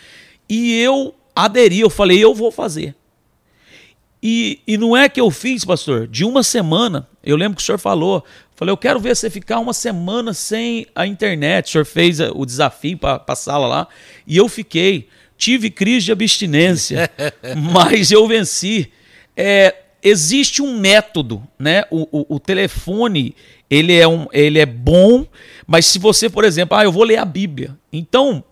E 0.48 0.80
eu 0.80 1.14
aderi, 1.36 1.80
eu 1.80 1.90
falei, 1.90 2.24
eu 2.24 2.34
vou 2.34 2.50
fazer. 2.50 2.96
E, 4.22 4.60
e 4.66 4.76
não 4.76 4.96
é 4.96 5.08
que 5.08 5.20
eu 5.20 5.30
fiz, 5.30 5.64
pastor, 5.64 6.06
de 6.06 6.24
uma 6.24 6.42
semana, 6.42 7.08
eu 7.24 7.36
lembro 7.36 7.56
que 7.56 7.62
o 7.62 7.64
senhor 7.64 7.78
falou, 7.78 8.22
falei, 8.54 8.70
eu 8.70 8.76
quero 8.76 9.00
ver 9.00 9.16
você 9.16 9.30
ficar 9.30 9.58
uma 9.58 9.72
semana 9.72 10.34
sem 10.34 10.86
a 10.94 11.06
internet. 11.06 11.68
O 11.68 11.70
senhor 11.70 11.84
fez 11.86 12.20
o 12.20 12.44
desafio 12.44 12.98
para 12.98 13.22
a 13.26 13.34
sala 13.34 13.66
lá, 13.66 13.88
e 14.26 14.36
eu 14.36 14.48
fiquei. 14.48 15.08
Tive 15.38 15.70
crise 15.70 16.06
de 16.06 16.12
abstinência, 16.12 17.10
mas 17.72 18.10
eu 18.10 18.26
venci. 18.28 18.92
É, 19.34 19.74
existe 20.02 20.60
um 20.60 20.78
método, 20.78 21.42
né? 21.58 21.84
O, 21.90 22.06
o, 22.12 22.36
o, 22.36 22.38
telefone 22.40 23.34
ele 23.70 23.96
é, 23.96 24.06
um, 24.06 24.26
ele 24.34 24.58
é 24.58 24.66
bom, 24.66 25.26
mas 25.66 25.86
se 25.86 25.98
você, 25.98 26.28
por 26.28 26.44
exemplo, 26.44 26.76
ah, 26.76 26.84
eu 26.84 26.92
vou 26.92 27.04
ler 27.04 27.16
a 27.16 27.24
Bíblia. 27.24 27.74
Então, 27.90 28.44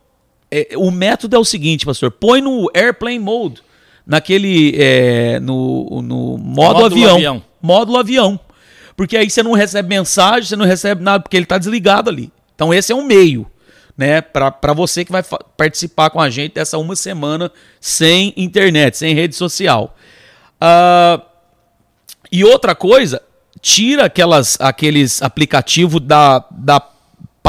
é, 0.50 0.68
o 0.76 0.90
método 0.90 1.36
é 1.36 1.38
o 1.38 1.44
seguinte, 1.44 1.84
pastor: 1.84 2.10
põe 2.10 2.40
no 2.40 2.70
airplane 2.72 3.18
mode 3.18 3.67
naquele 4.08 4.74
é, 4.78 5.38
no, 5.38 6.00
no 6.00 6.38
modo 6.38 6.86
avião, 6.86 7.16
avião, 7.16 7.44
módulo 7.60 7.98
avião, 7.98 8.40
porque 8.96 9.14
aí 9.18 9.28
você 9.28 9.42
não 9.42 9.52
recebe 9.52 9.86
mensagem, 9.86 10.48
você 10.48 10.56
não 10.56 10.64
recebe 10.64 11.02
nada 11.02 11.22
porque 11.22 11.36
ele 11.36 11.44
está 11.44 11.58
desligado 11.58 12.08
ali. 12.08 12.32
Então 12.54 12.72
esse 12.72 12.90
é 12.90 12.94
um 12.94 13.04
meio, 13.04 13.46
né, 13.96 14.22
para 14.22 14.72
você 14.72 15.04
que 15.04 15.12
vai 15.12 15.22
participar 15.58 16.08
com 16.08 16.18
a 16.18 16.30
gente 16.30 16.54
dessa 16.54 16.78
uma 16.78 16.96
semana 16.96 17.52
sem 17.78 18.32
internet, 18.34 18.96
sem 18.96 19.14
rede 19.14 19.36
social. 19.36 19.94
Uh, 20.54 21.22
e 22.32 22.42
outra 22.44 22.74
coisa, 22.74 23.20
tira 23.60 24.06
aquelas, 24.06 24.56
aqueles 24.58 25.20
aplicativos 25.20 26.00
da, 26.00 26.44
da 26.50 26.80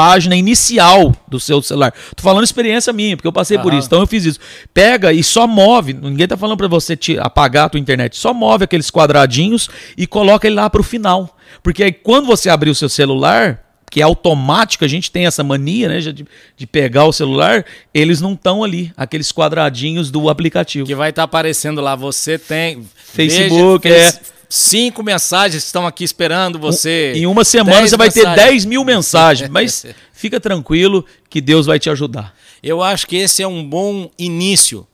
página 0.00 0.34
inicial 0.34 1.14
do 1.28 1.38
seu 1.38 1.60
celular. 1.60 1.92
Tô 2.16 2.22
falando 2.22 2.42
experiência 2.42 2.90
minha, 2.90 3.18
porque 3.18 3.28
eu 3.28 3.32
passei 3.32 3.58
por 3.58 3.74
isso. 3.74 3.86
Então 3.86 4.00
eu 4.00 4.06
fiz 4.06 4.24
isso. 4.24 4.40
Pega 4.72 5.12
e 5.12 5.22
só 5.22 5.46
move. 5.46 5.92
Ninguém 5.92 6.26
tá 6.26 6.38
falando 6.38 6.56
para 6.56 6.68
você 6.68 6.96
te 6.96 7.18
apagar 7.18 7.66
a 7.66 7.68
tua 7.68 7.78
internet. 7.78 8.16
Só 8.16 8.32
move 8.32 8.64
aqueles 8.64 8.90
quadradinhos 8.90 9.68
e 9.98 10.06
coloca 10.06 10.46
ele 10.46 10.56
lá 10.56 10.70
pro 10.70 10.82
final. 10.82 11.36
Porque 11.62 11.84
aí 11.84 11.92
quando 11.92 12.24
você 12.24 12.48
abrir 12.48 12.70
o 12.70 12.74
seu 12.74 12.88
celular, 12.88 13.62
que 13.90 14.00
é 14.00 14.02
automático, 14.02 14.86
a 14.86 14.88
gente 14.88 15.10
tem 15.10 15.26
essa 15.26 15.44
mania, 15.44 15.90
né, 15.90 15.98
de, 15.98 16.24
de 16.56 16.66
pegar 16.66 17.04
o 17.04 17.12
celular, 17.12 17.66
eles 17.92 18.22
não 18.22 18.32
estão 18.32 18.64
ali, 18.64 18.90
aqueles 18.96 19.30
quadradinhos 19.30 20.10
do 20.10 20.30
aplicativo. 20.30 20.86
Que 20.86 20.94
vai 20.94 21.10
estar 21.10 21.22
tá 21.22 21.24
aparecendo 21.24 21.78
lá, 21.82 21.94
você 21.94 22.38
tem 22.38 22.82
Facebook, 23.12 23.86
veja, 23.86 24.16
é 24.16 24.39
cinco 24.50 25.02
mensagens 25.02 25.64
estão 25.64 25.86
aqui 25.86 26.02
esperando 26.02 26.58
você. 26.58 27.12
Em 27.14 27.26
uma 27.26 27.44
semana 27.44 27.86
você 27.86 27.96
vai 27.96 28.08
mensagens. 28.08 28.34
ter 28.34 28.50
10 28.50 28.64
mil 28.66 28.84
mensagens, 28.84 29.48
mas 29.50 29.86
fica 30.12 30.40
tranquilo 30.40 31.06
que 31.30 31.40
Deus 31.40 31.64
vai 31.64 31.78
te 31.78 31.88
ajudar. 31.88 32.34
Eu 32.62 32.82
acho 32.82 33.06
que 33.06 33.16
esse 33.16 33.42
é 33.42 33.46
um 33.46 33.64
bom 33.66 34.10
início, 34.18 34.86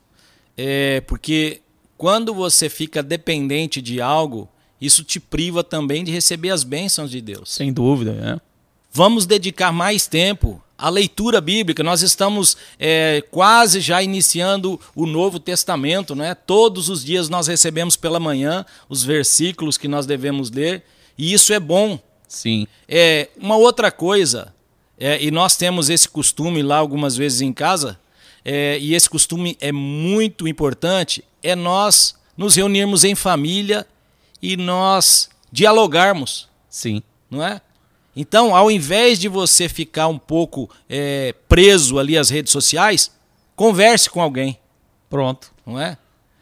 é, 0.56 1.00
porque 1.06 1.62
quando 1.96 2.32
você 2.32 2.68
fica 2.68 3.02
dependente 3.02 3.80
de 3.80 4.00
algo, 4.00 4.48
isso 4.80 5.02
te 5.02 5.18
priva 5.18 5.64
também 5.64 6.04
de 6.04 6.12
receber 6.12 6.50
as 6.50 6.62
bênçãos 6.62 7.10
de 7.10 7.20
Deus. 7.20 7.50
Sem 7.50 7.72
dúvida, 7.72 8.12
né? 8.12 8.40
Vamos 8.92 9.26
dedicar 9.26 9.72
mais 9.72 10.06
tempo 10.06 10.62
a 10.78 10.88
leitura 10.88 11.40
bíblica. 11.40 11.82
Nós 11.82 12.02
estamos 12.02 12.56
é, 12.78 13.22
quase 13.30 13.80
já 13.80 14.02
iniciando 14.02 14.80
o 14.94 15.06
Novo 15.06 15.38
Testamento, 15.38 16.14
né? 16.14 16.34
Todos 16.34 16.88
os 16.88 17.04
dias 17.04 17.28
nós 17.28 17.46
recebemos 17.46 17.96
pela 17.96 18.20
manhã 18.20 18.64
os 18.88 19.02
versículos 19.02 19.78
que 19.78 19.88
nós 19.88 20.06
devemos 20.06 20.50
ler, 20.50 20.82
e 21.16 21.32
isso 21.32 21.52
é 21.52 21.60
bom. 21.60 21.98
Sim. 22.28 22.66
É, 22.88 23.28
uma 23.40 23.56
outra 23.56 23.90
coisa, 23.90 24.52
é, 24.98 25.22
e 25.22 25.30
nós 25.30 25.56
temos 25.56 25.88
esse 25.88 26.08
costume 26.08 26.62
lá 26.62 26.76
algumas 26.76 27.16
vezes 27.16 27.40
em 27.40 27.52
casa, 27.52 27.98
é, 28.44 28.78
e 28.78 28.94
esse 28.94 29.08
costume 29.08 29.56
é 29.60 29.72
muito 29.72 30.46
importante, 30.46 31.24
é 31.42 31.54
nós 31.54 32.14
nos 32.36 32.54
reunirmos 32.54 33.02
em 33.02 33.14
família 33.14 33.86
e 34.42 34.56
nós 34.56 35.30
dialogarmos. 35.50 36.48
Sim. 36.68 37.02
Não 37.30 37.42
é? 37.42 37.60
Então, 38.16 38.56
ao 38.56 38.70
invés 38.70 39.18
de 39.18 39.28
você 39.28 39.68
ficar 39.68 40.08
um 40.08 40.18
pouco 40.18 40.70
é, 40.88 41.34
preso 41.46 41.98
ali 41.98 42.16
às 42.16 42.30
redes 42.30 42.50
sociais, 42.50 43.12
converse 43.54 44.08
com 44.08 44.22
alguém. 44.22 44.58
Pronto. 45.10 45.52
Não 45.66 45.78
é? 45.78 45.98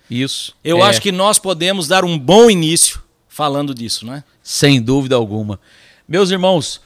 Isso. 0.08 0.54
Eu 0.62 0.78
é, 0.78 0.82
acho 0.82 1.02
que 1.02 1.10
nós 1.10 1.38
podemos 1.40 1.88
dar 1.88 2.04
um 2.04 2.16
bom 2.16 2.48
início 2.48 3.02
falando 3.28 3.74
disso, 3.74 4.06
não 4.06 4.14
é? 4.14 4.24
Sem 4.40 4.80
dúvida 4.80 5.16
alguma. 5.16 5.58
Meus 6.06 6.30
irmãos, 6.30 6.80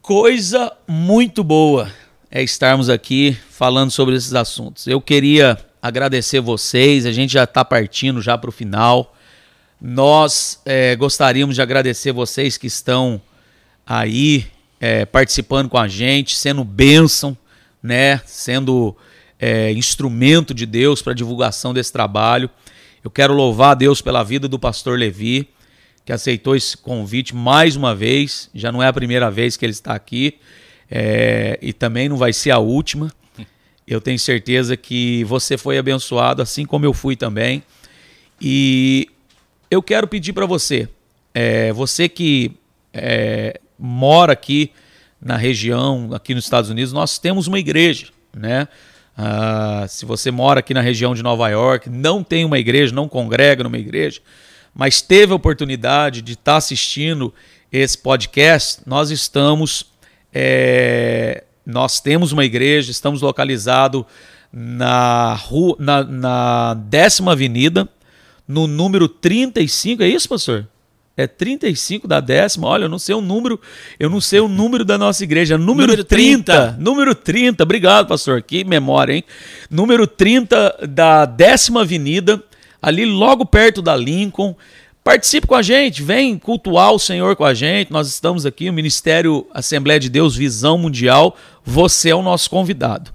coisa 0.00 0.72
muito 0.86 1.42
boa 1.42 1.90
é 2.30 2.42
estarmos 2.42 2.88
aqui 2.88 3.36
falando 3.50 3.90
sobre 3.90 4.14
esses 4.14 4.34
assuntos. 4.34 4.86
Eu 4.86 5.00
queria 5.00 5.58
agradecer 5.82 6.40
vocês, 6.40 7.06
a 7.06 7.12
gente 7.12 7.32
já 7.32 7.42
está 7.44 7.64
partindo 7.64 8.22
já 8.22 8.38
para 8.38 8.50
o 8.50 8.52
final. 8.52 9.16
Nós 9.80 10.60
é, 10.64 10.94
gostaríamos 10.94 11.56
de 11.56 11.62
agradecer 11.62 12.12
vocês 12.12 12.56
que 12.56 12.66
estão 12.68 13.20
aí 13.88 14.46
é, 14.78 15.06
participando 15.06 15.68
com 15.70 15.78
a 15.78 15.88
gente, 15.88 16.36
sendo 16.36 16.62
bênção, 16.62 17.36
né? 17.82 18.20
Sendo 18.26 18.94
é, 19.38 19.72
instrumento 19.72 20.52
de 20.52 20.66
Deus 20.66 21.00
para 21.00 21.12
a 21.12 21.16
divulgação 21.16 21.72
desse 21.72 21.90
trabalho. 21.90 22.50
Eu 23.02 23.10
quero 23.10 23.32
louvar 23.32 23.70
a 23.70 23.74
Deus 23.74 24.02
pela 24.02 24.22
vida 24.22 24.46
do 24.46 24.58
pastor 24.58 24.98
Levi, 24.98 25.48
que 26.04 26.12
aceitou 26.12 26.54
esse 26.54 26.76
convite 26.76 27.34
mais 27.34 27.76
uma 27.76 27.94
vez. 27.94 28.50
Já 28.54 28.70
não 28.70 28.82
é 28.82 28.88
a 28.88 28.92
primeira 28.92 29.30
vez 29.30 29.56
que 29.56 29.64
ele 29.64 29.72
está 29.72 29.94
aqui 29.94 30.38
é, 30.90 31.58
e 31.62 31.72
também 31.72 32.08
não 32.08 32.18
vai 32.18 32.32
ser 32.32 32.50
a 32.50 32.58
última. 32.58 33.10
Eu 33.86 34.02
tenho 34.02 34.18
certeza 34.18 34.76
que 34.76 35.24
você 35.24 35.56
foi 35.56 35.78
abençoado, 35.78 36.42
assim 36.42 36.66
como 36.66 36.84
eu 36.84 36.92
fui 36.92 37.16
também. 37.16 37.62
E 38.38 39.08
eu 39.70 39.82
quero 39.82 40.06
pedir 40.06 40.34
para 40.34 40.44
você, 40.44 40.86
é, 41.32 41.72
você 41.72 42.06
que 42.06 42.52
é, 42.92 43.58
mora 43.78 44.32
aqui 44.32 44.72
na 45.20 45.36
região, 45.36 46.10
aqui 46.12 46.34
nos 46.34 46.44
Estados 46.44 46.70
Unidos, 46.70 46.92
nós 46.92 47.18
temos 47.18 47.46
uma 47.46 47.58
igreja, 47.58 48.08
né? 48.34 48.68
Ah, 49.16 49.84
se 49.88 50.06
você 50.06 50.30
mora 50.30 50.60
aqui 50.60 50.72
na 50.72 50.80
região 50.80 51.12
de 51.14 51.22
Nova 51.22 51.48
York, 51.48 51.90
não 51.90 52.22
tem 52.22 52.44
uma 52.44 52.58
igreja, 52.58 52.94
não 52.94 53.08
congrega 53.08 53.64
numa 53.64 53.78
igreja, 53.78 54.20
mas 54.72 55.02
teve 55.02 55.32
a 55.32 55.36
oportunidade 55.36 56.22
de 56.22 56.34
estar 56.34 56.52
tá 56.52 56.56
assistindo 56.56 57.34
esse 57.72 57.98
podcast, 57.98 58.80
nós 58.86 59.10
estamos, 59.10 59.86
é, 60.32 61.42
nós 61.66 62.00
temos 62.00 62.30
uma 62.30 62.44
igreja, 62.44 62.92
estamos 62.92 63.20
localizados 63.20 64.04
na 64.52 65.34
rua, 65.34 65.76
na, 65.78 66.04
na 66.04 66.74
décima 66.74 67.32
avenida, 67.32 67.88
no 68.46 68.66
número 68.68 69.08
35, 69.08 70.02
é 70.02 70.08
isso, 70.08 70.28
pastor? 70.28 70.66
É 71.18 71.26
35 71.26 72.06
da 72.06 72.20
décima. 72.20 72.68
Olha, 72.68 72.84
eu 72.84 72.88
não 72.88 72.98
sei 72.98 73.12
o 73.12 73.20
número, 73.20 73.60
eu 73.98 74.08
não 74.08 74.20
sei 74.20 74.38
o 74.38 74.46
número 74.46 74.84
da 74.84 74.96
nossa 74.96 75.24
igreja. 75.24 75.58
Número, 75.58 75.88
número 75.88 76.04
30. 76.04 76.52
30. 76.52 76.76
Número 76.78 77.14
30. 77.14 77.62
Obrigado, 77.64 78.06
pastor. 78.06 78.40
Que 78.40 78.62
memória, 78.62 79.14
hein? 79.14 79.24
Número 79.68 80.06
30 80.06 80.86
da 80.88 81.24
décima 81.24 81.80
avenida, 81.80 82.40
ali 82.80 83.04
logo 83.04 83.44
perto 83.44 83.82
da 83.82 83.96
Lincoln. 83.96 84.54
Participe 85.02 85.46
com 85.46 85.56
a 85.56 85.62
gente, 85.62 86.02
vem 86.02 86.38
cultuar 86.38 86.92
o 86.92 86.98
Senhor 86.98 87.34
com 87.34 87.44
a 87.44 87.52
gente. 87.52 87.90
Nós 87.90 88.06
estamos 88.08 88.46
aqui, 88.46 88.70
o 88.70 88.72
Ministério 88.72 89.44
Assembleia 89.52 89.98
de 89.98 90.08
Deus 90.08 90.36
Visão 90.36 90.78
Mundial. 90.78 91.36
Você 91.64 92.10
é 92.10 92.14
o 92.14 92.22
nosso 92.22 92.48
convidado. 92.48 93.10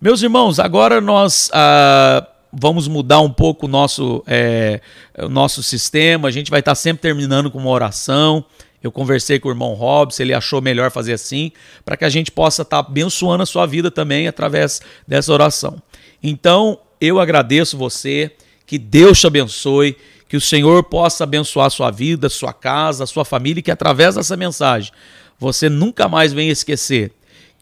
Meus 0.00 0.22
irmãos, 0.22 0.58
agora 0.58 1.00
nós 1.00 1.50
ah, 1.52 2.26
vamos 2.60 2.88
mudar 2.88 3.20
um 3.20 3.30
pouco 3.30 3.66
o 3.66 3.68
nosso, 3.68 4.22
é, 4.26 4.80
o 5.18 5.28
nosso 5.28 5.62
sistema. 5.62 6.28
A 6.28 6.30
gente 6.30 6.50
vai 6.50 6.60
estar 6.60 6.74
sempre 6.74 7.02
terminando 7.02 7.50
com 7.50 7.58
uma 7.58 7.70
oração. 7.70 8.44
Eu 8.82 8.92
conversei 8.92 9.38
com 9.38 9.48
o 9.48 9.50
irmão 9.50 9.72
Robson, 9.72 10.22
ele 10.22 10.34
achou 10.34 10.60
melhor 10.60 10.90
fazer 10.90 11.14
assim, 11.14 11.52
para 11.84 11.96
que 11.96 12.04
a 12.04 12.10
gente 12.10 12.30
possa 12.30 12.62
estar 12.62 12.80
abençoando 12.80 13.42
a 13.42 13.46
sua 13.46 13.64
vida 13.64 13.90
também 13.90 14.28
através 14.28 14.82
dessa 15.08 15.32
oração. 15.32 15.82
Então, 16.22 16.78
eu 17.00 17.18
agradeço 17.18 17.78
você, 17.78 18.30
que 18.66 18.78
Deus 18.78 19.18
te 19.18 19.26
abençoe, 19.26 19.96
que 20.28 20.36
o 20.36 20.40
Senhor 20.40 20.84
possa 20.84 21.24
abençoar 21.24 21.68
a 21.68 21.70
sua 21.70 21.90
vida, 21.90 22.26
a 22.26 22.30
sua 22.30 22.52
casa, 22.52 23.04
a 23.04 23.06
sua 23.06 23.24
família, 23.24 23.60
e 23.60 23.62
que 23.62 23.70
através 23.70 24.16
dessa 24.16 24.36
mensagem 24.36 24.92
você 25.38 25.68
nunca 25.68 26.06
mais 26.06 26.32
venha 26.32 26.52
esquecer 26.52 27.10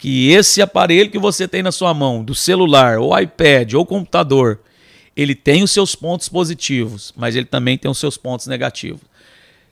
que 0.03 0.31
esse 0.33 0.61
aparelho 0.61 1.13
que 1.13 1.19
você 1.21 1.47
tem 1.47 1.63
na 1.63 1.71
sua 1.71 1.95
mão, 1.95 2.25
do 2.25 2.35
celular, 2.35 2.99
ou 2.99 3.17
iPad, 3.17 3.75
ou 3.75 3.87
computador, 3.87 4.59
ele 5.17 5.35
tem 5.35 5.63
os 5.63 5.71
seus 5.71 5.95
pontos 5.95 6.29
positivos, 6.29 7.13
mas 7.17 7.37
ele 7.37 7.47
também 7.47 7.77
tem 7.77 7.91
os 7.91 7.99
seus 7.99 8.17
pontos 8.17 8.47
negativos. 8.47 9.01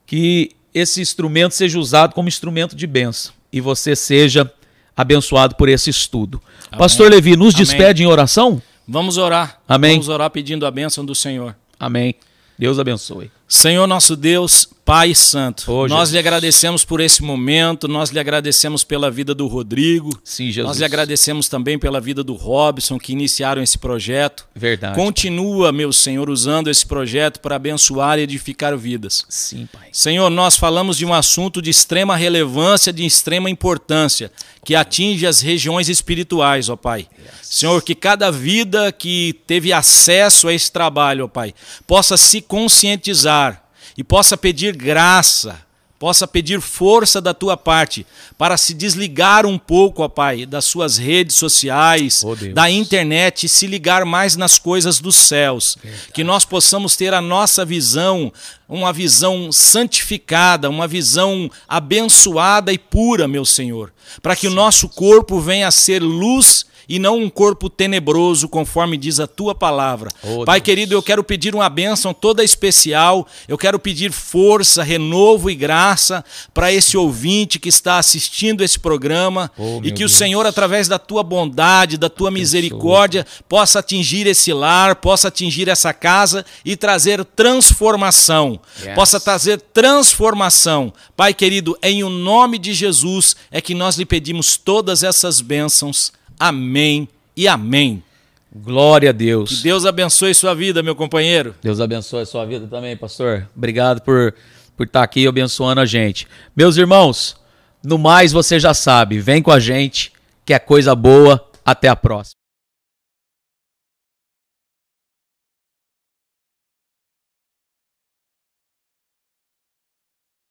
Que 0.06 0.52
esse 0.74 1.00
instrumento 1.00 1.54
seja 1.54 1.78
usado 1.78 2.14
como 2.14 2.28
instrumento 2.28 2.76
de 2.76 2.86
bênção 2.86 3.32
e 3.52 3.60
você 3.60 3.96
seja 3.96 4.50
abençoado 4.96 5.54
por 5.54 5.68
esse 5.68 5.90
estudo. 5.90 6.42
Amém. 6.68 6.78
Pastor 6.78 7.10
Levi, 7.10 7.36
nos 7.36 7.54
Amém. 7.54 7.64
despede 7.66 8.02
em 8.02 8.06
oração? 8.06 8.60
Vamos 8.86 9.16
orar. 9.16 9.60
Amém. 9.68 9.92
Vamos 9.92 10.08
orar 10.08 10.30
pedindo 10.30 10.66
a 10.66 10.70
bênção 10.70 11.04
do 11.04 11.14
Senhor. 11.14 11.56
Amém. 11.78 12.14
Deus 12.58 12.78
abençoe. 12.78 13.30
Senhor 13.48 13.86
nosso 13.86 14.14
Deus, 14.14 14.68
Pai 14.90 15.14
Santo, 15.14 15.70
oh, 15.70 15.86
nós 15.86 16.10
lhe 16.10 16.18
agradecemos 16.18 16.84
por 16.84 17.00
esse 17.00 17.22
momento, 17.22 17.86
nós 17.86 18.10
lhe 18.10 18.18
agradecemos 18.18 18.82
pela 18.82 19.08
vida 19.08 19.32
do 19.32 19.46
Rodrigo, 19.46 20.10
Sim, 20.24 20.46
Jesus. 20.46 20.66
nós 20.66 20.78
lhe 20.78 20.84
agradecemos 20.84 21.48
também 21.48 21.78
pela 21.78 22.00
vida 22.00 22.24
do 22.24 22.34
Robson, 22.34 22.98
que 22.98 23.12
iniciaram 23.12 23.62
esse 23.62 23.78
projeto. 23.78 24.48
Verdade. 24.52 24.96
Continua, 24.96 25.70
meu 25.70 25.92
Senhor, 25.92 26.28
usando 26.28 26.68
esse 26.68 26.84
projeto 26.84 27.38
para 27.38 27.54
abençoar 27.54 28.18
e 28.18 28.22
edificar 28.22 28.76
vidas. 28.76 29.24
Sim, 29.28 29.68
Pai. 29.72 29.90
Senhor, 29.92 30.28
nós 30.28 30.56
falamos 30.56 30.96
de 30.96 31.06
um 31.06 31.14
assunto 31.14 31.62
de 31.62 31.70
extrema 31.70 32.16
relevância, 32.16 32.92
de 32.92 33.06
extrema 33.06 33.48
importância, 33.48 34.32
que 34.64 34.74
atinge 34.74 35.24
as 35.24 35.40
regiões 35.40 35.88
espirituais, 35.88 36.68
ó 36.68 36.74
Pai. 36.74 37.06
Senhor, 37.40 37.80
que 37.80 37.94
cada 37.94 38.32
vida 38.32 38.90
que 38.90 39.38
teve 39.46 39.72
acesso 39.72 40.48
a 40.48 40.52
esse 40.52 40.72
trabalho, 40.72 41.26
ó 41.26 41.28
Pai, 41.28 41.54
possa 41.86 42.16
se 42.16 42.40
conscientizar 42.40 43.69
e 44.00 44.02
possa 44.02 44.34
pedir 44.34 44.74
graça, 44.74 45.60
possa 45.98 46.26
pedir 46.26 46.58
força 46.62 47.20
da 47.20 47.34
tua 47.34 47.54
parte 47.54 48.06
para 48.38 48.56
se 48.56 48.72
desligar 48.72 49.44
um 49.44 49.58
pouco, 49.58 50.02
ó 50.02 50.08
Pai, 50.08 50.46
das 50.46 50.64
suas 50.64 50.96
redes 50.96 51.36
sociais, 51.36 52.24
oh, 52.24 52.34
da 52.34 52.70
internet 52.70 53.44
e 53.44 53.48
se 53.50 53.66
ligar 53.66 54.06
mais 54.06 54.36
nas 54.36 54.58
coisas 54.58 55.00
dos 55.00 55.16
céus. 55.16 55.76
Verdade. 55.82 56.12
Que 56.14 56.24
nós 56.24 56.46
possamos 56.46 56.96
ter 56.96 57.12
a 57.12 57.20
nossa 57.20 57.62
visão, 57.62 58.32
uma 58.66 58.90
visão 58.90 59.52
santificada, 59.52 60.70
uma 60.70 60.88
visão 60.88 61.50
abençoada 61.68 62.72
e 62.72 62.78
pura, 62.78 63.28
meu 63.28 63.44
Senhor, 63.44 63.92
para 64.22 64.34
que 64.34 64.46
Sim. 64.46 64.54
o 64.54 64.56
nosso 64.56 64.88
corpo 64.88 65.38
venha 65.38 65.68
a 65.68 65.70
ser 65.70 66.02
luz 66.02 66.64
e 66.90 66.98
não 66.98 67.20
um 67.20 67.30
corpo 67.30 67.70
tenebroso, 67.70 68.48
conforme 68.48 68.96
diz 68.96 69.20
a 69.20 69.26
tua 69.28 69.54
palavra. 69.54 70.10
Oh, 70.24 70.44
Pai 70.44 70.58
Deus. 70.58 70.64
querido, 70.64 70.92
eu 70.92 71.00
quero 71.00 71.22
pedir 71.22 71.54
uma 71.54 71.68
bênção 71.68 72.12
toda 72.12 72.42
especial, 72.42 73.28
eu 73.46 73.56
quero 73.56 73.78
pedir 73.78 74.10
força, 74.10 74.82
renovo 74.82 75.48
e 75.48 75.54
graça 75.54 76.24
para 76.52 76.72
esse 76.72 76.96
ouvinte 76.96 77.60
que 77.60 77.68
está 77.68 77.98
assistindo 77.98 78.64
esse 78.64 78.76
programa 78.76 79.52
oh, 79.56 79.78
e 79.84 79.92
que 79.92 80.00
Deus. 80.00 80.12
o 80.12 80.16
Senhor, 80.16 80.44
através 80.44 80.88
da 80.88 80.98
tua 80.98 81.22
bondade, 81.22 81.96
da 81.96 82.08
tua 82.08 82.28
misericórdia, 82.28 83.24
possa 83.48 83.78
atingir 83.78 84.26
esse 84.26 84.52
lar, 84.52 84.96
possa 84.96 85.28
atingir 85.28 85.68
essa 85.68 85.94
casa 85.94 86.44
e 86.64 86.74
trazer 86.74 87.24
transformação. 87.24 88.58
Yes. 88.82 88.94
Possa 88.96 89.20
trazer 89.20 89.60
transformação. 89.60 90.92
Pai 91.16 91.32
querido, 91.32 91.78
em 91.84 92.02
o 92.02 92.08
nome 92.08 92.58
de 92.58 92.74
Jesus 92.74 93.36
é 93.48 93.60
que 93.60 93.76
nós 93.76 93.94
lhe 93.94 94.04
pedimos 94.04 94.56
todas 94.56 95.04
essas 95.04 95.40
bênçãos. 95.40 96.18
Amém 96.40 97.06
e 97.36 97.46
amém. 97.46 98.02
Glória 98.50 99.10
a 99.10 99.12
Deus. 99.12 99.58
Que 99.58 99.62
Deus 99.62 99.84
abençoe 99.84 100.34
sua 100.34 100.54
vida, 100.54 100.82
meu 100.82 100.96
companheiro. 100.96 101.54
Deus 101.62 101.80
abençoe 101.80 102.24
sua 102.24 102.46
vida 102.46 102.66
também, 102.66 102.96
pastor. 102.96 103.46
Obrigado 103.54 104.00
por, 104.00 104.34
por 104.74 104.86
estar 104.86 105.02
aqui 105.02 105.26
abençoando 105.26 105.82
a 105.82 105.84
gente. 105.84 106.26
Meus 106.56 106.78
irmãos, 106.78 107.36
no 107.84 107.98
mais 107.98 108.32
você 108.32 108.58
já 108.58 108.72
sabe, 108.72 109.20
vem 109.20 109.42
com 109.42 109.50
a 109.50 109.60
gente, 109.60 110.12
que 110.44 110.54
é 110.54 110.58
coisa 110.58 110.94
boa. 110.94 111.46
Até 111.62 111.88
a 111.88 111.94
próxima. 111.94 112.39